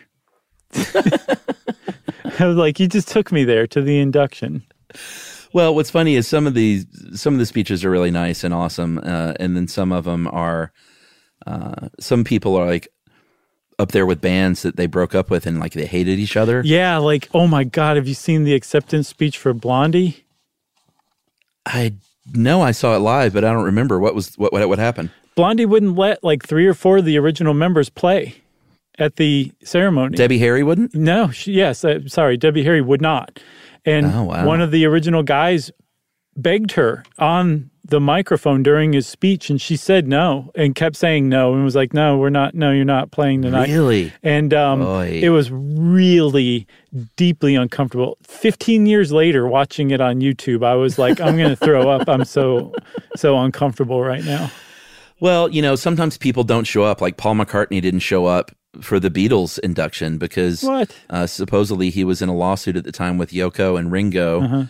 I 2.38 2.46
was 2.46 2.56
like, 2.56 2.80
you 2.80 2.88
just 2.88 3.08
took 3.08 3.30
me 3.30 3.44
there 3.44 3.66
to 3.68 3.82
the 3.82 3.98
induction. 3.98 4.64
Well, 5.52 5.74
what's 5.74 5.90
funny 5.90 6.16
is 6.16 6.26
some 6.26 6.46
of 6.46 6.54
the 6.54 6.84
some 7.14 7.34
of 7.34 7.38
the 7.38 7.46
speeches 7.46 7.84
are 7.84 7.90
really 7.90 8.10
nice 8.10 8.42
and 8.42 8.52
awesome, 8.52 8.98
uh, 8.98 9.34
and 9.38 9.56
then 9.56 9.68
some 9.68 9.92
of 9.92 10.04
them 10.04 10.26
are. 10.28 10.72
Uh, 11.46 11.88
some 12.00 12.24
people 12.24 12.56
are 12.56 12.66
like 12.66 12.88
up 13.78 13.92
there 13.92 14.06
with 14.06 14.20
bands 14.20 14.62
that 14.62 14.76
they 14.76 14.86
broke 14.86 15.14
up 15.14 15.30
with 15.30 15.46
and 15.46 15.58
like 15.60 15.72
they 15.72 15.86
hated 15.86 16.18
each 16.18 16.36
other. 16.36 16.62
Yeah, 16.64 16.96
like 16.98 17.28
oh 17.34 17.46
my 17.46 17.64
god, 17.64 17.96
have 17.96 18.06
you 18.08 18.14
seen 18.14 18.44
the 18.44 18.54
acceptance 18.54 19.08
speech 19.08 19.38
for 19.38 19.52
Blondie? 19.52 20.24
I 21.66 21.94
know 22.32 22.62
I 22.62 22.72
saw 22.72 22.94
it 22.94 23.00
live, 23.00 23.32
but 23.34 23.44
I 23.44 23.52
don't 23.52 23.64
remember 23.64 23.98
what 23.98 24.14
was 24.14 24.36
what 24.36 24.52
what, 24.52 24.68
what 24.68 24.78
happened. 24.78 25.10
Blondie 25.34 25.66
wouldn't 25.66 25.96
let 25.96 26.22
like 26.22 26.44
three 26.46 26.66
or 26.66 26.74
four 26.74 26.98
of 26.98 27.04
the 27.04 27.18
original 27.18 27.54
members 27.54 27.88
play 27.90 28.36
at 28.98 29.16
the 29.16 29.50
ceremony. 29.64 30.16
Debbie 30.16 30.38
Harry 30.38 30.62
wouldn't. 30.62 30.94
No, 30.94 31.30
she, 31.30 31.52
yes, 31.52 31.84
uh, 31.84 32.00
sorry, 32.06 32.36
Debbie 32.36 32.62
Harry 32.62 32.80
would 32.80 33.00
not. 33.02 33.40
And 33.84 34.06
Oh, 34.06 34.22
wow. 34.24 34.46
one 34.46 34.60
of 34.60 34.70
the 34.70 34.86
original 34.86 35.22
guys 35.24 35.70
begged 36.36 36.72
her 36.72 37.02
on 37.18 37.70
the 37.86 38.00
microphone 38.00 38.62
during 38.62 38.94
his 38.94 39.06
speech, 39.06 39.50
and 39.50 39.60
she 39.60 39.76
said 39.76 40.08
no 40.08 40.50
and 40.54 40.74
kept 40.74 40.96
saying 40.96 41.28
no 41.28 41.52
and 41.52 41.64
was 41.64 41.74
like, 41.76 41.92
"No, 41.92 42.16
we're 42.16 42.30
not. 42.30 42.54
No, 42.54 42.70
you're 42.72 42.84
not 42.84 43.10
playing 43.10 43.42
tonight." 43.42 43.68
Really? 43.68 44.12
And 44.22 44.54
um, 44.54 44.80
Oy. 44.82 45.20
it 45.22 45.28
was 45.28 45.50
really 45.50 46.66
deeply 47.16 47.54
uncomfortable. 47.54 48.16
Fifteen 48.22 48.86
years 48.86 49.12
later, 49.12 49.46
watching 49.46 49.90
it 49.90 50.00
on 50.00 50.20
YouTube, 50.20 50.64
I 50.64 50.74
was 50.74 50.98
like, 50.98 51.20
"I'm 51.20 51.36
going 51.36 51.50
to 51.50 51.56
throw 51.56 51.90
up. 51.90 52.08
I'm 52.08 52.24
so 52.24 52.72
so 53.16 53.38
uncomfortable 53.38 54.02
right 54.02 54.24
now." 54.24 54.50
Well, 55.20 55.48
you 55.48 55.62
know, 55.62 55.76
sometimes 55.76 56.18
people 56.18 56.44
don't 56.44 56.64
show 56.64 56.82
up. 56.84 57.00
Like 57.00 57.16
Paul 57.16 57.34
McCartney 57.36 57.80
didn't 57.80 58.00
show 58.00 58.26
up 58.26 58.50
for 58.80 58.98
the 58.98 59.10
Beatles 59.10 59.58
induction 59.60 60.18
because 60.18 60.62
What? 60.62 60.96
Uh, 61.08 61.26
supposedly 61.26 61.90
he 61.90 62.02
was 62.02 62.20
in 62.20 62.28
a 62.28 62.34
lawsuit 62.34 62.76
at 62.76 62.84
the 62.84 62.90
time 62.92 63.18
with 63.18 63.30
Yoko 63.30 63.78
and 63.78 63.92
Ringo 63.92 64.40
Uh-huh. 64.42 64.64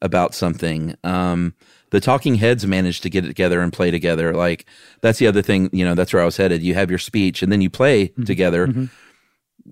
about 0.00 0.34
something. 0.34 0.94
Um, 1.02 1.54
the 1.90 2.00
Talking 2.00 2.34
Heads 2.36 2.66
managed 2.66 3.02
to 3.04 3.10
get 3.10 3.24
it 3.24 3.28
together 3.28 3.60
and 3.60 3.72
play 3.72 3.90
together. 3.90 4.34
Like 4.34 4.66
that's 5.00 5.18
the 5.18 5.26
other 5.26 5.42
thing. 5.42 5.70
You 5.72 5.84
know, 5.84 5.94
that's 5.94 6.12
where 6.12 6.22
I 6.22 6.24
was 6.26 6.36
headed. 6.36 6.62
You 6.62 6.74
have 6.74 6.90
your 6.90 6.98
speech 6.98 7.42
and 7.42 7.50
then 7.52 7.60
you 7.60 7.70
play 7.70 8.08
Mm-hmm. 8.08 8.24
together. 8.24 8.88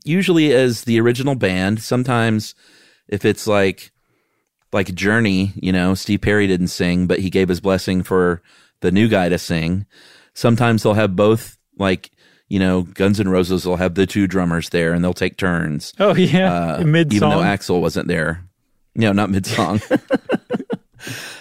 Usually 0.05 0.53
as 0.55 0.85
the 0.85 1.01
original 1.01 1.35
band. 1.35 1.81
Sometimes 1.83 2.55
if 3.09 3.25
it's 3.25 3.47
like 3.47 3.91
like 4.73 4.95
Journey, 4.95 5.53
you 5.57 5.73
know, 5.73 5.95
Steve 5.95 6.21
Perry 6.21 6.47
didn't 6.47 6.69
sing, 6.69 7.07
but 7.07 7.21
he 7.21 7.31
gave 7.31 7.49
his 7.49 7.61
blessing 7.61 8.03
for 8.03 8.43
the 8.81 8.91
new 8.93 9.09
guy 9.09 9.29
to 9.29 9.39
sing. 9.39 9.87
Sometimes 10.35 10.83
they'll 10.83 10.93
have 10.95 11.17
both, 11.17 11.57
like, 11.79 12.11
you 12.49 12.59
know, 12.59 12.83
Guns 12.83 13.19
N' 13.21 13.29
Roses 13.29 13.65
will 13.65 13.77
have 13.77 13.95
the 13.95 14.07
two 14.07 14.27
drummers 14.27 14.69
there 14.69 14.93
and 14.93 15.03
they'll 15.03 15.15
take 15.15 15.37
turns. 15.39 15.95
Oh 15.99 16.15
yeah, 16.15 16.75
Uh, 16.75 16.85
mid 16.85 17.13
Even 17.15 17.31
though. 17.31 17.39
Axl 17.39 17.81
wasn't 17.81 18.09
there. 18.09 18.45
No, 18.95 19.13
not 19.13 19.31
mid 19.31 19.47
song. 19.47 19.81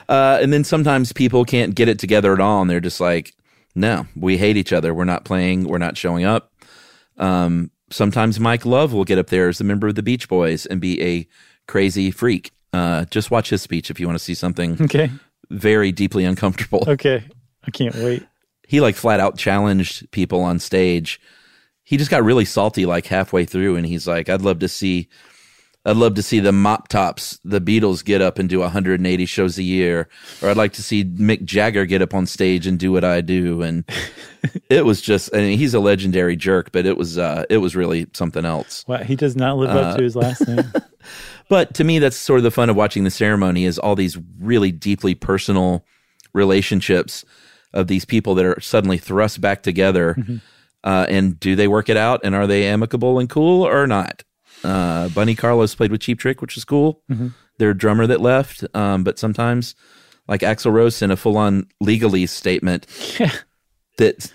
uh, 0.10 0.40
and 0.42 0.52
then 0.54 0.64
sometimes 0.64 1.12
people 1.12 1.46
can't 1.46 1.76
get 1.76 1.88
it 1.88 2.00
together 2.00 2.34
at 2.34 2.40
all 2.40 2.62
and 2.62 2.70
they're 2.70 2.80
just 2.80 3.00
like, 3.00 3.34
no, 3.76 4.08
we 4.16 4.38
hate 4.38 4.58
each 4.58 4.72
other. 4.74 4.94
We're 4.94 5.06
not 5.06 5.26
playing. 5.26 5.68
We're 5.68 5.78
not 5.78 5.98
showing 5.98 6.24
up. 6.26 6.52
Um, 7.18 7.72
sometimes 7.90 8.40
Mike 8.40 8.66
Love 8.66 8.94
will 8.94 9.04
get 9.04 9.18
up 9.18 9.28
there 9.28 9.50
as 9.50 9.60
a 9.62 9.64
member 9.64 9.88
of 9.88 9.96
the 9.96 10.04
Beach 10.04 10.28
Boys 10.30 10.66
and 10.66 10.80
be 10.80 11.02
a 11.02 11.28
crazy 11.68 12.12
freak. 12.12 12.52
Uh, 12.74 13.06
just 13.06 13.32
watch 13.32 13.50
his 13.50 13.62
speech 13.62 13.90
if 13.90 14.00
you 14.00 14.08
want 14.08 14.18
to 14.18 14.24
see 14.24 14.34
something 14.34 14.78
Okay, 14.82 15.10
very 15.50 15.92
deeply 15.92 16.26
uncomfortable. 16.26 16.84
okay, 16.88 17.24
I 17.66 17.72
can't 17.72 17.96
wait. 17.96 18.26
He 18.68 18.82
like 18.82 18.96
flat 18.96 19.20
out 19.20 19.38
challenged 19.38 20.10
people 20.12 20.42
on 20.42 20.60
stage. 20.60 21.22
He 21.84 21.98
just 21.98 22.10
got 22.12 22.24
really 22.24 22.46
salty 22.46 22.86
like 22.86 23.06
halfway 23.06 23.46
through, 23.46 23.76
and 23.76 23.86
he's 23.86 24.08
like, 24.08 24.28
"I'd 24.28 24.42
love 24.42 24.60
to 24.60 24.68
see, 24.68 25.08
I'd 25.86 25.98
love 25.98 26.16
to 26.16 26.24
see 26.24 26.40
the 26.40 26.52
Mop 26.52 26.88
Tops, 26.88 27.40
the 27.46 27.62
Beatles, 27.62 28.04
get 28.04 28.22
up 28.22 28.40
and 28.40 28.50
do 28.50 28.60
180 28.60 29.26
shows 29.26 29.58
a 29.58 29.64
year, 29.64 30.08
or 30.42 30.50
I'd 30.50 30.58
like 30.58 30.74
to 30.74 30.84
see 30.84 31.04
Mick 31.06 31.44
Jagger 31.46 31.86
get 31.86 32.02
up 32.02 32.14
on 32.14 32.26
stage 32.26 32.66
and 32.66 32.80
do 32.80 32.92
what 32.92 33.04
I 33.04 33.22
do." 33.22 33.62
And 33.62 33.84
it 34.70 34.86
was 34.86 35.02
just, 35.02 35.30
I 35.36 35.40
mean, 35.40 35.58
he's 35.58 35.74
a 35.74 35.80
legendary 35.80 36.36
jerk, 36.36 36.72
but 36.72 36.86
it 36.86 36.98
was, 36.98 37.18
uh, 37.18 37.46
it 37.50 37.58
was 37.58 37.76
really 37.76 38.08
something 38.14 38.46
else. 38.46 38.84
Wow, 38.88 39.04
he 39.04 39.16
does 39.16 39.36
not 39.36 39.58
live 39.58 39.70
Uh, 39.70 39.80
up 39.80 39.98
to 39.98 40.04
his 40.04 40.16
last 40.16 40.48
name. 40.48 40.64
But 41.48 41.76
to 41.76 41.84
me, 41.84 42.00
that's 42.00 42.18
sort 42.18 42.40
of 42.40 42.44
the 42.44 42.50
fun 42.50 42.72
of 42.72 42.76
watching 42.76 43.04
the 43.04 43.12
ceremony 43.12 43.66
is 43.66 43.78
all 43.78 43.96
these 43.96 44.18
really 44.40 44.72
deeply 44.72 45.14
personal 45.14 45.86
relationships 46.34 47.24
of 47.74 47.88
these 47.88 48.06
people 48.06 48.34
that 48.36 48.46
are 48.46 48.60
suddenly 48.60 48.98
thrust 48.98 49.42
back 49.42 49.62
together. 49.64 50.18
Uh, 50.84 51.06
and 51.08 51.40
do 51.40 51.56
they 51.56 51.68
work 51.68 51.88
it 51.90 51.98
out? 51.98 52.22
And 52.24 52.34
are 52.34 52.48
they 52.48 52.66
amicable 52.66 53.20
and 53.20 53.30
cool 53.30 53.64
or 53.68 53.86
not? 53.86 54.24
Uh, 54.66 55.10
Bunny 55.10 55.36
Carlos 55.36 55.76
played 55.76 55.92
with 55.92 56.02
Cheap 56.02 56.20
Trick, 56.20 56.42
which 56.42 56.58
is 56.58 56.66
cool. 56.66 57.02
Their 57.58 57.74
drummer 57.74 58.06
that 58.08 58.20
left. 58.20 58.66
Um, 58.74 59.04
but 59.04 59.18
sometimes, 59.20 59.76
like 60.28 60.42
Axl 60.42 60.72
Rose 60.74 61.02
in 61.02 61.12
a 61.12 61.16
full 61.16 61.38
on 61.38 61.68
legalese 61.84 62.30
statement 62.30 62.88
that 63.98 64.32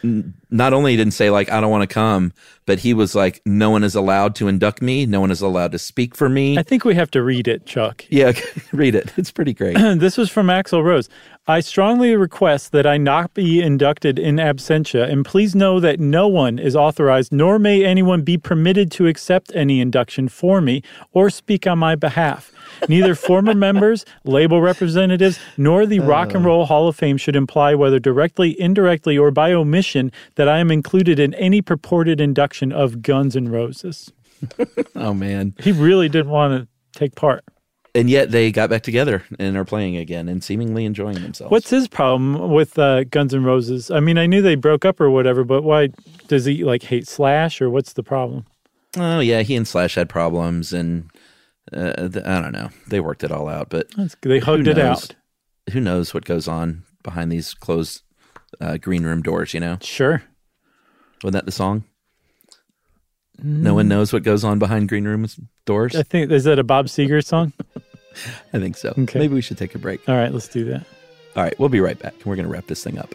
not 0.51 0.73
only 0.73 0.97
didn't 0.97 1.13
say 1.13 1.31
like 1.31 1.51
I 1.51 1.61
don't 1.61 1.71
want 1.71 1.89
to 1.89 1.93
come, 1.93 2.33
but 2.67 2.79
he 2.79 2.95
was 2.95 3.15
like, 3.15 3.41
no 3.45 3.71
one 3.71 3.85
is 3.85 3.95
allowed 3.95 4.35
to 4.37 4.49
induct 4.49 4.81
me. 4.81 5.07
No 5.07 5.21
one 5.21 5.31
is 5.31 5.41
allowed 5.41 5.73
to 5.73 5.79
speak 5.79 6.15
for 6.15 6.29
me. 6.29 6.57
I 6.57 6.63
think 6.63 6.85
we 6.85 6.95
have 6.95 7.11
to 7.13 7.23
read 7.23 7.49
it, 7.49 7.67
Chuck. 7.67 8.05
Yeah, 8.09 8.33
read 8.73 8.95
it. 8.95 9.13
It's 9.17 9.31
pretty 9.31 9.53
great. 9.53 9.75
this 9.97 10.17
was 10.17 10.31
from 10.31 10.47
Axl 10.47 10.83
Rose. 10.83 11.09
I 11.47 11.61
strongly 11.61 12.15
request 12.15 12.73
that 12.73 12.87
I 12.87 12.97
not 12.97 13.35
be 13.35 13.61
inducted 13.61 14.19
in 14.19 14.37
absentia, 14.37 15.11
and 15.11 15.25
please 15.25 15.55
know 15.55 15.81
that 15.81 15.99
no 15.99 16.29
one 16.29 16.59
is 16.59 16.77
authorized, 16.77 17.33
nor 17.33 17.59
may 17.59 17.85
anyone 17.85 18.23
be 18.23 18.39
permitted 18.39 18.91
to 18.93 19.07
accept 19.07 19.51
any 19.55 19.81
induction 19.81 20.29
for 20.29 20.61
me 20.61 20.83
or 21.13 21.29
speak 21.29 21.67
on 21.67 21.79
my 21.79 21.97
behalf. 21.97 22.53
Neither 22.89 23.15
former 23.15 23.55
members, 23.55 24.05
label 24.25 24.61
representatives, 24.61 25.39
nor 25.57 25.87
the 25.87 26.01
Rock 26.01 26.35
and 26.35 26.45
Roll 26.45 26.67
Hall 26.67 26.89
of 26.89 26.97
Fame 26.97 27.17
should 27.17 27.37
imply, 27.37 27.75
whether 27.75 27.99
directly, 27.99 28.59
indirectly, 28.61 29.17
or 29.19 29.31
by 29.31 29.53
omission, 29.53 30.13
that 30.37 30.49
I 30.49 30.59
am 30.59 30.71
included 30.71 31.19
in 31.19 31.35
any 31.35 31.63
purported 31.63 32.21
induction 32.21 32.73
of 32.73 33.03
Guns 33.03 33.37
N' 33.37 33.49
Roses. 33.49 34.13
oh 34.95 35.15
man. 35.15 35.55
He 35.61 35.73
really 35.73 36.09
didn't 36.09 36.31
want 36.31 36.63
to 36.63 36.99
take 36.99 37.15
part. 37.15 37.45
And 37.95 38.09
yet 38.09 38.31
they 38.31 38.53
got 38.53 38.71
back 38.71 38.83
together 38.83 39.25
and 39.39 39.57
are 39.57 39.65
playing 39.65 39.97
again 39.97 40.29
and 40.29 40.45
seemingly 40.45 40.85
enjoying 40.85 41.21
themselves. 41.23 41.51
What's 41.51 41.71
his 41.71 41.89
problem 41.89 42.53
with 42.53 42.79
uh, 42.79 43.05
Guns 43.05 43.35
N' 43.35 43.43
Roses? 43.43 43.91
I 43.91 44.01
mean, 44.01 44.17
I 44.17 44.27
knew 44.27 44.43
they 44.43 44.55
broke 44.55 44.85
up 44.85 45.01
or 45.01 45.11
whatever, 45.11 45.43
but 45.43 45.63
why 45.63 45.89
does 46.29 46.45
he 46.45 46.63
like 46.63 46.85
hate 46.85 47.09
Slash 47.09 47.61
or 47.61 47.69
what's 47.69 47.95
the 47.95 48.05
problem? 48.05 48.47
Oh 48.97 49.21
yeah, 49.21 49.43
he 49.43 49.57
and 49.57 49.67
Slash 49.67 49.95
had 49.95 50.09
problems 50.09 50.73
and 50.73 51.10
uh, 51.73 52.09
th- 52.09 52.25
I 52.25 52.41
don't 52.41 52.53
know. 52.53 52.71
They 52.89 53.01
worked 53.01 53.25
it 53.25 53.31
all 53.33 53.49
out, 53.49 53.69
but 53.71 53.89
they 54.23 54.39
hugged 54.39 54.67
it 54.69 54.79
out. 54.79 55.15
who 55.73 55.81
knows 55.81 56.13
what 56.15 56.25
goes 56.25 56.49
on 56.49 56.85
behind 57.03 57.31
these 57.33 57.55
closed 57.55 58.03
uh, 58.61 58.77
green 58.77 59.05
room 59.05 59.23
doors, 59.23 59.55
you 59.55 59.61
know? 59.61 59.79
Sure. 59.81 60.23
Wasn't 61.23 61.35
that 61.35 61.47
the 61.47 61.53
song? 61.53 61.85
No 63.43 63.73
one 63.75 63.89
knows 63.89 64.13
what 64.13 64.23
goes 64.23 64.45
on 64.45 64.59
behind 64.59 64.89
green 64.91 65.05
room 65.07 65.27
doors. 65.65 65.97
I 65.97 66.03
think 66.03 66.31
is 66.31 66.45
that 66.45 66.59
a 66.59 66.65
Bob 66.65 66.87
Seger 66.87 67.25
song? 67.25 67.53
I 68.53 68.59
think 68.59 68.77
so. 68.77 68.91
Okay. 68.99 69.19
Maybe 69.19 69.35
we 69.35 69.41
should 69.41 69.57
take 69.57 69.75
a 69.75 69.79
break. 69.79 70.07
All 70.09 70.17
right, 70.17 70.33
let's 70.33 70.49
do 70.49 70.65
that. 70.67 70.85
All 71.37 71.43
right, 71.45 71.59
we'll 71.59 71.69
be 71.71 71.81
right 71.81 71.99
back. 71.99 72.13
and 72.15 72.25
We're 72.27 72.37
going 72.37 72.47
to 72.47 72.53
wrap 72.53 72.67
this 72.67 72.85
thing 72.85 72.99
up. 72.99 73.15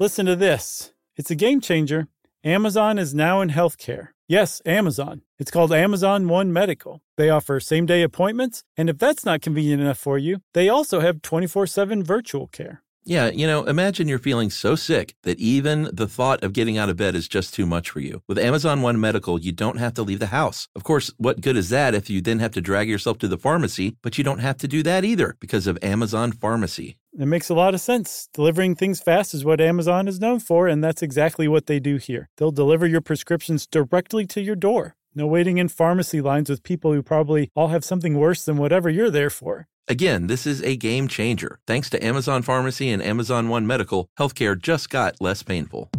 Listen 0.00 0.26
to 0.26 0.36
this. 0.36 0.92
It's 1.16 1.32
a 1.32 1.34
game 1.34 1.60
changer. 1.60 2.06
Amazon 2.44 3.00
is 3.00 3.16
now 3.16 3.40
in 3.40 3.50
healthcare. 3.50 4.10
Yes, 4.28 4.62
Amazon. 4.64 5.22
It's 5.40 5.50
called 5.50 5.72
Amazon 5.72 6.28
One 6.28 6.52
Medical. 6.52 7.02
They 7.16 7.30
offer 7.30 7.58
same 7.58 7.84
day 7.84 8.02
appointments, 8.02 8.62
and 8.76 8.88
if 8.88 8.96
that's 8.96 9.24
not 9.24 9.42
convenient 9.42 9.82
enough 9.82 9.98
for 9.98 10.16
you, 10.16 10.38
they 10.54 10.68
also 10.68 11.00
have 11.00 11.22
24 11.22 11.66
7 11.66 12.04
virtual 12.04 12.46
care. 12.46 12.84
Yeah, 13.04 13.30
you 13.30 13.46
know, 13.46 13.64
imagine 13.64 14.06
you're 14.06 14.18
feeling 14.18 14.50
so 14.50 14.76
sick 14.76 15.14
that 15.22 15.40
even 15.40 15.88
the 15.92 16.06
thought 16.06 16.44
of 16.44 16.52
getting 16.52 16.76
out 16.76 16.90
of 16.90 16.96
bed 16.96 17.14
is 17.14 17.26
just 17.26 17.54
too 17.54 17.64
much 17.66 17.90
for 17.90 18.00
you. 18.00 18.22
With 18.28 18.38
Amazon 18.38 18.82
One 18.82 19.00
Medical, 19.00 19.40
you 19.40 19.50
don't 19.50 19.78
have 19.78 19.94
to 19.94 20.02
leave 20.02 20.18
the 20.20 20.26
house. 20.26 20.68
Of 20.76 20.84
course, 20.84 21.10
what 21.16 21.40
good 21.40 21.56
is 21.56 21.70
that 21.70 21.94
if 21.94 22.10
you 22.10 22.20
then 22.20 22.38
have 22.38 22.52
to 22.52 22.60
drag 22.60 22.88
yourself 22.88 23.18
to 23.18 23.28
the 23.28 23.38
pharmacy? 23.38 23.96
But 24.02 24.18
you 24.18 24.24
don't 24.24 24.40
have 24.40 24.58
to 24.58 24.68
do 24.68 24.82
that 24.82 25.04
either 25.04 25.36
because 25.40 25.66
of 25.66 25.78
Amazon 25.82 26.32
Pharmacy. 26.32 26.98
It 27.20 27.26
makes 27.26 27.48
a 27.48 27.54
lot 27.54 27.74
of 27.74 27.80
sense. 27.80 28.28
Delivering 28.32 28.76
things 28.76 29.00
fast 29.00 29.34
is 29.34 29.44
what 29.44 29.60
Amazon 29.60 30.06
is 30.06 30.20
known 30.20 30.38
for, 30.38 30.68
and 30.68 30.84
that's 30.84 31.02
exactly 31.02 31.48
what 31.48 31.66
they 31.66 31.80
do 31.80 31.96
here. 31.96 32.30
They'll 32.36 32.52
deliver 32.52 32.86
your 32.86 33.00
prescriptions 33.00 33.66
directly 33.66 34.24
to 34.26 34.40
your 34.40 34.54
door. 34.54 34.94
No 35.16 35.26
waiting 35.26 35.58
in 35.58 35.66
pharmacy 35.66 36.20
lines 36.20 36.48
with 36.48 36.62
people 36.62 36.92
who 36.92 37.02
probably 37.02 37.50
all 37.56 37.68
have 37.68 37.84
something 37.84 38.14
worse 38.14 38.44
than 38.44 38.56
whatever 38.56 38.88
you're 38.88 39.10
there 39.10 39.30
for. 39.30 39.66
Again, 39.88 40.28
this 40.28 40.46
is 40.46 40.62
a 40.62 40.76
game 40.76 41.08
changer. 41.08 41.58
Thanks 41.66 41.90
to 41.90 42.04
Amazon 42.04 42.42
Pharmacy 42.42 42.88
and 42.88 43.02
Amazon 43.02 43.48
One 43.48 43.66
Medical, 43.66 44.08
healthcare 44.16 44.56
just 44.56 44.88
got 44.88 45.20
less 45.20 45.42
painful. 45.42 45.90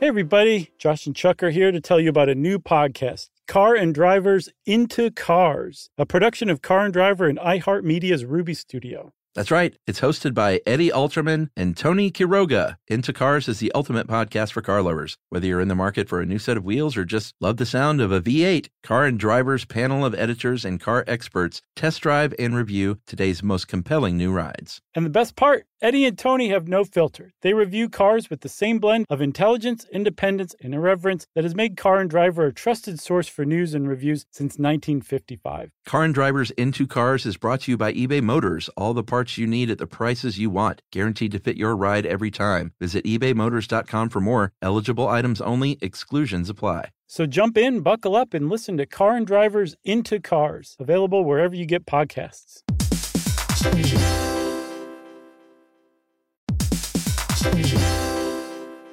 Hey, 0.00 0.08
everybody. 0.08 0.70
Josh 0.78 1.06
and 1.06 1.14
Chuck 1.14 1.42
are 1.42 1.50
here 1.50 1.70
to 1.70 1.80
tell 1.80 2.00
you 2.00 2.08
about 2.08 2.30
a 2.30 2.34
new 2.34 2.58
podcast, 2.58 3.28
Car 3.50 3.74
and 3.74 3.92
Drivers 3.92 4.48
Into 4.64 5.10
Cars, 5.10 5.90
a 5.98 6.06
production 6.06 6.48
of 6.50 6.62
Car 6.62 6.84
and 6.84 6.92
Driver 6.92 7.26
and 7.26 7.36
iHeartMedia's 7.36 8.24
Ruby 8.24 8.54
Studio. 8.54 9.12
That's 9.34 9.50
right. 9.50 9.76
It's 9.88 9.98
hosted 9.98 10.34
by 10.34 10.60
Eddie 10.66 10.90
Alterman 10.90 11.48
and 11.56 11.76
Tony 11.76 12.12
Quiroga. 12.12 12.76
Into 12.86 13.12
Cars 13.12 13.48
is 13.48 13.58
the 13.58 13.72
ultimate 13.74 14.06
podcast 14.06 14.52
for 14.52 14.62
car 14.62 14.82
lovers. 14.82 15.16
Whether 15.30 15.48
you're 15.48 15.60
in 15.60 15.66
the 15.66 15.74
market 15.74 16.08
for 16.08 16.20
a 16.20 16.26
new 16.26 16.38
set 16.38 16.56
of 16.56 16.64
wheels 16.64 16.96
or 16.96 17.04
just 17.04 17.34
love 17.40 17.56
the 17.56 17.66
sound 17.66 18.00
of 18.00 18.12
a 18.12 18.20
V8, 18.20 18.68
Car 18.84 19.04
and 19.04 19.18
Driver's 19.18 19.64
panel 19.64 20.04
of 20.04 20.14
editors 20.14 20.64
and 20.64 20.80
car 20.80 21.02
experts 21.08 21.60
test 21.74 22.02
drive 22.02 22.32
and 22.38 22.54
review 22.54 23.00
today's 23.04 23.42
most 23.42 23.66
compelling 23.66 24.16
new 24.16 24.30
rides. 24.30 24.80
And 24.94 25.04
the 25.04 25.10
best 25.10 25.34
part, 25.34 25.66
Eddie 25.82 26.04
and 26.04 26.18
Tony 26.18 26.50
have 26.50 26.68
no 26.68 26.84
filter. 26.84 27.32
They 27.40 27.54
review 27.54 27.88
cars 27.88 28.28
with 28.28 28.42
the 28.42 28.50
same 28.50 28.78
blend 28.78 29.06
of 29.08 29.22
intelligence, 29.22 29.86
independence, 29.90 30.54
and 30.60 30.74
irreverence 30.74 31.26
that 31.34 31.42
has 31.42 31.54
made 31.54 31.78
Car 31.78 32.00
and 32.00 32.10
Driver 32.10 32.44
a 32.44 32.52
trusted 32.52 33.00
source 33.00 33.28
for 33.28 33.46
news 33.46 33.72
and 33.72 33.88
reviews 33.88 34.26
since 34.30 34.58
1955. 34.58 35.70
Car 35.86 36.04
and 36.04 36.12
Drivers 36.12 36.50
Into 36.52 36.86
Cars 36.86 37.24
is 37.24 37.38
brought 37.38 37.62
to 37.62 37.70
you 37.70 37.78
by 37.78 37.94
eBay 37.94 38.22
Motors. 38.22 38.68
All 38.76 38.92
the 38.92 39.02
parts 39.02 39.38
you 39.38 39.46
need 39.46 39.70
at 39.70 39.78
the 39.78 39.86
prices 39.86 40.38
you 40.38 40.50
want, 40.50 40.82
guaranteed 40.92 41.32
to 41.32 41.38
fit 41.38 41.56
your 41.56 41.74
ride 41.74 42.04
every 42.04 42.30
time. 42.30 42.72
Visit 42.78 43.06
ebaymotors.com 43.06 44.10
for 44.10 44.20
more. 44.20 44.52
Eligible 44.60 45.08
items 45.08 45.40
only, 45.40 45.78
exclusions 45.80 46.50
apply. 46.50 46.90
So 47.06 47.24
jump 47.24 47.56
in, 47.56 47.80
buckle 47.80 48.16
up, 48.16 48.34
and 48.34 48.50
listen 48.50 48.76
to 48.76 48.84
Car 48.84 49.16
and 49.16 49.26
Drivers 49.26 49.76
Into 49.82 50.20
Cars, 50.20 50.76
available 50.78 51.24
wherever 51.24 51.54
you 51.54 51.64
get 51.64 51.86
podcasts. 51.86 52.62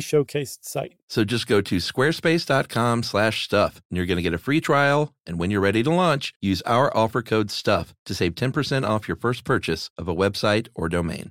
showcased 0.00 0.64
site. 0.64 0.94
So 1.08 1.24
just 1.24 1.46
go 1.46 1.60
to 1.60 1.76
squarespace.com 1.76 3.02
slash 3.02 3.44
stuff 3.44 3.82
and 3.90 3.96
you're 3.96 4.06
going 4.06 4.16
to 4.16 4.22
get 4.22 4.34
a 4.34 4.38
free 4.38 4.60
trial. 4.60 5.14
And 5.26 5.38
when 5.38 5.50
you're 5.50 5.60
ready 5.60 5.82
to 5.82 5.90
launch, 5.90 6.34
use 6.40 6.62
our 6.62 6.94
offer 6.96 7.22
code 7.22 7.50
STUFF 7.50 7.94
to 8.06 8.14
save 8.14 8.34
10% 8.34 8.88
off 8.88 9.08
your 9.08 9.16
first 9.16 9.44
purchase 9.44 9.90
of 9.96 10.08
a 10.08 10.14
website 10.14 10.68
or 10.74 10.88
domain. 10.88 11.30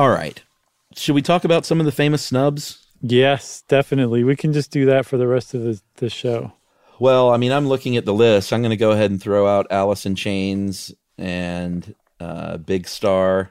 All 0.00 0.08
right. 0.08 0.42
Should 0.96 1.14
we 1.14 1.20
talk 1.20 1.44
about 1.44 1.66
some 1.66 1.78
of 1.78 1.84
the 1.84 1.92
famous 1.92 2.22
snubs? 2.22 2.86
Yes, 3.02 3.64
definitely. 3.68 4.24
We 4.24 4.34
can 4.34 4.54
just 4.54 4.70
do 4.70 4.86
that 4.86 5.04
for 5.04 5.18
the 5.18 5.26
rest 5.28 5.52
of 5.52 5.62
the, 5.62 5.78
the 5.96 6.08
show. 6.08 6.54
Well, 6.98 7.28
I 7.28 7.36
mean, 7.36 7.52
I'm 7.52 7.68
looking 7.68 7.98
at 7.98 8.06
the 8.06 8.14
list. 8.14 8.50
I'm 8.50 8.62
going 8.62 8.70
to 8.70 8.78
go 8.78 8.92
ahead 8.92 9.10
and 9.10 9.22
throw 9.22 9.46
out 9.46 9.66
Alice 9.68 10.06
in 10.06 10.14
Chains 10.14 10.94
and 11.18 11.94
uh, 12.18 12.56
Big 12.56 12.88
Star. 12.88 13.50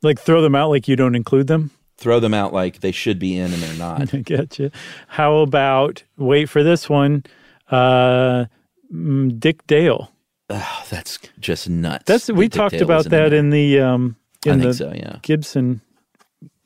Like 0.00 0.18
throw 0.18 0.40
them 0.40 0.54
out 0.54 0.70
like 0.70 0.88
you 0.88 0.96
don't 0.96 1.14
include 1.14 1.48
them? 1.48 1.70
Throw 1.98 2.18
them 2.18 2.32
out 2.32 2.54
like 2.54 2.80
they 2.80 2.90
should 2.92 3.18
be 3.18 3.36
in 3.36 3.52
and 3.52 3.62
they're 3.62 3.76
not. 3.76 4.14
I 4.14 4.20
get 4.20 4.58
you. 4.58 4.70
How 5.06 5.36
about, 5.36 6.02
wait 6.16 6.48
for 6.48 6.62
this 6.62 6.88
one, 6.88 7.24
uh, 7.70 8.46
mm, 8.90 9.38
Dick 9.38 9.66
Dale. 9.66 10.10
Oh, 10.48 10.86
that's 10.88 11.18
just 11.38 11.68
nuts. 11.68 12.04
That's 12.06 12.30
we 12.30 12.48
Dick 12.48 12.56
talked 12.56 12.72
Dale 12.72 12.84
about 12.84 13.04
that 13.04 13.10
there. 13.10 13.34
in 13.34 13.50
the 13.50 13.80
um 13.80 14.16
in 14.46 14.60
think 14.60 14.62
the 14.62 14.74
so, 14.74 14.92
yeah. 14.94 15.18
Gibson 15.22 15.80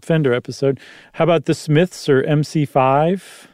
Fender 0.02 0.32
episode. 0.34 0.80
How 1.14 1.24
about 1.24 1.44
the 1.44 1.54
Smiths 1.54 2.08
or 2.08 2.22
MC5? 2.22 3.46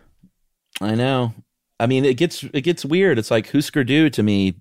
I 0.80 0.94
know. 0.94 1.34
I 1.80 1.86
mean, 1.86 2.04
it 2.04 2.16
gets 2.16 2.42
it 2.52 2.62
gets 2.62 2.84
weird. 2.84 3.18
It's 3.18 3.30
like 3.30 3.50
Husker 3.52 3.84
Du 3.84 4.10
to 4.10 4.22
me 4.22 4.54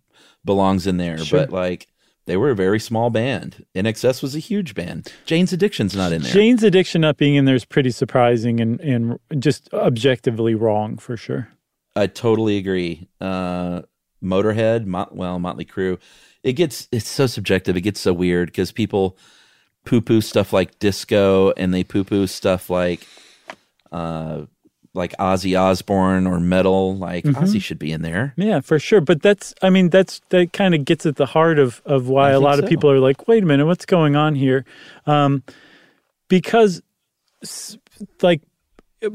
belongs 0.46 0.86
in 0.88 0.98
there, 0.98 1.18
Sure. 1.18 1.40
but 1.42 1.52
like 1.52 1.88
they 2.26 2.38
were 2.38 2.50
a 2.52 2.56
very 2.56 2.80
small 2.80 3.10
band. 3.10 3.66
INXS 3.74 4.22
was 4.22 4.36
a 4.36 4.40
huge 4.40 4.76
band. 4.76 5.12
Jane's 5.26 5.54
Addiction's 5.54 5.96
not 5.96 6.12
in 6.12 6.22
there. 6.22 6.32
Jane's 6.34 6.62
addiction 6.64 7.02
not 7.02 7.18
being 7.18 7.36
in 7.36 7.46
there 7.46 7.56
is 7.56 7.66
pretty 7.66 7.90
surprising 7.92 8.60
and 8.60 8.80
and 8.82 9.18
just 9.40 9.72
objectively 9.74 10.54
wrong 10.54 10.98
for 10.98 11.16
sure. 11.18 11.48
I 11.96 12.08
totally 12.08 12.58
agree. 12.58 13.08
Uh, 13.20 13.82
Motorhead, 14.24 14.86
Mot- 14.86 15.16
well, 15.16 15.40
Motley 15.40 15.66
Crue. 15.66 16.00
It 16.44 16.54
gets 16.54 16.88
it's 16.92 17.10
so 17.10 17.26
subjective. 17.28 17.76
It 17.78 17.82
gets 17.82 18.00
so 18.00 18.14
weird 18.14 18.50
because 18.50 18.72
people 18.72 19.18
poo 19.88 20.02
poo 20.02 20.22
stuff 20.22 20.52
like 20.52 20.78
disco 20.80 21.52
and 21.56 21.74
they 21.74 21.84
poo 21.84 22.04
poo 22.04 22.28
stuff 22.28 22.70
like 22.70 23.08
uh 23.92 24.42
like 24.98 25.16
Ozzy 25.18 25.58
Osbourne 25.58 26.28
or 26.28 26.40
metal. 26.40 26.98
Like 26.98 27.24
Mm-hmm. 27.24 27.44
Ozzy 27.44 27.62
should 27.62 27.80
be 27.80 27.92
in 27.92 28.02
there. 28.02 28.34
Yeah, 28.36 28.60
for 28.60 28.80
sure. 28.80 29.00
But 29.00 29.22
that's, 29.22 29.54
I 29.62 29.70
mean, 29.70 29.90
that's 29.90 30.22
that 30.30 30.54
kind 30.54 30.74
of 30.74 30.86
gets 30.86 31.06
at 31.06 31.16
the 31.16 31.26
heart 31.26 31.60
of 31.60 31.82
of 31.86 32.10
why 32.10 32.30
I 32.30 32.32
a 32.34 32.40
lot 32.40 32.60
of 32.60 32.68
people 32.68 32.90
are 32.92 33.00
like, 33.00 33.28
wait 33.28 33.44
a 33.44 33.46
minute, 33.46 33.66
what's 33.66 33.86
going 33.86 34.16
on 34.16 34.36
here? 34.36 34.66
Um, 35.06 35.44
because, 36.30 36.82
like, 38.22 38.42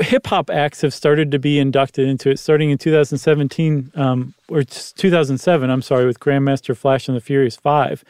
hip 0.00 0.26
hop 0.26 0.50
acts 0.50 0.80
have 0.82 0.94
started 0.94 1.30
to 1.32 1.38
be 1.38 1.58
inducted 1.58 2.08
into 2.08 2.30
it, 2.30 2.38
starting 2.38 2.70
in 2.70 2.78
2017 2.78 3.92
um, 3.94 4.34
or 4.48 4.62
2007. 4.62 5.70
I'm 5.70 5.82
sorry, 5.82 6.06
with 6.06 6.20
Grandmaster 6.20 6.76
Flash 6.76 7.08
and 7.08 7.16
the 7.16 7.20
Furious 7.20 7.56
Five. 7.56 8.04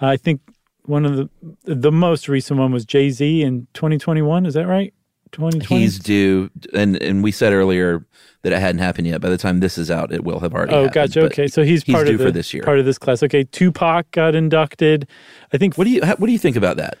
I 0.00 0.16
think 0.16 0.40
one 0.88 1.04
of 1.04 1.16
the 1.16 1.28
the 1.64 1.92
most 1.92 2.28
recent 2.28 2.58
one 2.58 2.72
was 2.72 2.84
Jay 2.84 3.10
Z 3.10 3.42
in 3.42 3.66
2021. 3.74 4.46
Is 4.46 4.54
that 4.54 4.66
right? 4.66 4.92
2020. 5.32 5.82
He's 5.82 5.98
due, 5.98 6.50
and 6.72 7.00
and 7.02 7.22
we 7.22 7.32
said 7.32 7.52
earlier 7.52 8.06
that 8.42 8.52
it 8.52 8.58
hadn't 8.58 8.80
happened 8.80 9.08
yet. 9.08 9.20
By 9.20 9.28
the 9.28 9.38
time 9.38 9.60
this 9.60 9.76
is 9.76 9.90
out, 9.90 10.12
it 10.12 10.24
will 10.24 10.40
have 10.40 10.54
already. 10.54 10.72
Oh, 10.72 10.84
happened, 10.84 10.94
gotcha. 10.94 11.20
Okay, 11.22 11.48
so 11.48 11.62
he's, 11.62 11.82
he's 11.82 11.94
part 11.94 12.08
of 12.08 12.18
the, 12.18 12.24
for 12.24 12.30
this 12.30 12.54
year. 12.54 12.62
Part 12.62 12.78
of 12.78 12.84
this 12.84 12.98
class. 12.98 13.22
Okay, 13.22 13.44
Tupac 13.44 14.10
got 14.12 14.34
inducted. 14.34 15.08
I 15.52 15.58
think 15.58 15.76
What 15.76 15.84
do 15.84 15.90
you 15.90 16.00
What 16.02 16.26
do 16.26 16.32
you 16.32 16.38
think 16.38 16.56
about 16.56 16.76
that? 16.76 16.98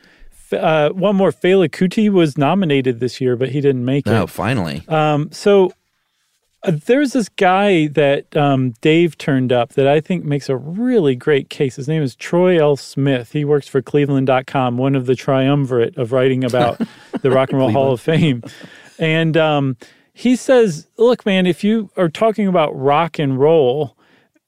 uh, 0.52 0.90
one 0.90 1.16
more. 1.16 1.32
Fela 1.32 1.68
Kuti 1.68 2.10
was 2.10 2.36
nominated 2.36 3.00
this 3.00 3.20
year, 3.20 3.36
but 3.36 3.50
he 3.50 3.60
didn't 3.60 3.84
make 3.84 4.06
it. 4.06 4.12
Oh, 4.12 4.26
finally. 4.26 4.84
Um, 4.88 5.30
so 5.32 5.72
There's 6.66 7.12
this 7.12 7.28
guy 7.28 7.86
that 7.88 8.36
um, 8.36 8.72
Dave 8.80 9.16
turned 9.16 9.52
up 9.52 9.74
that 9.74 9.86
I 9.86 10.00
think 10.00 10.24
makes 10.24 10.48
a 10.48 10.56
really 10.56 11.14
great 11.14 11.48
case. 11.48 11.76
His 11.76 11.86
name 11.86 12.02
is 12.02 12.16
Troy 12.16 12.60
L. 12.60 12.76
Smith. 12.76 13.32
He 13.32 13.44
works 13.44 13.68
for 13.68 13.80
Cleveland.com, 13.80 14.76
one 14.76 14.96
of 14.96 15.06
the 15.06 15.14
triumvirate 15.14 15.96
of 15.96 16.10
writing 16.10 16.42
about 16.42 16.80
the 17.22 17.30
Rock 17.30 17.50
and 17.50 17.58
Roll 17.58 17.70
Hall 17.70 17.92
of 17.92 18.00
Fame. 18.00 18.42
And 18.98 19.36
um, 19.36 19.76
he 20.12 20.34
says, 20.34 20.88
look, 20.96 21.24
man, 21.24 21.46
if 21.46 21.62
you 21.62 21.90
are 21.96 22.08
talking 22.08 22.48
about 22.48 22.76
rock 22.76 23.18
and 23.18 23.38
roll, 23.38 23.96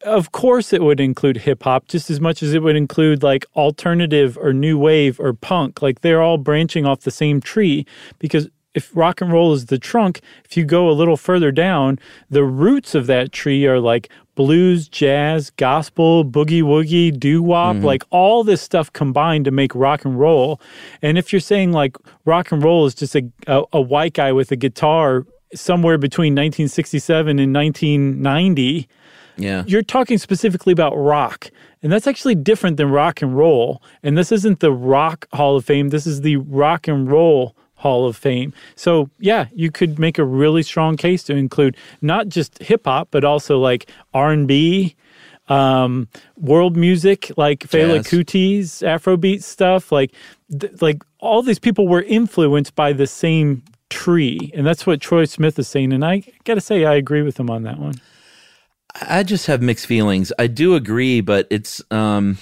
of 0.05 0.33
course 0.33 0.73
it 0.73 0.83
would 0.83 1.01
include 1.01 1.37
hip 1.39 1.63
hop 1.63 1.89
just 1.89 2.11
as 2.11 2.21
much 2.21 2.43
as 2.43 2.55
it 2.55 2.63
would 2.63 2.77
include 2.77 3.23
like 3.23 3.45
alternative 3.57 4.39
or 4.39 4.53
new 4.53 4.79
wave 4.79 5.21
or 5.21 5.33
punk. 5.33 5.83
Like 5.83 6.01
they're 6.01 6.23
all 6.23 6.39
branching 6.39 6.87
off 6.87 7.01
the 7.01 7.11
same 7.11 7.41
tree 7.41 7.87
because 8.19 8.49
if 8.79 8.97
rock 8.97 9.21
and 9.21 9.33
roll 9.33 9.53
is 9.53 9.67
the 9.67 9.79
trunk, 9.79 10.21
if 10.45 10.57
you 10.57 10.65
go 10.65 10.89
a 10.89 10.93
little 10.93 11.17
further 11.17 11.51
down, 11.51 11.99
the 12.31 12.45
roots 12.45 12.95
of 12.95 13.07
that 13.09 13.33
tree 13.33 13.67
are 13.67 13.81
like 13.81 14.09
blues, 14.37 14.89
jazz, 14.89 15.51
gospel, 15.51 16.25
boogie 16.25 16.63
woogie, 16.63 17.11
doo 17.19 17.43
wop, 17.43 17.75
mm-hmm. 17.75 17.85
like 17.85 18.05
all 18.11 18.45
this 18.45 18.63
stuff 18.63 18.93
combined 18.93 19.45
to 19.45 19.51
make 19.51 19.75
rock 19.75 20.05
and 20.05 20.19
roll. 20.19 20.61
And 21.03 21.19
if 21.19 21.33
you're 21.33 21.41
saying 21.41 21.73
like 21.73 21.97
rock 22.25 22.53
and 22.53 22.63
roll 22.63 22.87
is 22.87 22.95
just 22.95 23.17
a, 23.17 23.29
a, 23.49 23.65
a 23.73 23.81
white 23.81 24.15
guy 24.15 24.31
with 24.31 24.53
a 24.53 24.57
guitar 24.57 25.27
somewhere 25.55 25.99
between 25.99 26.35
1967 26.35 27.39
and 27.39 27.53
1990, 27.55 28.89
Yeah. 29.37 29.65
you're 29.67 29.83
talking 29.83 30.19
specifically 30.19 30.73
about 30.73 30.95
rock. 30.97 31.51
And 31.83 31.93
that's 31.93 32.07
actually 32.07 32.37
different 32.37 32.77
than 32.77 32.91
rock 32.91 33.23
and 33.23 33.37
roll. 33.37 33.83
And 34.05 34.17
this 34.17 34.31
isn't 34.31 34.61
the 34.61 34.73
Rock 34.73 35.27
Hall 35.33 35.57
of 35.57 35.65
Fame. 35.65 35.89
This 35.89 36.07
is 36.07 36.21
the 36.23 36.37
Rock 36.37 36.89
and 36.89 37.11
Roll 37.11 37.57
Hall 37.79 38.07
of 38.07 38.17
Fame. 38.17 38.53
So, 38.75 39.09
yeah, 39.19 39.47
you 39.55 39.71
could 39.71 39.99
make 39.99 40.19
a 40.19 40.25
really 40.25 40.63
strong 40.63 40.97
case 40.97 41.23
to 41.25 41.35
include 41.35 41.77
not 42.03 42.29
just 42.29 42.59
hip 42.59 42.85
hop, 42.85 43.09
but 43.11 43.25
also 43.25 43.59
like 43.59 43.91
R&B, 44.13 44.95
um, 45.49 46.09
world 46.37 46.77
music 46.77 47.31
like 47.37 47.61
Fela. 47.61 48.01
Kuti's 48.01 48.83
Afrobeat 48.83 49.43
stuff. 49.43 49.91
Like, 49.91 50.13
th- 50.61 50.83
like 50.83 51.03
all 51.21 51.43
these 51.43 51.59
people 51.59 51.89
were 51.89 52.03
influenced 52.03 52.75
by 52.75 52.93
the 52.93 53.07
same 53.07 53.63
tree. 53.91 54.51
And 54.55 54.67
that's 54.67 54.87
what 54.87 55.01
Troy 55.01 55.25
Smith 55.25 55.59
is 55.59 55.69
saying. 55.69 55.93
And 55.93 56.05
I 56.05 56.23
got 56.45 56.55
to 56.55 56.61
say, 56.61 56.85
I 56.85 56.95
agree 56.95 57.23
with 57.23 57.39
him 57.39 57.49
on 57.49 57.63
that 57.63 57.79
one. 57.79 57.95
I 59.01 59.23
just 59.23 59.47
have 59.47 59.63
mixed 59.63 59.87
feelings. 59.87 60.33
I 60.39 60.47
do 60.47 60.75
agree, 60.75 61.21
but 61.21 61.47
it's 61.51 61.83
um 61.91 62.39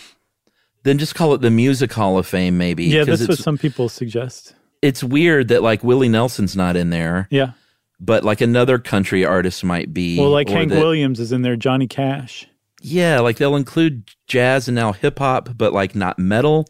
then 0.85 0.99
just 0.99 1.15
call 1.17 1.35
it 1.35 1.41
the 1.41 1.51
Music 1.51 1.93
Hall 1.93 2.17
of 2.17 2.27
Fame, 2.27 2.57
maybe. 2.57 2.85
Yeah, 2.85 3.05
that's 3.05 3.27
what 3.27 3.39
some 3.39 3.59
people 3.59 3.89
suggest. 3.89 4.55
It's 4.83 5.03
weird 5.05 5.49
that 5.49 5.63
like 5.63 5.83
Willie 5.85 6.09
Nelson's 6.09 6.57
not 6.57 6.77
in 6.77 6.91
there, 6.91 7.29
Yeah. 7.31 7.53
but 8.01 8.25
like 8.25 8.41
another 8.41 8.79
country 8.79 9.25
artist 9.25 9.65
might 9.65 9.93
be. 9.95 10.19
Well, 10.19 10.31
like 10.31 10.49
Hank 10.49 10.71
that- 10.71 10.79
Williams 10.79 11.21
is 11.21 11.33
in 11.33 11.43
there, 11.43 11.57
Johnny 11.57 11.87
Cash. 11.87 12.47
Yeah, 12.83 13.21
like 13.21 13.37
they'll 13.39 13.57
include 13.57 14.11
jazz 14.29 14.69
and 14.69 14.75
now 14.75 14.93
hip 14.93 15.19
hop, 15.19 15.51
but 15.57 15.73
like 15.73 15.95
not 15.95 16.19
metal. 16.19 16.67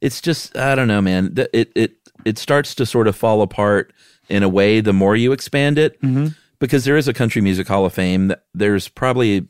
It's 0.00 0.20
just 0.20 0.56
I 0.56 0.74
don't 0.74 0.88
know, 0.88 1.00
man. 1.02 1.34
It 1.52 1.72
it 1.74 1.96
it 2.24 2.38
starts 2.38 2.74
to 2.76 2.86
sort 2.86 3.08
of 3.08 3.16
fall 3.16 3.42
apart 3.42 3.92
in 4.28 4.42
a 4.42 4.48
way 4.48 4.80
the 4.80 4.92
more 4.92 5.16
you 5.16 5.32
expand 5.32 5.78
it, 5.78 6.00
Mm-hmm. 6.00 6.28
because 6.60 6.84
there 6.84 6.96
is 6.96 7.08
a 7.08 7.12
country 7.12 7.42
music 7.42 7.66
hall 7.68 7.84
of 7.84 7.92
fame. 7.92 8.28
that- 8.28 8.44
There's 8.54 8.88
probably 8.88 9.48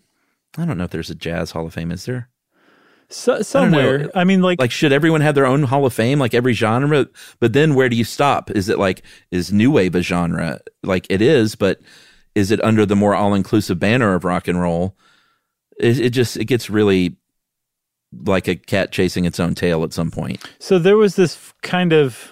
I 0.59 0.65
don't 0.65 0.77
know 0.77 0.85
if 0.85 0.91
there's 0.91 1.11
a 1.11 1.15
jazz 1.15 1.51
hall 1.53 1.67
of 1.67 1.75
fame. 1.75 1.93
Is 1.93 2.05
there? 2.07 2.29
So, 3.13 3.43
somewhere. 3.43 4.11
I, 4.15 4.25
mean, 4.25 4.43
like, 4.43 4.59
Like, 4.59 4.71
should 4.71 4.93
everyone 4.93 5.21
have 5.21 5.35
their 5.35 5.47
own 5.47 5.65
hall 5.65 5.85
of 5.85 5.93
fame, 5.93 6.19
like 6.19 6.35
every 6.35 6.55
genre? 6.55 7.09
But 7.41 7.53
then 7.53 7.75
where 7.75 7.89
do 7.89 7.97
you 7.97 8.05
stop? 8.05 8.51
Is 8.51 8.69
it 8.69 8.79
like 8.79 9.03
is 9.31 9.53
new 9.53 9.71
wave 9.71 9.95
a 9.95 10.03
genre? 10.03 10.61
Like 10.83 11.07
it 11.11 11.21
is, 11.21 11.55
but 11.55 11.81
is 12.35 12.51
it 12.51 12.63
under 12.65 12.87
the 12.87 12.97
more 12.97 13.15
all 13.15 13.35
inclusive 13.35 13.79
banner 13.79 14.15
of 14.15 14.25
rock 14.25 14.49
and 14.49 14.61
roll? 14.61 14.97
It, 15.79 16.01
it 16.01 16.11
just 16.11 16.37
it 16.37 16.47
gets 16.47 16.71
really 16.71 17.17
like 18.25 18.49
a 18.49 18.57
cat 18.57 18.93
chasing 18.93 19.25
its 19.25 19.41
own 19.41 19.55
tail 19.55 19.85
at 19.85 19.93
some 19.93 20.11
point. 20.11 20.43
so 20.59 20.79
there 20.79 20.99
was 20.99 21.17
this 21.17 21.53
kind 21.63 21.93
of 21.93 22.31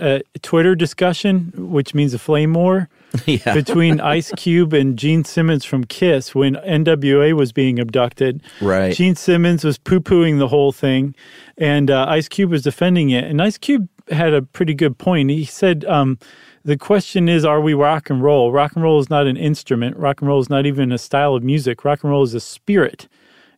uh, 0.00 0.20
Twitter 0.42 0.74
discussion, 0.74 1.52
which 1.56 1.94
means 1.94 2.14
a 2.14 2.18
flame 2.18 2.54
war 2.54 2.88
yeah, 3.26 3.54
between 3.54 4.00
Ice 4.00 4.32
Cube 4.36 4.72
and 4.72 4.98
Gene 4.98 5.24
Simmons 5.24 5.64
from 5.64 5.84
Kiss 5.84 6.34
when 6.34 6.56
NWA 6.56 7.34
was 7.34 7.52
being 7.52 7.78
abducted. 7.78 8.42
right. 8.60 8.94
Gene 8.94 9.14
Simmons 9.14 9.64
was 9.64 9.78
poo 9.78 10.00
pooing 10.00 10.38
the 10.38 10.48
whole 10.48 10.72
thing, 10.72 11.14
and 11.56 11.90
uh, 11.90 12.06
Ice 12.08 12.28
Cube 12.28 12.50
was 12.50 12.62
defending 12.62 13.10
it. 13.10 13.24
And 13.24 13.40
Ice 13.40 13.58
Cube 13.58 13.88
had 14.10 14.34
a 14.34 14.42
pretty 14.42 14.74
good 14.74 14.98
point. 14.98 15.30
He 15.30 15.44
said, 15.44 15.84
um, 15.86 16.18
The 16.64 16.76
question 16.76 17.28
is, 17.28 17.44
are 17.44 17.60
we 17.60 17.74
rock 17.74 18.10
and 18.10 18.22
roll? 18.22 18.52
Rock 18.52 18.72
and 18.74 18.82
roll 18.82 18.98
is 19.00 19.10
not 19.10 19.26
an 19.26 19.36
instrument. 19.36 19.96
Rock 19.96 20.20
and 20.20 20.28
roll 20.28 20.40
is 20.40 20.50
not 20.50 20.66
even 20.66 20.92
a 20.92 20.98
style 20.98 21.34
of 21.34 21.42
music. 21.42 21.84
Rock 21.84 22.02
and 22.02 22.10
roll 22.10 22.22
is 22.22 22.34
a 22.34 22.40
spirit. 22.40 23.08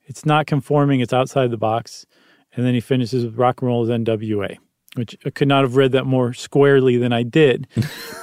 It's 0.05 0.25
not 0.25 0.47
conforming, 0.47 1.01
it's 1.01 1.13
outside 1.13 1.51
the 1.51 1.57
box. 1.57 2.07
And 2.55 2.65
then 2.65 2.75
he 2.75 2.81
finishes 2.81 3.25
with 3.25 3.37
rock 3.37 3.61
and 3.61 3.69
roll 3.69 3.85
is 3.85 3.91
NWA, 3.91 4.57
which 4.97 5.17
I 5.25 5.31
could 5.31 5.49
not 5.49 5.63
have 5.63 5.77
read 5.77 5.93
that 5.93 6.07
more 6.07 6.33
squarely 6.33 6.97
than 6.97 7.13
I 7.13 7.23
did. 7.23 7.67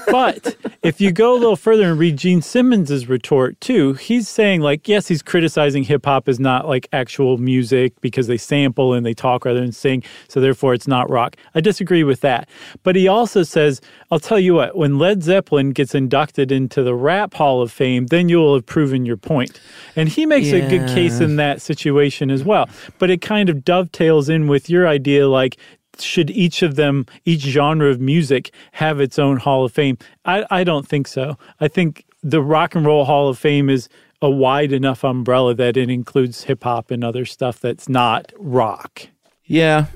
But 0.07 0.57
if 0.83 0.99
you 1.01 1.11
go 1.11 1.33
a 1.33 1.39
little 1.39 1.55
further 1.55 1.89
and 1.89 1.97
read 1.97 2.17
Gene 2.17 2.41
Simmons's 2.41 3.07
retort 3.07 3.59
too, 3.61 3.93
he's 3.93 4.27
saying 4.27 4.61
like, 4.61 4.87
yes, 4.87 5.07
he's 5.07 5.23
criticizing 5.23 5.83
hip 5.83 6.05
hop 6.05 6.27
as 6.27 6.39
not 6.39 6.67
like 6.67 6.87
actual 6.91 7.37
music 7.37 7.99
because 8.01 8.27
they 8.27 8.37
sample 8.37 8.93
and 8.93 9.05
they 9.05 9.13
talk 9.13 9.45
rather 9.45 9.61
than 9.61 9.71
sing, 9.71 10.03
so 10.27 10.39
therefore 10.39 10.73
it's 10.73 10.87
not 10.87 11.09
rock. 11.09 11.35
I 11.55 11.61
disagree 11.61 12.03
with 12.03 12.21
that. 12.21 12.49
But 12.83 12.95
he 12.95 13.07
also 13.07 13.43
says, 13.43 13.81
I'll 14.11 14.19
tell 14.19 14.39
you 14.39 14.53
what, 14.55 14.75
when 14.75 14.99
Led 14.99 15.23
Zeppelin 15.23 15.71
gets 15.71 15.95
inducted 15.95 16.51
into 16.51 16.83
the 16.83 16.93
Rap 16.93 17.33
Hall 17.33 17.61
of 17.61 17.71
Fame, 17.71 18.07
then 18.07 18.29
you 18.29 18.37
will 18.37 18.55
have 18.55 18.65
proven 18.65 19.05
your 19.05 19.17
point. 19.17 19.59
And 19.95 20.09
he 20.09 20.25
makes 20.25 20.51
a 20.51 20.67
good 20.69 20.87
case 20.89 21.21
in 21.21 21.37
that 21.37 21.61
situation 21.61 22.29
as 22.29 22.43
well. 22.43 22.69
But 22.99 23.09
it 23.09 23.21
kind 23.21 23.49
of 23.49 23.63
dovetails 23.63 24.29
in 24.29 24.47
with 24.47 24.69
your 24.69 24.87
idea 24.87 25.27
like 25.27 25.57
should 25.99 26.29
each 26.31 26.61
of 26.61 26.75
them, 26.75 27.05
each 27.25 27.41
genre 27.41 27.89
of 27.89 27.99
music, 27.99 28.53
have 28.73 28.99
its 28.99 29.19
own 29.19 29.37
Hall 29.37 29.65
of 29.65 29.71
Fame? 29.71 29.97
I, 30.25 30.45
I 30.49 30.63
don't 30.63 30.87
think 30.87 31.07
so. 31.07 31.37
I 31.59 31.67
think 31.67 32.05
the 32.23 32.41
Rock 32.41 32.75
and 32.75 32.85
Roll 32.85 33.05
Hall 33.05 33.27
of 33.27 33.37
Fame 33.37 33.69
is 33.69 33.89
a 34.21 34.29
wide 34.29 34.71
enough 34.71 35.03
umbrella 35.03 35.53
that 35.53 35.75
it 35.75 35.89
includes 35.89 36.45
hip 36.45 36.63
hop 36.63 36.91
and 36.91 37.03
other 37.03 37.25
stuff 37.25 37.59
that's 37.59 37.89
not 37.89 38.31
rock. 38.37 39.07
Yeah, 39.45 39.87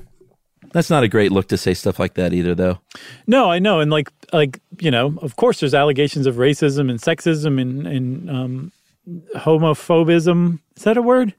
that's 0.72 0.90
not 0.90 1.02
a 1.02 1.08
great 1.08 1.32
look 1.32 1.48
to 1.48 1.56
say 1.56 1.72
stuff 1.72 1.98
like 1.98 2.14
that 2.14 2.34
either, 2.34 2.54
though. 2.54 2.78
No, 3.26 3.50
I 3.50 3.58
know, 3.58 3.80
and 3.80 3.90
like 3.90 4.10
like 4.32 4.60
you 4.78 4.90
know, 4.90 5.18
of 5.22 5.36
course, 5.36 5.60
there's 5.60 5.74
allegations 5.74 6.26
of 6.26 6.36
racism 6.36 6.90
and 6.90 7.00
sexism 7.00 7.60
and 7.60 7.86
and 7.86 8.30
um, 8.30 8.72
homophobism. 9.36 10.60
Is 10.76 10.84
that 10.84 10.98
a 10.98 11.02
word? 11.02 11.34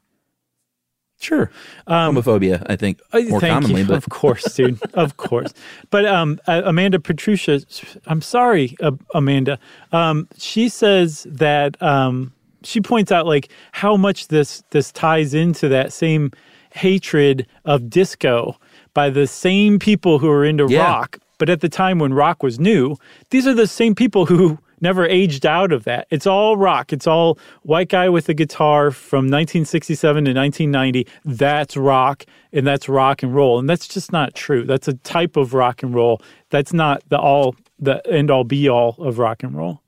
Sure, 1.21 1.51
homophobia. 1.87 2.65
I 2.69 2.75
think 2.77 3.01
more 3.13 3.41
Thank 3.41 3.53
commonly, 3.53 3.81
you. 3.81 3.87
but 3.87 3.97
Of 3.97 4.09
course, 4.09 4.43
dude. 4.55 4.79
of 4.93 5.17
course. 5.17 5.53
But 5.89 6.05
um, 6.05 6.39
uh, 6.47 6.61
Amanda 6.65 6.97
Petrucia, 6.99 7.63
I'm 8.07 8.21
sorry, 8.21 8.77
uh, 8.81 8.91
Amanda. 9.13 9.59
Um, 9.91 10.27
she 10.37 10.69
says 10.69 11.27
that 11.29 11.81
um, 11.81 12.31
she 12.63 12.79
points 12.79 13.11
out 13.11 13.25
like 13.25 13.49
how 13.73 13.97
much 13.97 14.29
this 14.29 14.63
this 14.71 14.91
ties 14.93 15.33
into 15.33 15.67
that 15.67 15.91
same 15.91 16.31
hatred 16.71 17.45
of 17.65 17.89
disco 17.89 18.57
by 18.93 19.09
the 19.09 19.27
same 19.27 19.77
people 19.77 20.19
who 20.19 20.29
are 20.29 20.45
into 20.45 20.67
Yeah. 20.69 20.83
rock. 20.85 21.19
But 21.37 21.49
at 21.49 21.61
the 21.61 21.69
time 21.69 21.99
when 21.99 22.13
rock 22.13 22.43
was 22.43 22.59
new, 22.59 22.95
these 23.29 23.45
are 23.47 23.53
the 23.53 23.67
same 23.67 23.93
people 23.95 24.25
who 24.25 24.57
never 24.81 25.05
aged 25.05 25.45
out 25.45 25.71
of 25.71 25.83
that. 25.85 26.07
It's 26.09 26.25
all 26.27 26.57
rock. 26.57 26.91
It's 26.93 27.07
all 27.07 27.37
white 27.63 27.89
guy 27.89 28.09
with 28.09 28.29
a 28.29 28.33
guitar 28.33 28.91
from 28.91 29.25
1967 29.25 30.25
to 30.25 30.33
1990. 30.33 31.07
That's 31.25 31.75
rock 31.77 32.25
and 32.51 32.65
that's 32.65 32.89
rock 32.89 33.23
and 33.23 33.33
roll. 33.35 33.59
And 33.59 33.69
that's 33.69 33.87
just 33.87 34.11
not 34.11 34.33
true. 34.33 34.63
That's 34.65 34.87
a 34.87 34.93
type 34.93 35.37
of 35.37 35.53
rock 35.53 35.83
and 35.83 35.93
roll. 35.93 36.21
That's 36.49 36.73
not 36.73 37.03
the 37.09 37.17
all 37.19 37.55
the 37.79 38.05
end 38.11 38.29
all 38.31 38.43
be 38.43 38.67
all 38.69 38.95
of 38.99 39.19
rock 39.19 39.43
and 39.43 39.55
roll. 39.55 39.81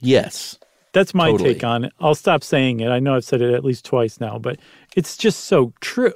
yes, 0.00 0.58
That's 0.92 1.14
my 1.14 1.30
Totally. 1.30 1.54
take 1.54 1.64
on 1.64 1.84
it. 1.84 1.92
I'll 2.00 2.14
stop 2.16 2.42
saying 2.42 2.80
it. 2.80 2.88
I 2.88 2.98
know 2.98 3.14
I've 3.14 3.24
said 3.24 3.40
it 3.42 3.54
at 3.54 3.64
least 3.64 3.84
twice 3.84 4.18
now, 4.20 4.38
but 4.38 4.58
it's 4.96 5.16
just 5.16 5.44
so 5.44 5.72
true. 5.80 6.14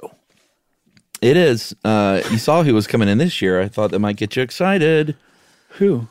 it 1.21 1.37
is. 1.37 1.73
Uh, 1.85 2.21
you 2.29 2.37
saw 2.37 2.63
who 2.63 2.73
was 2.73 2.87
coming 2.87 3.07
in 3.07 3.17
this 3.19 3.41
year. 3.41 3.61
I 3.61 3.67
thought 3.69 3.91
that 3.91 3.99
might 3.99 4.17
get 4.17 4.35
you 4.35 4.43
excited. 4.43 5.15
Who? 5.79 6.07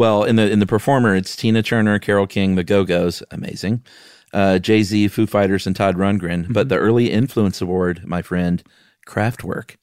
Well, 0.00 0.24
in 0.24 0.36
the 0.36 0.50
in 0.50 0.60
the 0.60 0.66
performer, 0.66 1.14
it's 1.14 1.36
Tina 1.36 1.62
Turner, 1.62 1.98
Carole 1.98 2.26
King, 2.26 2.54
The 2.54 2.64
Go 2.64 2.84
Go's, 2.84 3.22
amazing. 3.30 3.84
Uh, 4.32 4.58
Jay 4.58 4.82
Z, 4.82 5.08
Foo 5.08 5.26
Fighters, 5.26 5.66
and 5.66 5.76
Todd 5.76 5.96
Rundgren. 5.96 6.50
But 6.50 6.70
the 6.70 6.78
early 6.78 7.10
influence 7.10 7.60
award, 7.60 8.00
my 8.06 8.22
friend, 8.22 8.62
Kraftwerk. 9.06 9.76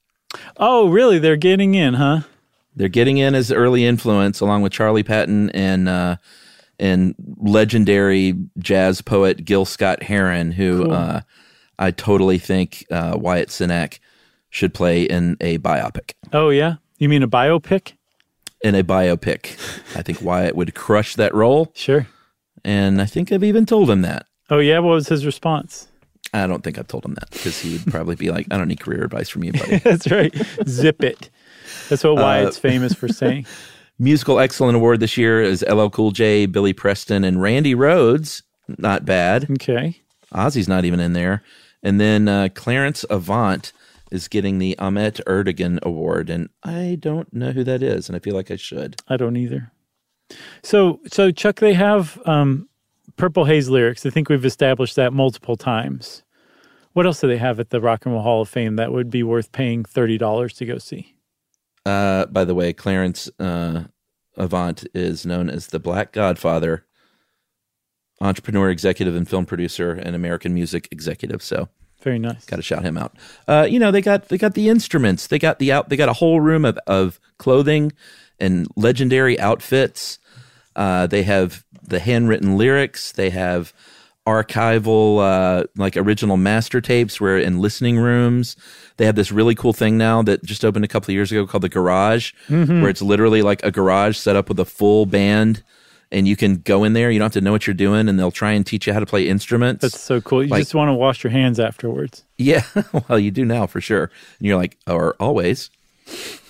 Oh, 0.58 0.90
really? 0.90 1.20
They're 1.20 1.36
getting 1.36 1.76
in, 1.76 1.94
huh? 1.94 2.22
They're 2.76 2.88
getting 2.88 3.20
in 3.20 3.36
as 3.36 3.52
early 3.52 3.86
influence, 3.86 4.40
along 4.40 4.64
with 4.64 4.72
Charlie 4.72 5.04
Patton 5.04 5.52
and 5.52 5.88
uh, 5.88 6.16
and 6.80 7.14
legendary 7.38 8.34
jazz 8.58 9.04
poet 9.04 9.46
Gil 9.46 9.66
Scott 9.66 10.02
Heron, 10.02 10.52
who 10.52 10.90
uh, 10.90 11.22
I 11.78 11.92
totally 11.92 12.40
think 12.40 12.88
uh, 12.90 13.16
Wyatt 13.22 13.50
Cenac 13.50 14.00
should 14.50 14.74
play 14.74 15.04
in 15.04 15.38
a 15.42 15.60
biopic. 15.60 16.14
Oh, 16.34 16.50
yeah. 16.50 16.78
You 16.98 17.08
mean 17.08 17.22
a 17.22 17.28
biopic? 17.28 17.94
In 18.64 18.74
a 18.76 18.84
biopic, 18.84 19.52
I 19.96 20.02
think 20.02 20.22
Wyatt 20.22 20.56
would 20.56 20.74
crush 20.74 21.16
that 21.16 21.34
role. 21.36 21.72
Sure. 21.76 22.08
and 22.66 23.02
I 23.02 23.06
think 23.06 23.32
I've 23.32 23.44
even 23.44 23.66
told 23.66 23.90
him 23.90 24.02
that. 24.02 24.26
Oh 24.50 24.60
yeah, 24.60 24.80
what 24.80 24.94
was 24.94 25.08
his 25.10 25.26
response? 25.26 25.88
I 26.34 26.48
don't 26.48 26.64
think 26.64 26.78
I've 26.78 26.88
told 26.88 27.06
him 27.06 27.14
that 27.16 27.30
because 27.32 27.60
he 27.60 27.74
would 27.74 27.86
probably 27.88 28.16
be 28.16 28.32
like, 28.32 28.48
"I 28.52 28.58
don't 28.58 28.68
need 28.68 28.80
career 28.80 29.04
advice 29.04 29.30
from 29.30 29.44
you, 29.44 29.54
buddy." 29.54 29.78
That's 29.84 30.10
right. 30.12 30.34
Zip 30.68 31.04
it. 31.04 31.30
That's 31.90 32.04
what 32.04 32.16
Wyatt's 32.16 32.58
famous 32.58 32.94
for 32.94 33.08
saying. 33.08 33.46
Musical 34.00 34.40
Excellent 34.40 34.76
Award 34.76 35.00
this 35.00 35.18
year 35.18 35.42
is 35.42 35.64
LL 35.68 35.90
Cool 35.90 36.12
J, 36.12 36.46
Billy 36.46 36.74
Preston, 36.74 37.24
and 37.24 37.42
Randy 37.42 37.76
Rhoads. 37.76 38.42
Not 38.78 39.06
bad. 39.06 39.50
Okay. 39.52 40.02
Ozzy's 40.34 40.68
not 40.68 40.84
even 40.86 41.00
in 41.00 41.14
there. 41.14 41.44
And 41.84 42.00
then 42.00 42.28
uh, 42.28 42.50
Clarence 42.54 43.06
Avant 43.10 43.72
is 44.12 44.28
getting 44.28 44.60
the 44.60 44.78
Ahmet 44.80 45.20
Ertegun 45.28 45.80
Award, 45.84 46.30
and 46.30 46.50
I 46.64 46.98
don't 47.00 47.32
know 47.34 47.52
who 47.52 47.64
that 47.64 47.84
is, 47.84 48.10
and 48.10 48.16
I 48.16 48.20
feel 48.20 48.36
like 48.36 48.52
I 48.52 48.56
should. 48.56 49.02
I 49.08 49.18
don't 49.18 49.38
either. 49.38 49.72
So, 50.64 51.00
so 51.12 51.32
Chuck, 51.32 51.60
they 51.60 51.74
have 51.74 52.20
um, 52.26 52.68
Purple 53.16 53.46
Haze 53.46 53.70
lyrics. 53.70 54.06
I 54.06 54.10
think 54.10 54.30
we've 54.30 54.46
established 54.46 54.96
that 54.96 55.14
multiple 55.14 55.56
times. 55.56 56.24
What 56.94 57.06
else 57.06 57.22
do 57.22 57.28
they 57.28 57.38
have 57.38 57.60
at 57.60 57.70
the 57.70 57.80
Rock 57.80 58.06
and 58.06 58.14
Roll 58.14 58.24
Hall 58.24 58.42
of 58.42 58.50
Fame 58.50 58.76
that 58.78 58.92
would 58.92 59.10
be 59.10 59.24
worth 59.24 59.52
paying 59.52 59.86
thirty 59.86 60.18
dollars 60.18 60.54
to 60.54 60.66
go 60.66 60.78
see? 60.78 61.16
Uh, 61.86 62.26
by 62.26 62.44
the 62.44 62.56
way, 62.56 62.74
Clarence 62.74 63.30
uh, 63.40 63.84
Avant 64.36 64.86
is 64.94 65.26
known 65.26 65.50
as 65.50 65.68
the 65.68 65.80
Black 65.80 66.12
Godfather, 66.12 66.86
entrepreneur, 68.20 68.70
executive, 68.70 69.16
and 69.16 69.30
film 69.30 69.46
producer, 69.46 69.92
and 69.92 70.16
American 70.16 70.54
music 70.54 70.88
executive. 70.92 71.44
So 71.44 71.70
Very 72.02 72.20
nice. 72.20 72.46
got 72.46 72.58
to 72.58 72.62
shout 72.62 72.84
him 72.84 72.98
out. 72.98 73.16
Uh, 73.48 73.68
you 73.70 73.80
know, 73.80 73.92
they 73.92 74.02
got 74.02 74.30
they 74.30 74.38
got 74.38 74.54
the 74.54 74.70
instruments. 74.70 75.28
They 75.28 75.40
got 75.40 75.60
the 75.60 75.72
out. 75.72 75.90
They 75.90 75.98
got 75.98 76.10
a 76.10 76.14
whole 76.14 76.40
room 76.40 76.64
of 76.66 76.78
of 76.88 77.20
clothing 77.38 77.92
and 78.40 78.68
legendary 78.76 79.40
outfits. 79.40 80.20
Uh, 80.76 81.08
they 81.08 81.24
have 81.24 81.64
the 81.82 82.00
handwritten 82.00 82.58
lyrics. 82.58 83.12
They 83.12 83.32
have 83.32 83.74
archival 84.28 85.20
uh, 85.22 85.64
like 85.78 85.96
original 85.96 86.36
master 86.38 86.82
tapes 86.82 87.20
where 87.22 87.38
in 87.38 87.60
listening 87.60 87.98
rooms 87.98 88.58
they 88.98 89.06
have 89.06 89.16
this 89.16 89.32
really 89.32 89.56
cool 89.56 89.72
thing 89.72 89.98
now 89.98 90.22
that 90.22 90.44
just 90.44 90.66
opened 90.66 90.84
a 90.84 90.88
couple 90.88 91.10
of 91.10 91.14
years 91.14 91.32
ago 91.32 91.48
called 91.48 91.64
the 91.64 91.70
garage 91.70 92.34
where 92.82 92.90
it's 92.90 93.02
literally 93.02 93.42
like 93.42 93.64
a 93.64 93.72
garage 93.72 94.18
set 94.18 94.36
up 94.36 94.50
with 94.50 94.60
a 94.60 94.66
full 94.66 95.06
band 95.06 95.64
and 96.12 96.28
you 96.28 96.36
can 96.36 96.56
go 96.58 96.84
in 96.84 96.94
there 96.94 97.12
you 97.12 97.20
don't 97.20 97.26
have 97.26 97.34
to 97.34 97.42
know 97.42 97.52
what 97.52 97.68
you're 97.68 97.74
doing 97.74 98.08
and 98.08 98.18
they'll 98.20 98.32
try 98.32 98.52
and 98.54 98.66
teach 98.66 98.88
you 98.88 98.94
how 98.94 99.00
to 99.00 99.06
play 99.06 99.28
instruments 99.28 99.82
That's 99.82 100.00
so 100.00 100.22
cool. 100.22 100.44
You 100.44 100.50
Like- 100.50 100.62
just 100.62 100.74
want 100.76 100.90
to 100.90 100.94
wash 100.94 101.24
your 101.24 101.32
hands 101.32 101.60
afterwards. 101.60 102.24
yeah, 102.38 102.64
well, 103.10 103.20
you 103.20 103.32
do 103.32 103.44
now 103.46 103.68
for 103.68 103.82
sure. 103.82 104.10
And 104.40 104.48
you're 104.48 104.58
like, 104.58 104.78
or 104.88 105.16
always. 105.20 105.70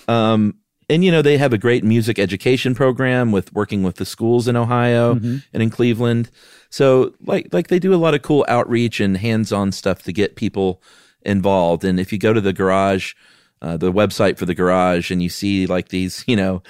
Um, 0.06 0.54
and 0.88 1.04
you 1.04 1.10
know 1.10 1.20
they 1.20 1.36
have 1.36 1.52
a 1.52 1.58
great 1.58 1.84
music 1.84 2.18
education 2.18 2.74
program 2.74 3.30
with 3.30 3.52
working 3.52 3.82
with 3.82 3.96
the 3.96 4.06
schools 4.06 4.48
in 4.48 4.56
Ohio 4.56 5.12
and 5.12 5.42
in 5.52 5.68
Cleveland. 5.70 6.30
So 6.70 7.12
like 7.26 7.48
like 7.52 7.68
they 7.68 7.78
do 7.78 7.92
a 7.92 7.96
lot 7.96 8.14
of 8.14 8.22
cool 8.22 8.44
outreach 8.48 9.00
and 9.00 9.16
hands-on 9.18 9.72
stuff 9.72 10.02
to 10.04 10.12
get 10.12 10.36
people 10.36 10.80
involved. 11.22 11.84
And 11.84 12.00
if 12.00 12.10
you 12.12 12.18
go 12.18 12.32
to 12.32 12.40
the 12.40 12.54
garage, 12.54 13.12
uh, 13.60 13.76
the 13.76 13.92
website 13.92 14.38
for 14.38 14.46
the 14.46 14.54
garage, 14.54 15.10
and 15.10 15.22
you 15.22 15.28
see 15.28 15.66
like 15.66 15.88
these, 15.88 16.24
you 16.26 16.36
know, 16.36 16.62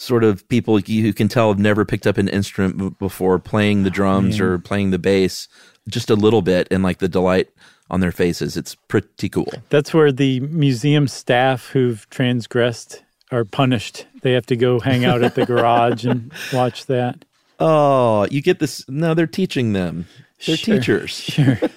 sort 0.00 0.24
of 0.24 0.48
people 0.48 0.80
you 0.80 1.02
who 1.02 1.12
can 1.12 1.28
tell 1.28 1.50
have 1.50 1.58
never 1.58 1.84
picked 1.84 2.06
up 2.06 2.16
an 2.16 2.26
instrument 2.26 2.98
before 2.98 3.38
playing 3.38 3.82
the 3.82 3.90
drums 3.90 4.40
or 4.40 4.58
playing 4.58 4.90
the 4.92 4.98
bass 4.98 5.46
just 5.88 6.08
a 6.08 6.14
little 6.14 6.40
bit 6.40 6.66
and 6.70 6.82
like 6.82 7.00
the 7.00 7.08
delight 7.08 7.48
on 7.90 8.00
their 8.00 8.10
faces. 8.10 8.56
It's 8.56 8.74
pretty 8.74 9.28
cool. 9.28 9.52
That's 9.68 9.92
where 9.92 10.10
the 10.10 10.40
museum 10.40 11.06
staff 11.06 11.66
who've 11.66 12.08
transgressed 12.08 13.02
are 13.30 13.44
punished. 13.44 14.06
They 14.22 14.32
have 14.32 14.46
to 14.46 14.56
go 14.56 14.80
hang 14.80 15.04
out 15.04 15.22
at 15.22 15.34
the 15.34 15.44
garage 15.44 16.06
and 16.06 16.32
watch 16.52 16.86
that. 16.86 17.26
Oh, 17.58 18.26
you 18.30 18.40
get 18.40 18.58
this. 18.58 18.88
No, 18.88 19.12
they're 19.12 19.26
teaching 19.26 19.74
them. 19.74 20.06
They're 20.46 20.56
Sure. 20.56 20.76
teachers. 20.78 21.10
Sure. 21.10 21.58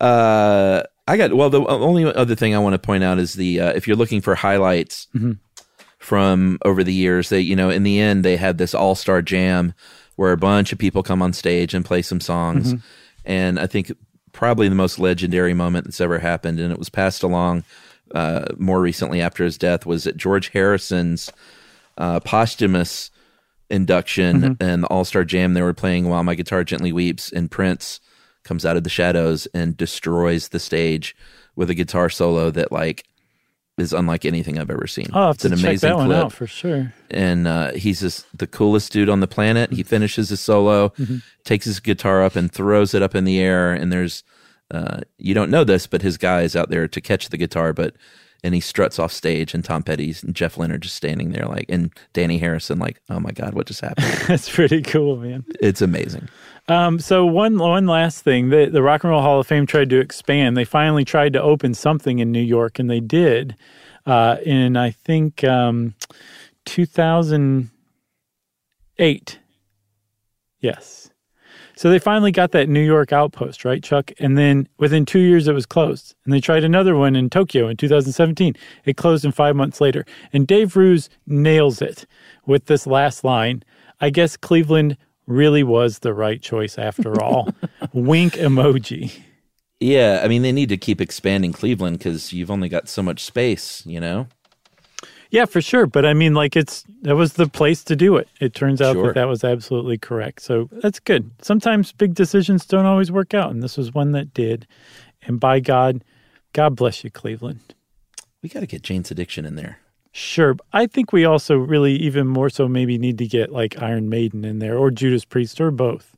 Uh, 0.00 0.82
I 1.06 1.18
got 1.18 1.34
well. 1.34 1.50
The 1.50 1.62
only 1.66 2.04
other 2.06 2.34
thing 2.34 2.54
I 2.54 2.58
want 2.58 2.72
to 2.72 2.78
point 2.78 3.04
out 3.04 3.18
is 3.18 3.34
the 3.34 3.60
uh, 3.60 3.72
if 3.74 3.86
you're 3.86 3.98
looking 3.98 4.22
for 4.22 4.34
highlights 4.34 5.08
from 6.10 6.58
over 6.64 6.82
the 6.82 6.92
years, 6.92 7.28
they 7.28 7.38
you 7.38 7.54
know 7.54 7.70
in 7.70 7.84
the 7.84 8.00
end 8.00 8.24
they 8.24 8.36
had 8.36 8.58
this 8.58 8.74
all 8.74 8.96
star 8.96 9.22
jam 9.22 9.72
where 10.16 10.32
a 10.32 10.36
bunch 10.36 10.72
of 10.72 10.78
people 10.78 11.04
come 11.04 11.22
on 11.22 11.32
stage 11.32 11.72
and 11.72 11.84
play 11.84 12.02
some 12.02 12.20
songs, 12.20 12.74
and 13.24 13.60
I 13.60 13.68
think 13.68 13.92
probably 14.32 14.68
the 14.68 14.74
most 14.74 14.98
legendary 14.98 15.54
moment 15.54 15.84
that's 15.84 16.00
ever 16.00 16.18
happened, 16.18 16.58
and 16.58 16.72
it 16.72 16.80
was 16.80 16.88
passed 16.88 17.22
along 17.22 17.62
uh, 18.12 18.46
more 18.58 18.80
recently 18.80 19.20
after 19.20 19.44
his 19.44 19.56
death 19.56 19.86
was 19.86 20.04
at 20.04 20.16
George 20.16 20.48
Harrison's 20.48 21.30
uh, 21.96 22.18
posthumous 22.18 23.12
induction 23.70 24.56
and 24.60 24.82
the 24.82 24.88
All 24.88 25.04
Star 25.04 25.22
Jam. 25.22 25.54
They 25.54 25.62
were 25.62 25.72
playing 25.74 26.08
"While 26.08 26.24
My 26.24 26.34
Guitar 26.34 26.64
Gently 26.64 26.92
Weeps," 26.92 27.30
and 27.30 27.48
Prince 27.48 28.00
comes 28.42 28.66
out 28.66 28.76
of 28.76 28.82
the 28.82 28.90
shadows 28.90 29.46
and 29.54 29.76
destroys 29.76 30.48
the 30.48 30.58
stage 30.58 31.14
with 31.54 31.70
a 31.70 31.74
guitar 31.74 32.10
solo 32.10 32.50
that 32.50 32.72
like 32.72 33.04
is 33.80 33.92
unlike 33.92 34.24
anything 34.24 34.58
I've 34.58 34.70
ever 34.70 34.86
seen. 34.86 35.06
Have 35.12 35.36
it's 35.36 35.44
an 35.44 35.52
check 35.52 35.60
amazing 35.60 35.88
that 35.90 35.96
one 35.96 36.06
clip, 36.06 36.24
out 36.26 36.32
for 36.32 36.46
sure. 36.46 36.92
and 37.10 37.48
uh, 37.48 37.72
he's 37.72 38.00
just 38.00 38.26
the 38.36 38.46
coolest 38.46 38.92
dude 38.92 39.08
on 39.08 39.20
the 39.20 39.26
planet. 39.26 39.72
He 39.72 39.82
finishes 39.82 40.28
his 40.28 40.40
solo, 40.40 40.90
Mm-hmm. 40.90 41.16
takes 41.44 41.64
his 41.64 41.80
guitar 41.80 42.22
up 42.22 42.36
and 42.36 42.50
throws 42.52 42.94
it 42.94 43.02
up 43.02 43.14
in 43.14 43.24
the 43.24 43.38
air, 43.40 43.72
and 43.72 43.92
there's 43.92 44.22
uh, 44.70 45.00
you 45.18 45.34
don't 45.34 45.50
know 45.50 45.64
this, 45.64 45.86
but 45.88 46.02
his 46.02 46.16
guy 46.16 46.42
is 46.42 46.54
out 46.54 46.70
there 46.70 46.86
to 46.86 47.00
catch 47.00 47.30
the 47.30 47.36
guitar, 47.36 47.72
but 47.72 47.94
and 48.42 48.54
he 48.54 48.60
struts 48.60 48.98
off 48.98 49.12
stage, 49.12 49.54
and 49.54 49.64
Tom 49.64 49.82
Petty's 49.82 50.22
and 50.22 50.34
Jeff 50.34 50.58
Lynne 50.58 50.72
are 50.72 50.78
just 50.78 50.96
standing 50.96 51.32
there, 51.32 51.46
like, 51.46 51.66
and 51.68 51.92
Dhani 52.14 52.40
Harrison, 52.40 52.78
like, 52.78 53.00
oh 53.10 53.20
my 53.20 53.30
god, 53.30 53.54
what 53.54 53.66
just 53.66 53.80
happened? 53.80 54.06
That's 54.28 54.48
pretty 54.48 54.82
cool, 54.82 55.16
man. 55.16 55.44
it's 55.60 55.82
amazing. 55.82 56.28
Um, 56.68 57.00
so 57.00 57.26
one 57.26 57.58
one 57.58 57.86
last 57.86 58.22
thing, 58.22 58.50
the 58.50 58.66
the 58.66 58.82
Rock 58.82 59.02
and 59.04 59.10
Roll 59.10 59.22
Hall 59.22 59.40
of 59.40 59.46
Fame 59.46 59.66
tried 59.66 59.90
to 59.90 59.98
expand. 59.98 60.56
They 60.56 60.64
finally 60.64 61.04
tried 61.04 61.32
to 61.32 61.42
open 61.42 61.74
something 61.74 62.20
in 62.20 62.30
New 62.32 62.40
York, 62.40 62.78
and 62.78 62.88
they 62.88 63.00
did 63.00 63.56
uh, 64.06 64.36
in 64.44 64.76
I 64.76 64.90
think 64.90 65.42
um, 65.44 65.94
2008. 66.66 69.38
Yes. 70.60 71.09
So 71.80 71.88
they 71.88 71.98
finally 71.98 72.30
got 72.30 72.50
that 72.50 72.68
New 72.68 72.82
York 72.82 73.10
outpost, 73.10 73.64
right, 73.64 73.82
Chuck? 73.82 74.12
And 74.18 74.36
then 74.36 74.68
within 74.76 75.06
two 75.06 75.20
years, 75.20 75.48
it 75.48 75.54
was 75.54 75.64
closed. 75.64 76.14
And 76.26 76.34
they 76.34 76.38
tried 76.38 76.62
another 76.62 76.94
one 76.94 77.16
in 77.16 77.30
Tokyo 77.30 77.68
in 77.68 77.78
2017. 77.78 78.54
It 78.84 78.98
closed 78.98 79.24
in 79.24 79.32
five 79.32 79.56
months 79.56 79.80
later. 79.80 80.04
And 80.30 80.46
Dave 80.46 80.76
Roos 80.76 81.08
nails 81.26 81.80
it 81.80 82.04
with 82.44 82.66
this 82.66 82.86
last 82.86 83.24
line. 83.24 83.62
I 83.98 84.10
guess 84.10 84.36
Cleveland 84.36 84.98
really 85.26 85.62
was 85.62 86.00
the 86.00 86.12
right 86.12 86.42
choice 86.42 86.76
after 86.76 87.18
all. 87.22 87.48
Wink 87.94 88.34
emoji. 88.34 89.18
Yeah, 89.80 90.20
I 90.22 90.28
mean, 90.28 90.42
they 90.42 90.52
need 90.52 90.68
to 90.68 90.76
keep 90.76 91.00
expanding 91.00 91.54
Cleveland 91.54 91.96
because 91.96 92.30
you've 92.30 92.50
only 92.50 92.68
got 92.68 92.90
so 92.90 93.02
much 93.02 93.24
space, 93.24 93.86
you 93.86 94.00
know. 94.00 94.26
Yeah, 95.30 95.44
for 95.44 95.60
sure. 95.60 95.86
But 95.86 96.04
I 96.04 96.12
mean, 96.14 96.34
like, 96.34 96.56
it's 96.56 96.84
that 97.02 97.14
was 97.16 97.34
the 97.34 97.46
place 97.46 97.84
to 97.84 97.96
do 97.96 98.16
it. 98.16 98.28
It 98.40 98.52
turns 98.54 98.80
out 98.80 98.94
Sure. 98.94 99.06
that 99.06 99.14
that 99.14 99.28
was 99.28 99.44
absolutely 99.44 99.96
correct. 99.96 100.42
So 100.42 100.68
that's 100.72 100.98
good. 100.98 101.30
Sometimes 101.40 101.92
big 101.92 102.14
decisions 102.14 102.66
don't 102.66 102.86
always 102.86 103.12
work 103.12 103.32
out, 103.34 103.50
and 103.50 103.62
this 103.62 103.76
was 103.76 103.94
one 103.94 104.12
that 104.12 104.34
did. 104.34 104.66
And 105.22 105.38
by 105.38 105.60
God, 105.60 106.02
God 106.52 106.74
bless 106.76 107.04
you, 107.04 107.10
Cleveland. 107.10 107.74
We 108.42 108.48
got 108.48 108.60
to 108.60 108.66
get 108.66 108.82
Jane's 108.82 109.10
Addiction 109.10 109.44
in 109.44 109.54
there. 109.54 109.78
Sure. 110.12 110.56
I 110.72 110.86
think 110.86 111.12
we 111.12 111.24
also 111.24 111.56
really, 111.56 111.94
even 111.94 112.26
more 112.26 112.50
so, 112.50 112.66
maybe 112.66 112.98
need 112.98 113.18
to 113.18 113.26
get 113.26 113.52
like 113.52 113.80
Iron 113.80 114.08
Maiden 114.08 114.44
in 114.44 114.58
there 114.58 114.76
or 114.76 114.90
Judas 114.90 115.24
Priest 115.24 115.60
or 115.60 115.70
both. 115.70 116.16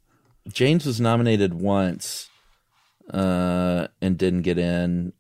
James 0.49 0.87
was 0.87 1.01
nominated 1.01 1.53
once 1.53 2.31
uh, 3.13 3.89
and 4.01 4.17
didn't 4.17 4.43
get 4.43 4.57
in. 4.59 5.13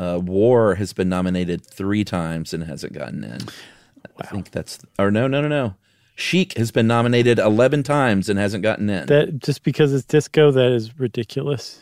Uh, 0.00 0.18
War 0.18 0.76
has 0.76 0.94
been 0.94 1.10
nominated 1.10 1.64
three 1.66 2.04
times 2.04 2.54
and 2.54 2.64
hasn't 2.64 2.94
gotten 2.94 3.22
in. 3.22 3.40
I 4.18 4.26
think 4.26 4.50
that's 4.50 4.78
or 4.98 5.10
no, 5.10 5.26
no, 5.28 5.42
no, 5.42 5.48
no. 5.48 5.74
Chic 6.14 6.56
has 6.56 6.70
been 6.70 6.86
nominated 6.86 7.38
eleven 7.38 7.82
times 7.82 8.30
and 8.30 8.38
hasn't 8.38 8.62
gotten 8.62 8.88
in. 8.88 9.06
That 9.06 9.40
just 9.40 9.62
because 9.62 9.92
it's 9.92 10.06
disco, 10.06 10.50
that 10.52 10.72
is 10.72 10.98
ridiculous. 10.98 11.80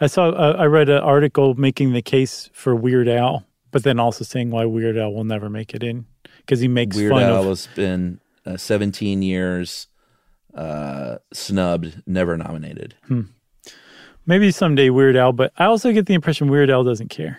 I 0.00 0.08
saw, 0.08 0.30
uh, 0.30 0.56
I 0.58 0.64
read 0.64 0.88
an 0.88 0.98
article 0.98 1.54
making 1.54 1.92
the 1.92 2.02
case 2.02 2.50
for 2.52 2.74
Weird 2.74 3.08
Al, 3.08 3.46
but 3.70 3.84
then 3.84 4.00
also 4.00 4.24
saying 4.24 4.50
why 4.50 4.64
Weird 4.64 4.98
Al 4.98 5.12
will 5.12 5.24
never 5.24 5.48
make 5.48 5.74
it 5.74 5.84
in 5.84 6.06
because 6.38 6.58
he 6.58 6.68
makes 6.68 6.96
Weird 6.96 7.12
fun 7.12 7.22
Al 7.22 7.42
of. 7.42 7.46
has 7.46 7.68
been 7.76 8.20
uh, 8.44 8.56
seventeen 8.56 9.22
years 9.22 9.86
uh, 10.54 11.18
snubbed, 11.32 12.02
never 12.04 12.36
nominated. 12.36 12.96
Maybe 14.26 14.50
someday 14.50 14.90
Weird 14.90 15.16
Al, 15.16 15.32
but 15.32 15.52
I 15.56 15.66
also 15.66 15.92
get 15.92 16.06
the 16.06 16.14
impression 16.14 16.48
Weird 16.48 16.68
Al 16.70 16.82
doesn't 16.84 17.08
care. 17.08 17.38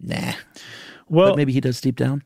Nah, 0.00 0.32
Well, 1.08 1.30
but 1.30 1.36
maybe 1.36 1.52
he 1.52 1.60
does 1.60 1.80
deep 1.80 1.96
down. 1.96 2.22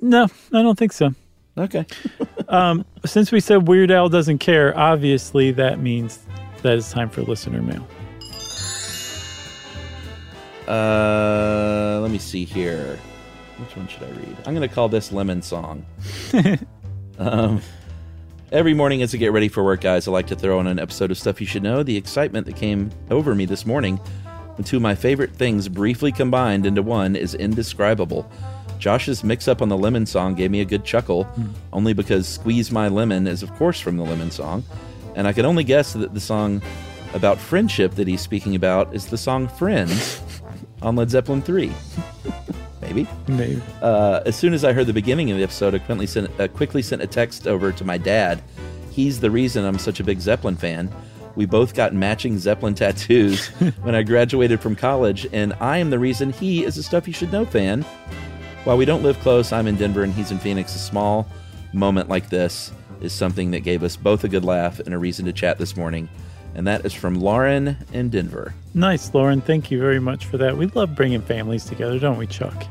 no, 0.00 0.24
I 0.52 0.62
don't 0.62 0.78
think 0.78 0.92
so. 0.92 1.14
Okay. 1.58 1.84
um, 2.48 2.84
Since 3.04 3.30
we 3.32 3.40
said 3.40 3.68
Weird 3.68 3.90
Al 3.90 4.08
doesn't 4.08 4.38
care, 4.38 4.76
obviously 4.78 5.50
that 5.52 5.80
means 5.80 6.20
that 6.62 6.78
it's 6.78 6.90
time 6.92 7.10
for 7.10 7.22
listener 7.22 7.62
mail. 7.62 7.86
Uh, 10.68 11.98
let 12.00 12.10
me 12.10 12.18
see 12.18 12.44
here. 12.44 12.98
Which 13.58 13.76
one 13.76 13.86
should 13.88 14.02
I 14.04 14.10
read? 14.10 14.36
I'm 14.46 14.54
going 14.54 14.66
to 14.68 14.74
call 14.74 14.88
this 14.88 15.12
Lemon 15.12 15.42
Song. 15.42 15.84
um, 17.18 17.60
Every 18.52 18.74
morning 18.74 19.00
as 19.00 19.14
I 19.14 19.16
get 19.16 19.32
ready 19.32 19.48
for 19.48 19.64
work, 19.64 19.80
guys, 19.80 20.06
I 20.06 20.10
like 20.10 20.26
to 20.26 20.36
throw 20.36 20.58
on 20.58 20.66
an 20.66 20.78
episode 20.78 21.10
of 21.10 21.16
Stuff 21.16 21.40
You 21.40 21.46
Should 21.46 21.62
Know. 21.62 21.82
The 21.82 21.96
excitement 21.96 22.44
that 22.44 22.54
came 22.54 22.90
over 23.10 23.34
me 23.34 23.46
this 23.46 23.64
morning 23.64 23.96
when 23.96 24.64
two 24.64 24.76
of 24.76 24.82
my 24.82 24.94
favorite 24.94 25.34
things 25.34 25.70
briefly 25.70 26.12
combined 26.12 26.66
into 26.66 26.82
one 26.82 27.16
is 27.16 27.34
indescribable. 27.34 28.30
Josh's 28.78 29.24
mix 29.24 29.48
up 29.48 29.62
on 29.62 29.70
the 29.70 29.78
Lemon 29.78 30.04
song 30.04 30.34
gave 30.34 30.50
me 30.50 30.60
a 30.60 30.66
good 30.66 30.84
chuckle, 30.84 31.24
hmm. 31.24 31.46
only 31.72 31.94
because 31.94 32.28
Squeeze 32.28 32.70
My 32.70 32.88
Lemon 32.88 33.26
is, 33.26 33.42
of 33.42 33.50
course, 33.54 33.80
from 33.80 33.96
the 33.96 34.04
Lemon 34.04 34.30
song. 34.30 34.62
And 35.16 35.26
I 35.26 35.32
can 35.32 35.46
only 35.46 35.64
guess 35.64 35.94
that 35.94 36.12
the 36.12 36.20
song 36.20 36.60
about 37.14 37.38
friendship 37.38 37.94
that 37.94 38.06
he's 38.06 38.20
speaking 38.20 38.54
about 38.54 38.94
is 38.94 39.06
the 39.06 39.16
song 39.16 39.48
Friends 39.48 40.20
on 40.82 40.94
Led 40.94 41.08
Zeppelin 41.08 41.40
3. 41.40 41.72
Maybe. 42.92 43.08
Maybe. 43.28 43.62
Uh, 43.80 44.20
as 44.26 44.36
soon 44.36 44.52
as 44.52 44.64
I 44.64 44.72
heard 44.72 44.86
the 44.86 44.92
beginning 44.92 45.30
of 45.30 45.38
the 45.38 45.42
episode, 45.42 45.74
I 45.74 45.78
quickly 45.78 46.06
sent, 46.06 46.40
uh, 46.40 46.48
quickly 46.48 46.82
sent 46.82 47.02
a 47.02 47.06
text 47.06 47.46
over 47.46 47.72
to 47.72 47.84
my 47.84 47.96
dad. 47.98 48.42
He's 48.90 49.20
the 49.20 49.30
reason 49.30 49.64
I'm 49.64 49.78
such 49.78 50.00
a 50.00 50.04
big 50.04 50.20
Zeppelin 50.20 50.56
fan. 50.56 50.92
We 51.34 51.46
both 51.46 51.74
got 51.74 51.94
matching 51.94 52.38
Zeppelin 52.38 52.74
tattoos 52.76 53.48
when 53.82 53.94
I 53.94 54.02
graduated 54.02 54.60
from 54.60 54.76
college, 54.76 55.26
and 55.32 55.54
I 55.60 55.78
am 55.78 55.88
the 55.90 55.98
reason 55.98 56.32
he 56.32 56.64
is 56.64 56.76
a 56.76 56.82
Stuff 56.82 57.06
You 57.06 57.14
Should 57.14 57.32
Know 57.32 57.46
fan. 57.46 57.82
While 58.64 58.76
we 58.76 58.84
don't 58.84 59.02
live 59.02 59.18
close, 59.20 59.52
I'm 59.52 59.66
in 59.66 59.76
Denver 59.76 60.02
and 60.02 60.12
he's 60.12 60.30
in 60.30 60.38
Phoenix. 60.38 60.76
A 60.76 60.78
small 60.78 61.26
moment 61.72 62.08
like 62.08 62.28
this 62.28 62.70
is 63.00 63.12
something 63.12 63.50
that 63.52 63.60
gave 63.60 63.82
us 63.82 63.96
both 63.96 64.22
a 64.24 64.28
good 64.28 64.44
laugh 64.44 64.78
and 64.78 64.94
a 64.94 64.98
reason 64.98 65.24
to 65.24 65.32
chat 65.32 65.58
this 65.58 65.76
morning. 65.76 66.08
And 66.54 66.66
that 66.66 66.84
is 66.84 66.92
from 66.92 67.14
Lauren 67.14 67.76
in 67.92 68.10
Denver. 68.10 68.54
Nice, 68.74 69.12
Lauren. 69.14 69.40
Thank 69.40 69.70
you 69.70 69.80
very 69.80 69.98
much 69.98 70.26
for 70.26 70.36
that. 70.36 70.56
We 70.56 70.66
love 70.66 70.94
bringing 70.94 71.22
families 71.22 71.64
together, 71.64 71.98
don't 71.98 72.18
we, 72.18 72.26
Chuck? 72.26 72.66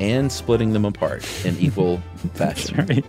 And 0.00 0.30
splitting 0.30 0.72
them 0.72 0.84
apart 0.84 1.24
in 1.44 1.58
equal 1.58 1.98
fashion. 2.34 2.86
Right. 2.86 3.04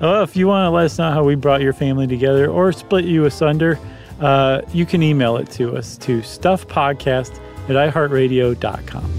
Well, 0.00 0.22
if 0.22 0.36
you 0.36 0.46
want 0.46 0.66
to 0.66 0.70
let 0.70 0.84
us 0.86 0.98
know 0.98 1.10
how 1.10 1.24
we 1.24 1.34
brought 1.34 1.62
your 1.62 1.72
family 1.72 2.06
together 2.06 2.48
or 2.50 2.70
split 2.72 3.06
you 3.06 3.24
asunder, 3.24 3.78
uh, 4.20 4.62
you 4.72 4.86
can 4.86 5.02
email 5.02 5.36
it 5.36 5.50
to 5.52 5.76
us 5.76 5.96
to 5.98 6.20
stuffpodcast 6.20 7.40
at 7.68 7.92
iheartradio.com. 7.92 9.12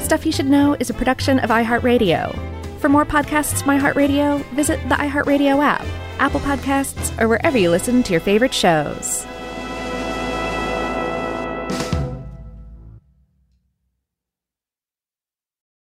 Stuff 0.00 0.26
You 0.26 0.32
Should 0.32 0.48
Know 0.48 0.76
is 0.78 0.90
a 0.90 0.94
production 0.94 1.38
of 1.38 1.50
iHeartRadio. 1.50 2.78
For 2.80 2.88
more 2.88 3.06
podcasts 3.06 3.62
from 3.62 3.78
iHeartRadio, 3.78 4.44
visit 4.50 4.80
the 4.88 4.94
iHeartRadio 4.96 5.62
app, 5.62 5.86
Apple 6.18 6.40
Podcasts, 6.40 7.18
or 7.20 7.28
wherever 7.28 7.56
you 7.56 7.70
listen 7.70 8.02
to 8.02 8.12
your 8.12 8.20
favorite 8.20 8.52
shows. 8.52 9.26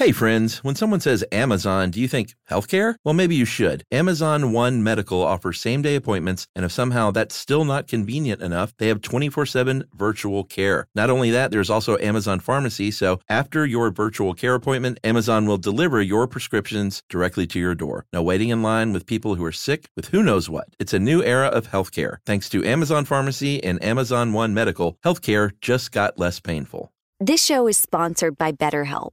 Hey 0.00 0.12
friends, 0.12 0.64
when 0.64 0.76
someone 0.76 1.00
says 1.00 1.26
Amazon, 1.30 1.90
do 1.90 2.00
you 2.00 2.08
think 2.08 2.34
healthcare? 2.50 2.94
Well, 3.04 3.12
maybe 3.12 3.34
you 3.34 3.44
should. 3.44 3.84
Amazon 3.92 4.50
One 4.50 4.82
Medical 4.82 5.22
offers 5.22 5.60
same 5.60 5.82
day 5.82 5.94
appointments, 5.94 6.46
and 6.56 6.64
if 6.64 6.72
somehow 6.72 7.10
that's 7.10 7.34
still 7.34 7.66
not 7.66 7.86
convenient 7.86 8.40
enough, 8.40 8.72
they 8.78 8.88
have 8.88 9.02
24 9.02 9.44
7 9.44 9.84
virtual 9.92 10.44
care. 10.44 10.88
Not 10.94 11.10
only 11.10 11.30
that, 11.32 11.50
there's 11.50 11.68
also 11.68 11.98
Amazon 11.98 12.40
Pharmacy, 12.40 12.90
so 12.90 13.20
after 13.28 13.66
your 13.66 13.90
virtual 13.90 14.32
care 14.32 14.54
appointment, 14.54 14.98
Amazon 15.04 15.44
will 15.44 15.58
deliver 15.58 16.00
your 16.00 16.26
prescriptions 16.26 17.02
directly 17.10 17.46
to 17.48 17.58
your 17.58 17.74
door. 17.74 18.06
No 18.10 18.22
waiting 18.22 18.48
in 18.48 18.62
line 18.62 18.94
with 18.94 19.04
people 19.04 19.34
who 19.34 19.44
are 19.44 19.52
sick 19.52 19.90
with 19.96 20.08
who 20.08 20.22
knows 20.22 20.48
what. 20.48 20.68
It's 20.78 20.94
a 20.94 20.98
new 20.98 21.22
era 21.22 21.48
of 21.48 21.72
healthcare. 21.72 22.16
Thanks 22.24 22.48
to 22.48 22.64
Amazon 22.64 23.04
Pharmacy 23.04 23.62
and 23.62 23.84
Amazon 23.84 24.32
One 24.32 24.54
Medical, 24.54 24.96
healthcare 25.04 25.52
just 25.60 25.92
got 25.92 26.18
less 26.18 26.40
painful. 26.40 26.90
This 27.22 27.44
show 27.44 27.68
is 27.68 27.76
sponsored 27.76 28.38
by 28.38 28.52
BetterHelp. 28.52 29.12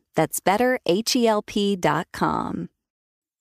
That's 0.21 0.39
betterhelp.com. 0.39 2.69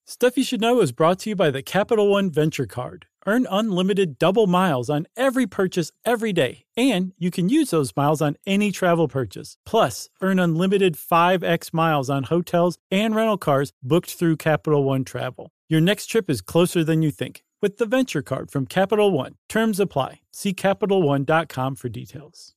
Stuff 0.07 0.39
You 0.39 0.45
Should 0.45 0.63
Know 0.63 0.81
is 0.81 0.93
brought 0.93 1.19
to 1.21 1.29
you 1.29 1.37
by 1.37 1.51
the 1.51 1.63
Capital 1.63 2.09
One 2.09 2.31
Venture 2.31 2.65
Card. 2.65 3.05
Earn 3.27 3.47
unlimited 3.51 4.19
double 4.19 4.47
miles 4.47 4.89
on 4.89 5.07
every 5.15 5.47
purchase 5.47 5.93
every 6.07 6.33
day, 6.33 6.65
and 6.79 7.13
you 7.19 7.31
can 7.31 7.51
use 7.51 7.69
those 7.69 7.95
miles 7.95 8.23
on 8.23 8.39
any 8.47 8.73
travel 8.73 9.09
purchase. 9.09 9.59
Plus, 9.67 10.09
earn 10.23 10.39
unlimited 10.39 10.97
5x 10.97 11.75
miles 11.75 12.09
on 12.09 12.23
hotels 12.23 12.79
and 12.91 13.15
rental 13.15 13.37
cars 13.37 13.75
booked 13.83 14.15
through 14.15 14.39
Capital 14.39 14.83
One 14.83 15.05
Travel. 15.05 15.51
Your 15.69 15.83
next 15.83 16.07
trip 16.07 16.31
is 16.31 16.41
closer 16.41 16.83
than 16.83 17.03
you 17.03 17.11
think 17.11 17.45
with 17.61 17.77
the 17.77 17.85
Venture 17.85 18.23
Card 18.23 18.51
from 18.51 18.65
Capital 18.65 19.11
One. 19.11 19.35
Terms 19.51 19.79
apply. 19.79 20.21
See 20.33 20.55
CapitalOne.com 20.55 21.77
for 21.77 21.91
details. 21.91 22.55